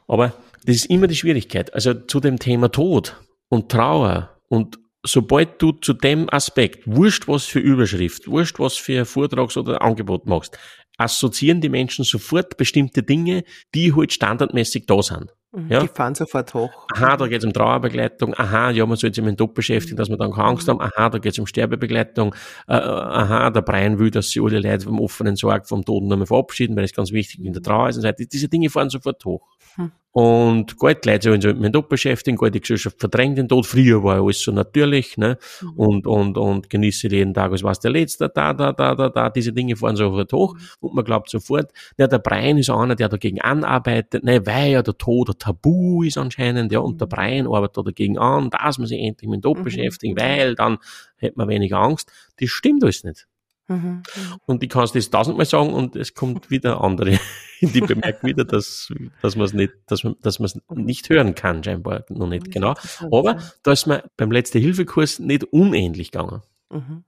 Aber 0.09 0.35
das 0.65 0.77
ist 0.77 0.87
immer 0.87 1.07
die 1.07 1.17
Schwierigkeit. 1.17 1.73
Also 1.73 1.95
zu 1.95 2.21
dem 2.21 2.39
Thema 2.39 2.71
Tod 2.71 3.17
und 3.49 3.71
Trauer 3.71 4.37
und 4.49 4.79
sobald 5.03 5.63
du 5.63 5.73
zu 5.73 5.93
dem 5.93 6.29
Aspekt, 6.31 6.87
wurscht 6.87 7.29
was 7.29 7.47
für 7.47 7.61
Überschrift, 7.61 8.29
wurscht 8.29 8.59
was 8.59 8.77
für 8.77 9.05
Vortrags- 9.05 9.57
oder 9.57 9.81
Angebot 9.83 10.27
machst, 10.27 10.59
assoziieren 10.99 11.61
die 11.61 11.69
Menschen 11.69 12.05
sofort 12.05 12.57
bestimmte 12.57 13.03
Dinge, 13.03 13.45
die 13.75 13.95
halt 13.95 14.13
standardmäßig 14.13 14.87
da 14.87 15.03
sind. 15.03 15.33
Mhm. 15.53 15.69
Ja? 15.69 15.81
Die 15.81 15.89
fahren 15.89 16.15
sofort 16.15 16.55
hoch. 16.55 16.71
Aha, 16.95 17.17
da 17.17 17.27
geht 17.27 17.39
es 17.39 17.45
um 17.45 17.53
Trauerbegleitung. 17.53 18.35
Aha, 18.35 18.71
ja, 18.71 18.87
man 18.87 18.97
soll 18.97 19.13
sich 19.13 19.23
mit 19.25 19.33
dem 19.33 19.37
Tod 19.37 19.55
beschäftigen, 19.55 19.97
dass 19.97 20.09
man 20.09 20.19
dann 20.19 20.31
keine 20.31 20.49
Angst 20.49 20.69
haben. 20.69 20.81
Aha, 20.81 21.09
da 21.11 21.19
geht 21.19 21.33
es 21.33 21.39
um 21.41 21.47
Sterbebegleitung. 21.47 22.35
Äh, 22.69 22.77
äh, 22.77 22.79
aha, 22.79 23.51
der 23.51 23.63
Brian 23.63 23.99
will, 23.99 24.11
dass 24.11 24.31
sie 24.31 24.41
alle 24.41 24.61
Leute 24.61 24.85
vom 24.85 25.01
offenen 25.01 25.35
Sorg 25.35 25.67
vom 25.67 25.85
Toten 25.85 26.07
nochmal 26.07 26.27
verabschieden, 26.27 26.77
weil 26.77 26.85
das 26.85 26.93
ganz 26.93 27.11
wichtig 27.11 27.45
in 27.45 27.53
der 27.53 27.63
Trauer 27.63 27.89
ist. 27.89 27.97
Und 27.97 28.03
so. 28.03 28.11
Diese 28.13 28.49
Dinge 28.49 28.71
fahren 28.71 28.91
sofort 28.91 29.25
hoch. 29.25 29.49
Hm. 29.81 29.93
Und 30.13 30.77
gut, 30.77 31.05
die 31.05 31.09
Leute 31.09 31.29
sollen 31.29 31.41
sich 31.41 31.55
mit 31.55 31.67
dem 31.67 31.73
Tod 31.73 31.89
beschäftigen, 31.89 32.37
gut, 32.37 32.53
die 32.53 32.61
Gesellschaft 32.61 32.99
verdrängt 32.99 33.39
den 33.39 33.49
Tod. 33.49 33.65
Früher 33.65 34.03
war 34.03 34.21
alles 34.21 34.41
so 34.41 34.51
natürlich, 34.51 35.17
ne? 35.17 35.39
Mhm. 35.61 35.71
Und, 35.77 36.07
und, 36.09 36.37
und 36.37 36.69
genieße 36.69 37.09
jeden 37.09 37.33
Tag, 37.33 37.53
als 37.53 37.63
was 37.63 37.79
der 37.79 37.93
letzte, 37.93 38.29
da, 38.29 38.53
da, 38.53 38.73
da, 38.73 38.97
da, 38.97 39.09
da, 39.09 39.31
diese 39.31 39.53
Dinge 39.53 39.77
fahren 39.77 39.95
sofort 39.95 40.33
hoch. 40.33 40.55
Mhm. 40.55 40.61
Und 40.81 40.95
man 40.95 41.05
glaubt 41.05 41.31
sofort, 41.31 41.71
ja, 41.97 42.09
der 42.09 42.19
Brian 42.19 42.59
ist 42.59 42.71
einer, 42.71 42.97
der 42.97 43.09
dagegen 43.09 43.41
anarbeitet, 43.41 44.25
ne, 44.25 44.45
weil 44.45 44.73
ja 44.73 44.83
der 44.83 44.99
Tod 44.99 45.29
ein 45.31 45.39
Tabu 45.39 46.03
ist 46.03 46.19
anscheinend, 46.19 46.73
ja, 46.73 46.81
und 46.81 47.01
der 47.01 47.07
mhm. 47.07 47.11
Brian 47.11 47.47
arbeitet 47.47 47.87
dagegen 47.87 48.19
an, 48.19 48.51
dass 48.51 48.79
man 48.79 48.89
sich 48.89 49.01
endlich 49.01 49.31
mit 49.31 49.39
dem 49.39 49.43
Tod 49.43 49.59
mhm. 49.59 49.65
beschäftigen, 49.65 50.19
weil 50.19 50.57
dann 50.57 50.79
hätte 51.19 51.35
man 51.37 51.49
weniger 51.49 51.79
Angst. 51.79 52.11
Das 52.41 52.49
stimmt 52.49 52.83
alles 52.83 53.05
nicht. 53.05 53.29
Mhm. 53.71 54.03
Und 54.47 54.65
ich 54.65 54.69
kann 54.69 54.83
es 54.83 54.93
das 54.93 55.11
tausendmal 55.11 55.47
sagen 55.47 55.73
und 55.73 55.95
es 55.95 56.15
kommt 56.15 56.51
wieder 56.51 56.81
andere. 56.83 57.19
die 57.61 57.81
bemerken 57.81 58.27
wieder, 58.27 58.45
dass, 58.45 58.93
dass 59.23 59.37
man 59.37 59.45
es 59.45 59.53
nicht, 59.53 59.73
dass 59.87 60.03
man, 60.03 60.17
dass 60.23 60.41
man 60.41 60.47
es 60.47 60.61
nicht 60.75 61.09
hören 61.09 61.37
kann, 61.37 61.63
scheinbar 61.63 62.05
noch 62.09 62.27
nicht 62.27 62.51
genau. 62.51 62.75
Aber 63.13 63.39
da 63.63 63.73
ist 63.73 63.87
mir 63.87 64.03
beim 64.17 64.33
letzten 64.33 64.61
Hilfekurs 64.61 65.21
nicht 65.21 65.45
unähnlich 65.45 66.11
gegangen. 66.11 66.43
Mhm. 66.69 67.05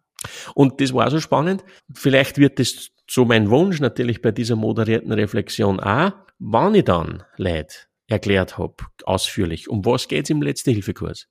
Und 0.55 0.81
das 0.81 0.95
war 0.95 1.11
so 1.11 1.19
spannend. 1.19 1.65
Vielleicht 1.93 2.39
wird 2.39 2.61
das 2.61 2.91
so 3.11 3.25
mein 3.25 3.51
Wunsch 3.51 3.81
natürlich 3.81 4.23
bei 4.23 4.31
dieser 4.31 4.55
moderierten 4.55 5.11
Reflexion 5.11 5.81
auch, 5.81 6.13
wann 6.39 6.77
ich 6.77 6.85
dann 6.85 7.25
Leid 7.37 7.89
erklärt 8.07 8.57
habe, 8.57 8.75
ausführlich, 9.05 9.69
um 9.69 9.85
was 9.85 10.07
geht's 10.07 10.31
im 10.31 10.43
letzten 10.43 10.71
Hilfekurs. 10.71 11.27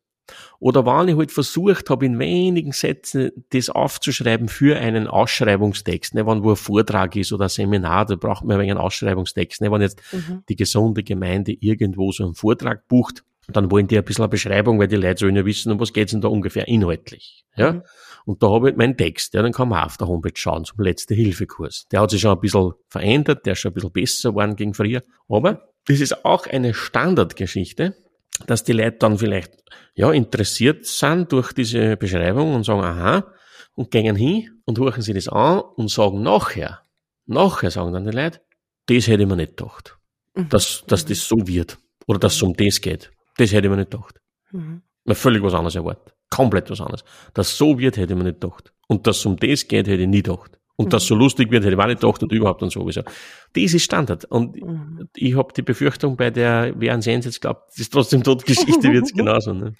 Oder 0.60 0.86
wann 0.86 1.08
ich 1.08 1.16
halt 1.16 1.32
versucht 1.32 1.90
habe, 1.90 2.06
in 2.06 2.20
wenigen 2.20 2.72
Sätzen 2.72 3.32
das 3.50 3.70
aufzuschreiben 3.70 4.48
für 4.48 4.78
einen 4.78 5.08
Ausschreibungstext, 5.08 6.16
ne, 6.16 6.26
wann 6.26 6.44
wo 6.44 6.52
ein 6.52 6.56
Vortrag 6.56 7.16
ist 7.16 7.34
oder 7.34 7.46
ein 7.46 7.50
Seminar, 7.50 8.06
da 8.06 8.16
braucht 8.16 8.44
man 8.44 8.60
einen 8.60 8.78
Ausschreibungstext. 8.78 9.62
Ne, 9.62 9.72
wenn 9.72 9.82
jetzt 9.82 10.02
mhm. 10.12 10.44
die 10.50 10.56
gesunde 10.56 11.04
Gemeinde 11.04 11.54
irgendwo 11.60 12.12
so 12.12 12.24
einen 12.24 12.36
Vortrag 12.36 12.88
bucht, 12.88 13.24
dann 13.48 13.72
wollen 13.72 13.88
die 13.88 13.98
ein 13.98 14.04
bisschen 14.04 14.24
eine 14.24 14.30
Beschreibung, 14.30 14.80
weil 14.80 14.88
die 14.88 14.96
Leute 14.96 15.20
sollen 15.20 15.36
ja 15.36 15.46
wissen, 15.46 15.72
um 15.72 15.80
was 15.80 15.94
geht's 15.94 16.12
denn 16.12 16.22
da 16.22 16.28
ungefähr 16.28 16.68
inhaltlich. 16.68 17.44
Ja? 17.56 17.74
Mhm. 17.74 17.84
Und 18.26 18.44
da 18.44 18.50
habe 18.50 18.70
ich 18.70 18.76
meinen 18.76 18.98
Text, 18.98 19.34
ja, 19.34 19.42
dann 19.42 19.52
kann 19.52 19.70
man 19.70 19.84
auf 19.84 19.98
der 19.98 20.08
Homepage 20.08 20.32
schauen 20.36 20.64
zum 20.66 20.84
letzten 20.84 21.16
Hilfekurs. 21.16 21.88
Der 21.92 22.02
hat 22.02 22.12
sich 22.12 22.22
schon 22.22 22.32
ein 22.32 22.40
bisschen 22.40 22.74
verändert, 22.88 23.46
der 23.46 23.54
ist 23.54 23.60
schon 23.60 23.72
ein 23.72 23.74
bisschen 23.74 23.92
besser 23.92 24.30
geworden 24.30 24.56
gegen 24.56 24.74
früher. 24.74 25.04
Aber 25.28 25.72
das 25.86 26.00
ist 26.00 26.24
auch 26.24 26.46
eine 26.46 26.74
Standardgeschichte, 26.74 27.96
dass 28.48 28.64
die 28.64 28.74
Leute 28.74 28.98
dann 29.00 29.18
vielleicht 29.18 29.52
ja 29.96 30.12
interessiert 30.12 30.86
sind 30.86 31.32
durch 31.32 31.54
diese 31.54 31.98
Beschreibung 31.98 32.54
und 32.56 32.66
sagen, 32.66 32.84
aha, 32.84 33.32
und 33.76 33.92
gehen 33.92 34.16
hin 34.16 34.62
und 34.66 34.80
horchen 34.80 35.02
sich 35.02 35.16
das 35.16 35.28
an 35.28 35.62
und 35.76 35.90
sagen 35.90 36.22
nachher, 36.22 36.82
nachher 37.26 37.72
sagen 37.72 37.94
dann 37.94 38.06
die 38.06 38.12
Leute, 38.12 38.42
das 38.88 39.08
hätte 39.08 39.24
ich 39.24 39.30
mir 39.30 39.36
nicht 39.36 39.58
gedacht, 39.58 39.98
mhm. 40.36 40.50
dass, 40.50 40.84
dass 40.88 41.06
das 41.06 41.28
so 41.28 41.48
wird 41.48 41.78
oder 42.08 42.20
dass 42.20 42.36
es 42.36 42.42
um 42.42 42.54
das 42.56 42.82
geht. 42.82 43.12
Das 43.38 43.52
hätte 43.52 43.68
ich 43.68 43.72
mir 43.72 43.78
nicht 43.78 43.92
gedacht. 43.92 44.20
Mhm. 44.52 44.82
Man 45.06 45.16
völlig 45.16 45.42
was 45.42 45.54
anderes 45.54 45.76
erwartet. 45.76 46.14
Komplett 46.30 46.70
was 46.70 46.82
anderes. 46.82 47.04
Dass 47.34 47.58
so 47.58 47.78
wird, 47.80 47.98
hätte 47.98 48.14
ich 48.14 48.18
mir 48.18 48.26
nicht 48.26 48.42
gedacht. 48.42 48.74
Und 48.88 49.08
dass 49.08 49.18
es 49.18 49.26
um 49.26 49.38
das 49.38 49.68
geht, 49.68 49.88
hätte 49.88 50.02
ich 50.02 50.08
nie 50.08 50.22
gedacht. 50.22 50.60
Und 50.76 50.86
mhm. 50.86 50.90
dass 50.90 51.06
so 51.06 51.16
lustig 51.16 51.52
wird, 51.52 51.64
hätte 51.64 51.74
ich 51.74 51.80
auch 51.80 51.88
nicht 51.88 52.02
gedacht 52.02 52.24
und 52.24 52.32
überhaupt 52.32 52.62
und 52.62 52.72
sowieso. 52.72 53.02
Das 53.54 53.74
ist 53.74 53.84
Standard. 53.84 54.26
Und 54.26 54.56
mhm. 54.56 55.10
ich 55.16 55.36
habe 55.36 55.54
die 55.54 55.62
Befürchtung, 55.62 56.16
bei 56.16 56.30
der 56.30 56.74
wer 56.78 57.02
Sens 57.02 57.26
jetzt 57.26 57.42
glaubt, 57.42 57.70
das 57.70 57.80
ist 57.80 57.94
trotzdem 57.94 58.24
Todgeschichte, 58.24 58.92
wird 58.92 59.06
es 59.06 59.14
genauso. 59.14 59.54
Ne? 59.54 59.76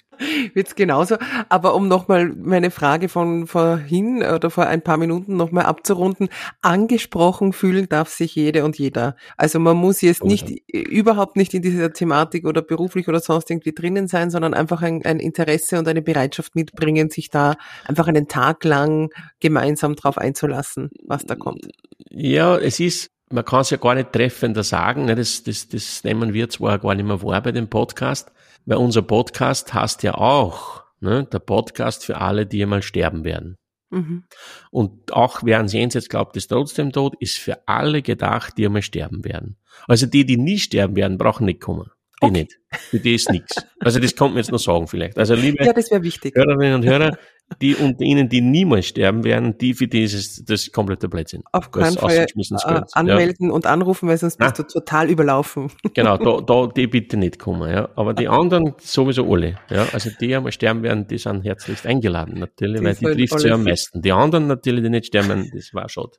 Wird 0.52 0.68
es 0.68 0.74
genauso. 0.74 1.16
Aber 1.48 1.74
um 1.74 1.88
nochmal 1.88 2.28
meine 2.28 2.70
Frage 2.70 3.08
von 3.08 3.46
vorhin 3.46 4.22
oder 4.22 4.50
vor 4.50 4.66
ein 4.66 4.82
paar 4.82 4.98
Minuten 4.98 5.36
nochmal 5.36 5.64
abzurunden, 5.64 6.28
angesprochen 6.60 7.52
fühlen 7.54 7.88
darf 7.88 8.08
sich 8.08 8.34
jede 8.34 8.64
und 8.64 8.78
jeder. 8.78 9.16
Also 9.38 9.58
man 9.58 9.76
muss 9.76 10.02
jetzt 10.02 10.24
nicht, 10.24 10.50
überhaupt 10.70 11.36
nicht 11.36 11.54
in 11.54 11.62
dieser 11.62 11.92
Thematik 11.92 12.46
oder 12.46 12.60
beruflich 12.60 13.08
oder 13.08 13.20
sonst 13.20 13.50
irgendwie 13.50 13.72
drinnen 13.72 14.06
sein, 14.06 14.30
sondern 14.30 14.52
einfach 14.52 14.82
ein, 14.82 15.04
ein 15.06 15.18
Interesse 15.18 15.78
und 15.78 15.88
eine 15.88 16.02
Bereitschaft 16.02 16.54
mitbringen, 16.54 17.08
sich 17.08 17.30
da 17.30 17.54
einfach 17.86 18.06
einen 18.06 18.28
Tag 18.28 18.64
lang 18.64 19.10
gemeinsam 19.40 19.96
drauf 19.96 20.18
einzulassen, 20.18 20.90
was 21.06 21.24
da 21.24 21.36
kommt. 21.36 21.68
Ja, 22.10 22.58
es 22.58 22.78
ist, 22.80 23.11
man 23.32 23.44
kann 23.44 23.60
es 23.60 23.70
ja 23.70 23.76
gar 23.78 23.94
nicht 23.94 24.12
treffender 24.12 24.62
sagen, 24.62 25.06
ne? 25.06 25.14
das, 25.14 25.42
das, 25.42 25.68
das 25.68 26.04
nehmen 26.04 26.32
wir 26.32 26.48
zwar 26.48 26.78
gar 26.78 26.94
nicht 26.94 27.06
mehr 27.06 27.22
wahr 27.22 27.42
bei 27.42 27.52
dem 27.52 27.68
Podcast, 27.68 28.30
weil 28.66 28.78
unser 28.78 29.02
Podcast 29.02 29.72
heißt 29.74 30.02
ja 30.02 30.14
auch, 30.14 30.84
ne, 31.00 31.24
der 31.24 31.38
Podcast 31.40 32.04
für 32.04 32.20
alle, 32.20 32.46
die 32.46 32.62
einmal 32.62 32.82
sterben 32.82 33.24
werden. 33.24 33.56
Mhm. 33.90 34.24
Und 34.70 35.12
auch 35.12 35.42
wer 35.42 35.58
ans 35.58 35.72
Jenseits 35.72 36.08
glaubt, 36.08 36.36
ist 36.36 36.48
trotzdem 36.48 36.92
tot, 36.92 37.14
ist 37.20 37.38
für 37.38 37.66
alle 37.66 38.02
gedacht, 38.02 38.54
die 38.56 38.66
einmal 38.66 38.82
sterben 38.82 39.24
werden. 39.24 39.56
Also 39.86 40.06
die, 40.06 40.24
die 40.24 40.38
nie 40.38 40.58
sterben 40.58 40.96
werden, 40.96 41.18
brauchen 41.18 41.44
nicht 41.44 41.60
kommen. 41.60 41.90
Die 42.22 42.26
okay. 42.26 42.32
nicht. 42.32 42.58
Für 42.70 43.00
die 43.00 43.14
ist 43.14 43.30
nichts. 43.30 43.66
Also 43.80 43.98
das 43.98 44.14
kommt 44.14 44.34
mir 44.34 44.40
jetzt 44.40 44.52
noch 44.52 44.58
sagen 44.58 44.86
vielleicht. 44.86 45.18
Also 45.18 45.34
liebe 45.34 45.62
ja, 45.64 45.72
das 45.72 45.90
wichtig. 45.90 46.34
Hörerinnen 46.36 46.76
und 46.76 46.84
Hörer, 46.84 47.18
die 47.60 47.74
unter 47.74 48.02
ihnen, 48.02 48.28
die 48.28 48.40
niemals 48.40 48.86
sterben 48.86 49.24
werden, 49.24 49.58
die 49.58 49.74
für 49.74 49.88
die 49.88 50.02
ist 50.02 50.14
es 50.14 50.44
das 50.44 50.72
komplette 50.72 51.08
Blödsinn. 51.08 51.42
Auf 51.52 51.70
keinen 51.70 51.96
Fall 51.96 52.26
äh, 52.26 52.82
anmelden 52.92 53.48
ja. 53.48 53.52
und 53.52 53.66
anrufen, 53.66 54.08
weil 54.08 54.16
sonst 54.18 54.38
bist 54.38 54.50
ah. 54.50 54.62
du 54.62 54.62
total 54.64 55.10
überlaufen. 55.10 55.70
Genau, 55.94 56.16
da, 56.16 56.40
da 56.40 56.68
die 56.68 56.86
bitte 56.86 57.16
nicht 57.16 57.38
kommen. 57.38 57.70
Ja. 57.70 57.88
Aber 57.96 58.14
die 58.14 58.26
anderen 58.26 58.74
sowieso 58.78 59.30
alle. 59.30 59.58
Ja. 59.68 59.86
Also 59.92 60.10
die 60.20 60.34
einmal 60.34 60.52
sterben 60.52 60.82
werden, 60.82 61.06
die 61.06 61.18
sind 61.18 61.44
herzlichst 61.44 61.86
eingeladen 61.86 62.38
natürlich, 62.38 62.80
die 62.80 62.84
weil 62.84 63.16
die 63.16 63.26
trifft 63.26 63.40
sie 63.40 63.50
am 63.50 63.64
meisten. 63.64 64.00
Die 64.00 64.12
anderen 64.12 64.46
natürlich, 64.46 64.82
die 64.82 64.90
nicht 64.90 65.06
sterben, 65.06 65.50
das 65.54 65.74
war 65.74 65.88
schade. 65.88 66.12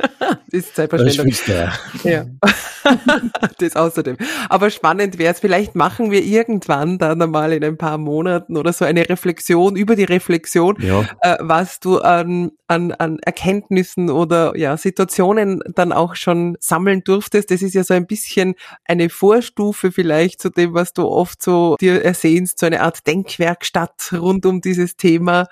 das 0.18 0.38
ist 0.50 0.74
Zeitverschwendung. 0.74 1.28
Das 1.46 2.04
ja. 2.04 2.24
das 3.58 3.76
außerdem. 3.76 4.16
Aber 4.48 4.70
spannend 4.70 5.18
wäre 5.18 5.32
es, 5.32 5.40
vielleicht 5.40 5.74
machen 5.74 6.10
wir 6.10 6.22
irgendwann 6.22 6.98
dann 6.98 7.20
einmal 7.22 7.52
in 7.52 7.64
ein 7.64 7.76
paar 7.76 7.98
Monaten 7.98 8.56
oder 8.56 8.72
so 8.72 8.84
eine 8.84 9.08
Reflexion 9.08 9.76
über 9.76 9.96
die 9.96 10.04
Reflexion, 10.04 10.76
ja. 10.80 11.04
äh, 11.20 11.36
was 11.40 11.80
du 11.80 11.98
an, 11.98 12.52
an, 12.66 12.92
an 12.92 13.18
Erkenntnissen 13.20 14.10
oder 14.10 14.56
ja, 14.56 14.76
Situationen 14.76 15.62
dann 15.74 15.92
auch 15.92 16.14
schon 16.14 16.56
sammeln 16.60 17.02
durftest. 17.04 17.50
Das 17.50 17.62
ist 17.62 17.74
ja 17.74 17.84
so 17.84 17.94
ein 17.94 18.06
bisschen 18.06 18.54
eine 18.84 19.10
Vorstufe 19.10 19.92
vielleicht 19.92 20.40
zu 20.40 20.50
dem, 20.50 20.74
was 20.74 20.92
du 20.92 21.06
oft 21.06 21.42
so 21.42 21.76
dir 21.80 22.04
ersehnst, 22.04 22.58
so 22.58 22.66
eine 22.66 22.82
Art 22.82 23.06
Denkwerkstatt 23.06 24.12
rund 24.12 24.46
um 24.46 24.60
dieses 24.60 24.96
Thema 24.96 25.46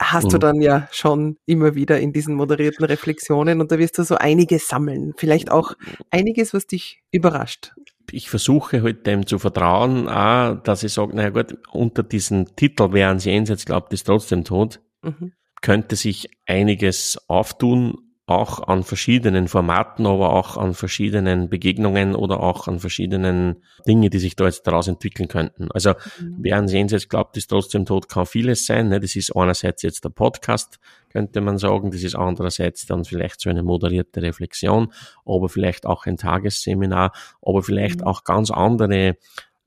hast 0.00 0.26
mhm. 0.26 0.30
du 0.30 0.38
dann 0.38 0.60
ja 0.60 0.88
schon 0.92 1.38
immer 1.46 1.74
wieder 1.74 1.98
in 1.98 2.12
diesen 2.12 2.34
moderierten 2.34 2.84
Reflexionen 2.84 3.60
und 3.60 3.72
da 3.72 3.78
wirst 3.78 3.98
du 3.98 4.04
so 4.04 4.14
einiges 4.14 4.68
sammeln. 4.68 5.12
Vielleicht 5.16 5.50
auch 5.50 5.72
einiges, 6.10 6.54
was 6.54 6.66
dich 6.70 7.02
überrascht. 7.10 7.72
Ich 8.10 8.30
versuche 8.30 8.82
halt 8.82 9.06
dem 9.06 9.26
zu 9.26 9.38
vertrauen, 9.38 10.08
auch, 10.08 10.54
dass 10.54 10.82
ich 10.82 10.92
sage, 10.92 11.14
naja 11.14 11.30
gut, 11.30 11.58
unter 11.70 12.02
diesem 12.02 12.56
Titel, 12.56 12.88
wer 12.92 13.08
ans 13.08 13.24
Jenseits 13.24 13.66
glaubt, 13.66 13.92
ist 13.92 14.04
trotzdem 14.04 14.44
tot, 14.44 14.80
mhm. 15.02 15.32
könnte 15.60 15.96
sich 15.96 16.30
einiges 16.46 17.18
auftun 17.28 18.07
auch 18.30 18.68
an 18.68 18.82
verschiedenen 18.82 19.48
Formaten, 19.48 20.06
aber 20.06 20.32
auch 20.32 20.56
an 20.56 20.74
verschiedenen 20.74 21.48
Begegnungen 21.48 22.14
oder 22.14 22.40
auch 22.40 22.68
an 22.68 22.78
verschiedenen 22.78 23.62
Dinge, 23.86 24.10
die 24.10 24.18
sich 24.18 24.36
da 24.36 24.44
jetzt 24.44 24.66
daraus 24.66 24.88
entwickeln 24.88 25.28
könnten. 25.28 25.70
Also 25.72 25.90
mhm. 26.20 26.36
wer 26.38 26.56
an 26.56 26.68
Jenseits 26.68 27.08
glaubt, 27.08 27.36
ist 27.36 27.48
trotzdem 27.48 27.86
tot, 27.86 28.08
kann 28.08 28.26
vieles 28.26 28.66
sein. 28.66 28.88
Ne? 28.88 29.00
Das 29.00 29.16
ist 29.16 29.34
einerseits 29.34 29.82
jetzt 29.82 30.04
der 30.04 30.10
Podcast, 30.10 30.78
könnte 31.10 31.40
man 31.40 31.58
sagen. 31.58 31.90
Das 31.90 32.02
ist 32.02 32.14
andererseits 32.14 32.86
dann 32.86 33.04
vielleicht 33.04 33.40
so 33.40 33.50
eine 33.50 33.62
moderierte 33.62 34.20
Reflexion, 34.20 34.92
aber 35.24 35.48
vielleicht 35.48 35.86
auch 35.86 36.06
ein 36.06 36.16
Tagesseminar, 36.16 37.12
aber 37.42 37.62
vielleicht 37.62 38.00
mhm. 38.00 38.06
auch 38.06 38.24
ganz 38.24 38.50
andere, 38.50 39.16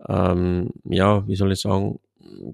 ähm, 0.08 0.72
ja, 0.84 1.28
wie 1.28 1.36
soll 1.36 1.52
ich 1.52 1.62
sagen, 1.62 2.00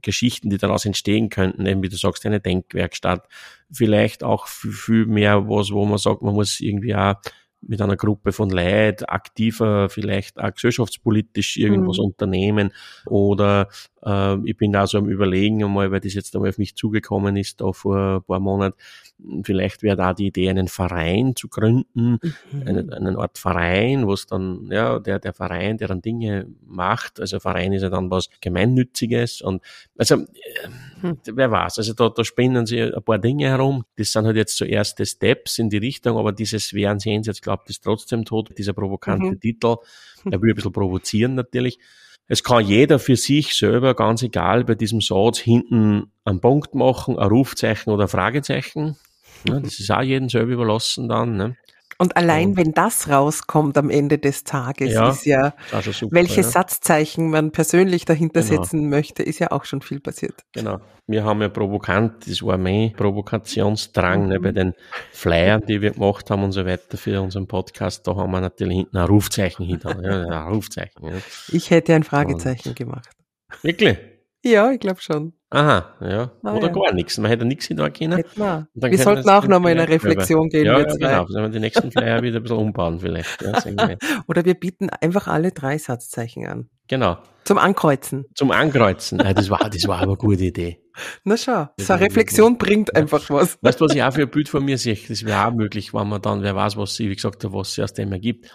Geschichten, 0.02 0.50
die 0.50 0.58
daraus 0.58 0.86
entstehen 0.86 1.30
könnten, 1.30 1.66
eben 1.66 1.84
wie 1.84 1.90
du 1.90 1.98
sagst, 1.98 2.26
eine 2.26 2.40
Denkwerkstatt, 2.40 3.28
vielleicht 3.72 4.24
auch 4.24 4.48
viel 4.48 5.06
mehr 5.06 5.48
was, 5.50 5.72
wo 5.72 5.86
man 5.86 5.98
sagt, 5.98 6.22
man 6.22 6.34
muss 6.34 6.60
irgendwie 6.60 6.96
auch 6.96 7.16
mit 7.62 7.82
einer 7.82 7.98
Gruppe 7.98 8.32
von 8.32 8.50
Leid 8.50 9.10
aktiver, 9.10 9.90
vielleicht 9.90 10.40
auch 10.40 10.54
gesellschaftspolitisch 10.54 11.58
irgendwas 11.58 11.98
mhm. 11.98 12.06
unternehmen 12.06 12.72
oder 13.06 13.68
äh, 14.04 14.38
ich 14.46 14.58
bin 14.58 14.72
da 14.72 14.88
so 14.88 15.00
am 15.00 15.10
überlegen 15.10 15.64
einmal, 15.64 15.92
weil 15.92 16.00
das 16.00 16.14
jetzt 16.14 16.36
einmal 16.36 16.50
auf 16.50 16.58
mich 16.58 16.76
zugekommen 16.76 17.36
ist, 17.36 17.62
da 17.62 17.72
vor 17.72 18.18
ein 18.18 18.24
paar 18.24 18.40
Monaten, 18.40 18.78
vielleicht 19.44 19.82
wäre 19.82 19.98
da 19.98 20.14
die 20.14 20.28
Idee, 20.28 20.50
einen 20.50 20.68
Verein 20.68 21.36
zu 21.36 21.48
gründen, 21.48 22.20
mhm. 22.22 22.64
einen, 22.66 22.94
einen 22.94 23.16
Art 23.18 23.38
Verein, 23.38 24.06
wo 24.06 24.14
es 24.14 24.28
dann, 24.28 24.70
ja, 24.72 25.00
der, 25.00 25.20
der 25.20 25.34
Verein, 25.34 25.78
der 25.78 25.88
dann 25.88 26.02
Dinge 26.02 26.48
macht, 26.66 27.20
also 27.20 27.40
Verein 27.40 27.74
ist 27.74 27.82
ja 27.82 27.90
dann 27.90 28.12
was 28.12 28.30
Gemeinnütziges 28.40 29.42
und 29.42 29.62
also 29.98 30.18
hm. 31.02 31.18
wer 31.26 31.52
weiß, 31.52 31.80
also 31.80 31.94
da, 31.94 32.10
da 32.10 32.24
spinnen 32.24 32.66
sie 32.66 32.82
ein 32.82 33.04
paar 33.04 33.20
Dinge 33.20 33.48
herum, 33.48 33.84
das 33.98 34.12
sind 34.12 34.26
halt 34.26 34.36
jetzt 34.36 34.58
so 34.58 34.66
erste 34.66 35.06
Steps 35.06 35.58
in 35.60 35.70
die 35.70 35.78
Richtung, 35.78 36.18
aber 36.18 36.32
dieses 36.32 36.74
Wären 36.74 37.00
Sie 37.00 37.12
jetzt 37.12 37.42
glaubt, 37.48 37.70
ist 37.70 37.84
trotzdem 37.84 38.26
tot, 38.26 38.52
dieser 38.58 38.74
provokante 38.74 39.32
mhm. 39.32 39.40
Titel, 39.40 39.78
der 40.26 40.42
will 40.42 40.52
ein 40.52 40.56
bisschen 40.56 40.72
provozieren 40.72 41.36
natürlich. 41.36 41.80
Es 42.28 42.44
kann 42.44 42.66
jeder 42.66 43.00
für 43.00 43.16
sich 43.16 43.54
selber, 43.54 43.96
ganz 43.96 44.22
egal, 44.22 44.66
bei 44.66 44.76
diesem 44.76 45.00
Satz 45.00 45.40
hinten 45.40 46.12
einen 46.26 46.42
Punkt 46.42 46.76
machen, 46.76 47.18
ein 47.18 47.30
Rufzeichen 47.30 47.92
oder 47.92 48.04
ein 48.04 48.10
Fragezeichen. 48.10 48.98
Ja, 49.48 49.60
das 49.60 49.80
ist 49.80 49.92
auch 49.92 50.02
jedem 50.02 50.28
selber 50.28 50.52
überlassen 50.52 51.08
dann. 51.08 51.38
Ne? 51.38 51.58
Und 52.00 52.16
allein, 52.16 52.56
wenn 52.58 52.74
das 52.74 53.10
rauskommt 53.10 53.76
am 53.78 53.90
Ende 53.90 54.20
des 54.20 54.44
Tages, 54.44 54.94
Ja, 54.94 55.10
ist 55.10 55.26
ja, 55.26 55.54
Also 55.72 55.92
super, 55.92 56.16
welche 56.16 56.42
ja. 56.42 56.48
Satzzeichen 56.48 57.32
man 57.32 57.52
persönlich 57.52 58.06
dahinter 58.06 58.42
Genau. 58.44 58.62
setzen 58.64 58.90
möchte, 58.90 59.24
ist 59.24 59.40
ja 59.40 59.52
auch 59.52 59.66
schon 59.66 59.82
viel 59.82 60.00
passiert. 60.00 60.44
Genau. 60.54 60.80
Wir 61.08 61.24
haben 61.24 61.42
ja 61.42 61.50
provokant, 61.50 62.30
das 62.30 62.44
war 62.44 62.58
mein 62.58 62.94
Provokationsdrang 62.94 64.28
ne, 64.28 64.40
Mhm. 64.40 64.44
bei 64.44 64.52
den 64.52 64.74
Flyern, 65.12 65.64
die 65.68 65.82
wir 65.82 65.92
gemacht 65.92 66.30
haben 66.30 66.44
und 66.44 66.52
so 66.52 66.66
weiter 66.66 66.98
für 66.98 67.22
unseren 67.22 67.48
Podcast. 67.48 68.06
Da 68.08 68.16
haben 68.16 68.32
wir 68.32 68.42
natürlich 68.42 68.78
hinten 68.78 68.98
ein 68.98 69.08
Rufzeichen 69.08 69.66
hinter. 69.66 70.00
Ja, 70.04 70.46
ein 70.46 70.54
Rufzeichen. 70.54 71.04
Ja. 71.04 71.14
Ich 71.52 71.70
hätte 71.72 71.96
ein 71.96 72.04
Fragezeichen 72.04 72.76
gemacht. 72.76 73.10
Wirklich? 73.64 73.98
Ja, 74.44 74.72
ich 74.72 74.80
glaube 74.80 75.02
schon. 75.02 75.34
Aha, 75.50 75.96
ja. 76.02 76.32
Ah, 76.44 76.56
Oder 76.56 76.68
ja. 76.68 76.74
gar 76.74 76.94
nichts. 76.94 77.18
Man 77.18 77.32
hätte 77.32 77.46
nichts 77.46 77.68
hinter 77.68 77.90
können. 77.90 78.22
Wir. 78.36 78.68
Wir 78.74 78.98
sollten 78.98 79.30
auch 79.30 79.48
nochmal 79.48 79.72
in 79.72 79.80
eine 79.80 79.88
Reflexion 79.88 80.50
gehen, 80.50 80.66
Ja, 80.66 80.78
wir 80.80 80.88
ja 80.88 80.96
genau. 80.96 81.28
Sollen 81.28 81.46
wir 81.46 81.50
die 81.50 81.60
nächsten 81.62 81.90
Flyer 81.90 82.22
wieder 82.22 82.38
ein 82.40 82.44
bisschen 82.44 82.58
umbauen 82.58 83.00
vielleicht. 83.00 83.42
Ja. 83.42 83.54
Oder 84.28 84.44
wir 84.44 84.56
bieten 84.56 84.90
einfach 84.90 85.28
alle 85.28 85.52
drei 85.54 85.78
Satzzeichen 85.78 86.46
an. 86.48 86.70
genau. 86.88 87.18
Zum 87.46 87.60
Ankreuzen. 87.60 88.26
Zum 88.36 88.52
Ankreuzen. 88.52 89.20
Ja, 89.20 89.34
das 89.34 89.50
war, 89.50 89.70
das 89.70 89.88
war 89.88 90.00
aber 90.00 90.08
eine 90.08 90.18
gute 90.18 90.44
Idee. 90.44 90.82
Na 91.24 91.38
schau, 91.38 91.70
so 91.80 91.94
eine 91.94 92.02
Reflexion 92.02 92.58
bringt 92.58 92.94
einfach 92.94 93.30
was. 93.30 93.58
Weißt 93.62 93.80
du, 93.80 93.86
was 93.86 93.96
ich 93.96 94.04
auch 94.04 94.12
für 94.12 94.24
ein 94.24 94.30
Bild 94.30 94.50
von 94.50 94.66
mir 94.66 94.78
sehe? 94.78 94.98
Das 95.08 95.24
wäre 95.24 95.48
auch 95.48 95.54
möglich, 95.54 95.94
wenn 95.94 96.10
man 96.10 96.22
dann, 96.22 96.44
wer 96.44 96.58
weiß, 96.58 96.76
was 96.76 96.96
sie, 96.96 97.10
wie 97.10 97.16
gesagt, 97.16 97.46
was 97.54 97.74
sie 97.74 97.84
aus 97.84 97.94
dem 97.94 98.12
ergibt. 98.12 98.52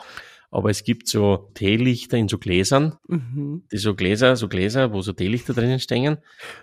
Aber 0.55 0.68
es 0.68 0.84
gibt 0.84 1.09
so 1.09 1.48
Teelichter 1.55 2.18
in 2.18 2.28
so 2.28 2.36
Gläsern, 2.38 2.98
Mhm. 3.09 3.62
die 3.72 3.78
so 3.78 3.94
Gläser, 3.94 4.36
so 4.36 4.48
Gläser, 4.48 4.92
wo 4.92 5.00
so 5.00 5.12
Teelichter 5.14 5.55
drinnen 5.55 5.80
stehen. 5.80 6.18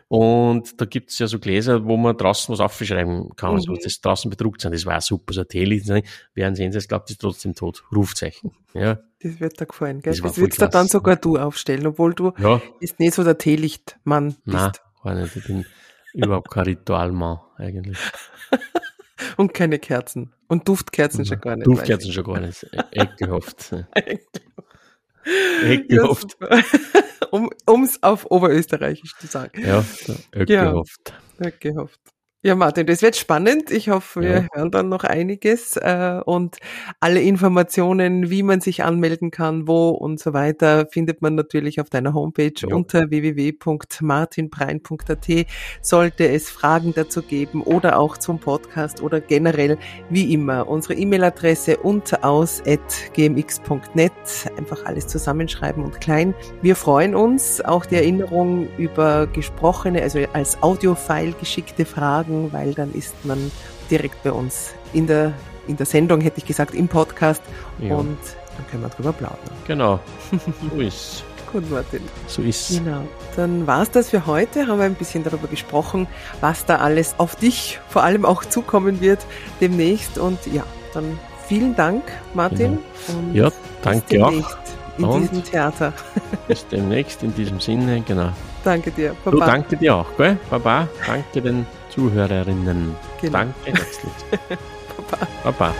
Und 0.07 0.79
da 0.79 0.85
gibt's 0.85 1.17
ja 1.17 1.25
so 1.27 1.39
Gläser, 1.39 1.83
wo 1.85 1.97
man 1.97 2.15
draußen 2.15 2.53
was 2.53 2.59
aufschreiben 2.59 3.35
kann, 3.35 3.55
also 3.55 3.71
Mhm. 3.71 3.79
das 3.83 3.99
draußen 3.99 4.29
bedruckt 4.29 4.61
sind. 4.61 4.73
Das 4.75 4.85
war 4.85 5.01
super, 5.01 5.33
so 5.33 5.41
ein 5.41 5.47
Teelichter. 5.47 6.01
Während 6.35 6.55
sehen 6.55 6.71
sie 6.71 6.77
es, 6.77 6.87
glaubt, 6.87 7.05
das 7.09 7.15
ist 7.15 7.21
trotzdem 7.21 7.55
tot. 7.55 7.83
Rufzeichen. 7.93 8.51
Ja. 8.75 8.99
Das 9.21 9.39
wird 9.39 9.59
dir 9.59 9.65
gefallen, 9.65 10.01
gell? 10.01 10.13
Das 10.13 10.21
Das, 10.21 10.37
würdest 10.37 10.61
du 10.61 10.69
dann 10.69 10.87
sogar 10.87 11.15
du 11.15 11.37
aufstellen, 11.37 11.87
obwohl 11.87 12.13
du 12.13 12.31
Ja. 12.37 12.61
jetzt 12.79 12.99
nicht 12.99 13.15
so 13.15 13.23
der 13.23 13.39
Teelichtmann 13.39 14.35
Nein, 14.45 14.69
bist. 14.71 14.81
war 15.03 15.15
nicht. 15.15 15.35
Ich 15.35 15.45
bin 15.45 15.65
überhaupt 16.13 16.51
kein 16.51 16.65
Ritualmann, 16.65 17.39
eigentlich. 17.57 17.97
Und 19.37 19.53
keine 19.53 19.79
Kerzen. 19.79 20.33
Und 20.47 20.67
Duftkerzen 20.67 21.25
schon 21.25 21.39
gar 21.41 21.55
nicht. 21.55 21.67
Duftkerzen 21.67 22.11
schon 22.11 22.23
gar 22.23 22.39
nicht. 22.39 22.63
Ich. 22.63 23.01
Ekelhaft. 23.01 23.71
Ja, 25.89 26.07
super. 26.13 26.63
um 27.31 27.49
ums 27.67 28.01
auf 28.01 28.29
Oberösterreichisch 28.31 29.15
zu 29.17 29.27
sagen. 29.27 29.61
Ja, 29.61 29.83
ekelhaft. 30.33 31.13
Ja, 31.39 31.49
gehofft. 31.59 31.99
Ja, 32.41 32.55
Martin, 32.55 32.87
das 32.87 33.01
wird 33.01 33.17
spannend. 33.17 33.69
Ich 33.69 33.89
hoffe, 33.89 34.21
wir 34.21 34.29
Ja. 34.29 34.47
hören 34.53 34.71
dann 34.71 34.87
noch 34.87 35.03
einiges 35.03 35.75
äh, 35.75 36.21
und 36.23 36.55
alle 37.01 37.21
Informationen, 37.21 38.29
wie 38.29 38.43
man 38.43 38.61
sich 38.61 38.81
anmelden 38.81 39.29
kann, 39.29 39.67
wo 39.67 39.89
und 39.89 40.21
so 40.21 40.31
weiter, 40.31 40.87
findet 40.89 41.21
man 41.21 41.35
natürlich 41.35 41.81
auf 41.81 41.89
deiner 41.89 42.13
Homepage 42.13 42.53
Ja. 42.55 42.73
unter 42.73 43.09
www.martinbrein.at. 43.09 45.27
Sollte 45.81 46.29
es 46.29 46.49
Fragen 46.49 46.93
dazu 46.95 47.23
geben 47.23 47.61
oder 47.61 47.99
auch 47.99 48.15
zum 48.17 48.39
Podcast 48.39 49.03
oder 49.03 49.19
generell, 49.19 49.77
wie 50.09 50.33
immer, 50.33 50.69
unsere 50.69 50.93
E-Mail-Adresse 50.93 51.75
unter 51.75 52.23
aus 52.23 52.63
gmx.net. 53.15 54.13
Einfach 54.57 54.85
alles 54.85 55.07
zusammenschreiben 55.07 55.83
und 55.83 55.99
klein. 55.99 56.33
Wir 56.61 56.77
freuen 56.77 57.15
uns. 57.15 57.59
Auch 57.59 57.85
die 57.85 57.95
Erinnerung 57.95 58.69
über 58.77 59.27
gesprochene, 59.27 60.01
also 60.01 60.19
als 60.31 60.63
Audiofile 60.63 61.33
geschickte 61.37 61.83
Fragen, 61.83 62.28
weil 62.51 62.73
dann 62.73 62.93
ist 62.93 63.13
man 63.25 63.51
direkt 63.89 64.21
bei 64.23 64.31
uns 64.31 64.73
in 64.93 65.07
der, 65.07 65.33
in 65.67 65.77
der 65.77 65.85
Sendung, 65.85 66.21
hätte 66.21 66.37
ich 66.39 66.45
gesagt, 66.45 66.73
im 66.75 66.87
Podcast 66.87 67.41
Ja, 67.79 67.95
und 67.95 68.17
dann 68.57 68.67
können 68.69 68.83
wir 68.83 68.89
drüber 68.89 69.13
plaudern. 69.13 69.39
genau. 69.67 69.99
So 70.73 70.79
ist 70.81 71.23
Gut, 71.51 71.67
Martin. 71.71 72.01
So 72.27 72.43
ist 72.43 72.69
Genau. 72.77 73.01
Dann 73.35 73.65
war's 73.65 73.89
das 73.89 74.11
für 74.11 74.27
heute. 74.27 74.67
Haben 74.67 74.77
wir 74.77 74.85
ein 74.85 74.93
bisschen 74.93 75.23
darüber 75.23 75.47
gesprochen, 75.47 76.05
was 76.41 76.63
da 76.65 76.75
alles 76.75 77.15
auf 77.17 77.35
dich 77.35 77.79
vor 77.89 78.03
allem 78.03 78.23
auch 78.23 78.45
zukommen 78.45 79.01
wird 79.01 79.25
demnächst. 79.59 80.19
Und 80.19 80.37
ja, 80.53 80.63
dann 80.93 81.17
vielen 81.47 81.75
Dank, 81.75 82.03
Martin. 82.35 82.77
Und 83.07 83.33
Ja, 83.33 83.49
danke 83.81 84.23
auch. 84.23 84.31
In 84.99 85.05
Und? 85.05 85.21
diesem 85.31 85.43
Theater. 85.43 85.91
Bis 86.47 86.67
demnächst 86.67 87.23
in 87.23 87.33
diesem 87.33 87.59
Sinne, 87.59 88.03
genau. 88.07 88.29
Danke 88.63 88.91
dir. 88.91 89.15
Du, 89.25 89.31
Baba. 89.31 89.45
danke 89.47 89.75
dir 89.77 89.95
auch, 89.95 90.05
gell? 90.17 90.37
Baba, 90.51 90.87
danke 91.07 91.41
den 91.41 91.65
Zuhörerinnen. 91.89 92.95
Genau. 93.21 93.37
Danke 93.39 93.53
herzlich. 93.65 94.13
Baba. 95.09 95.27
Baba. 95.43 95.75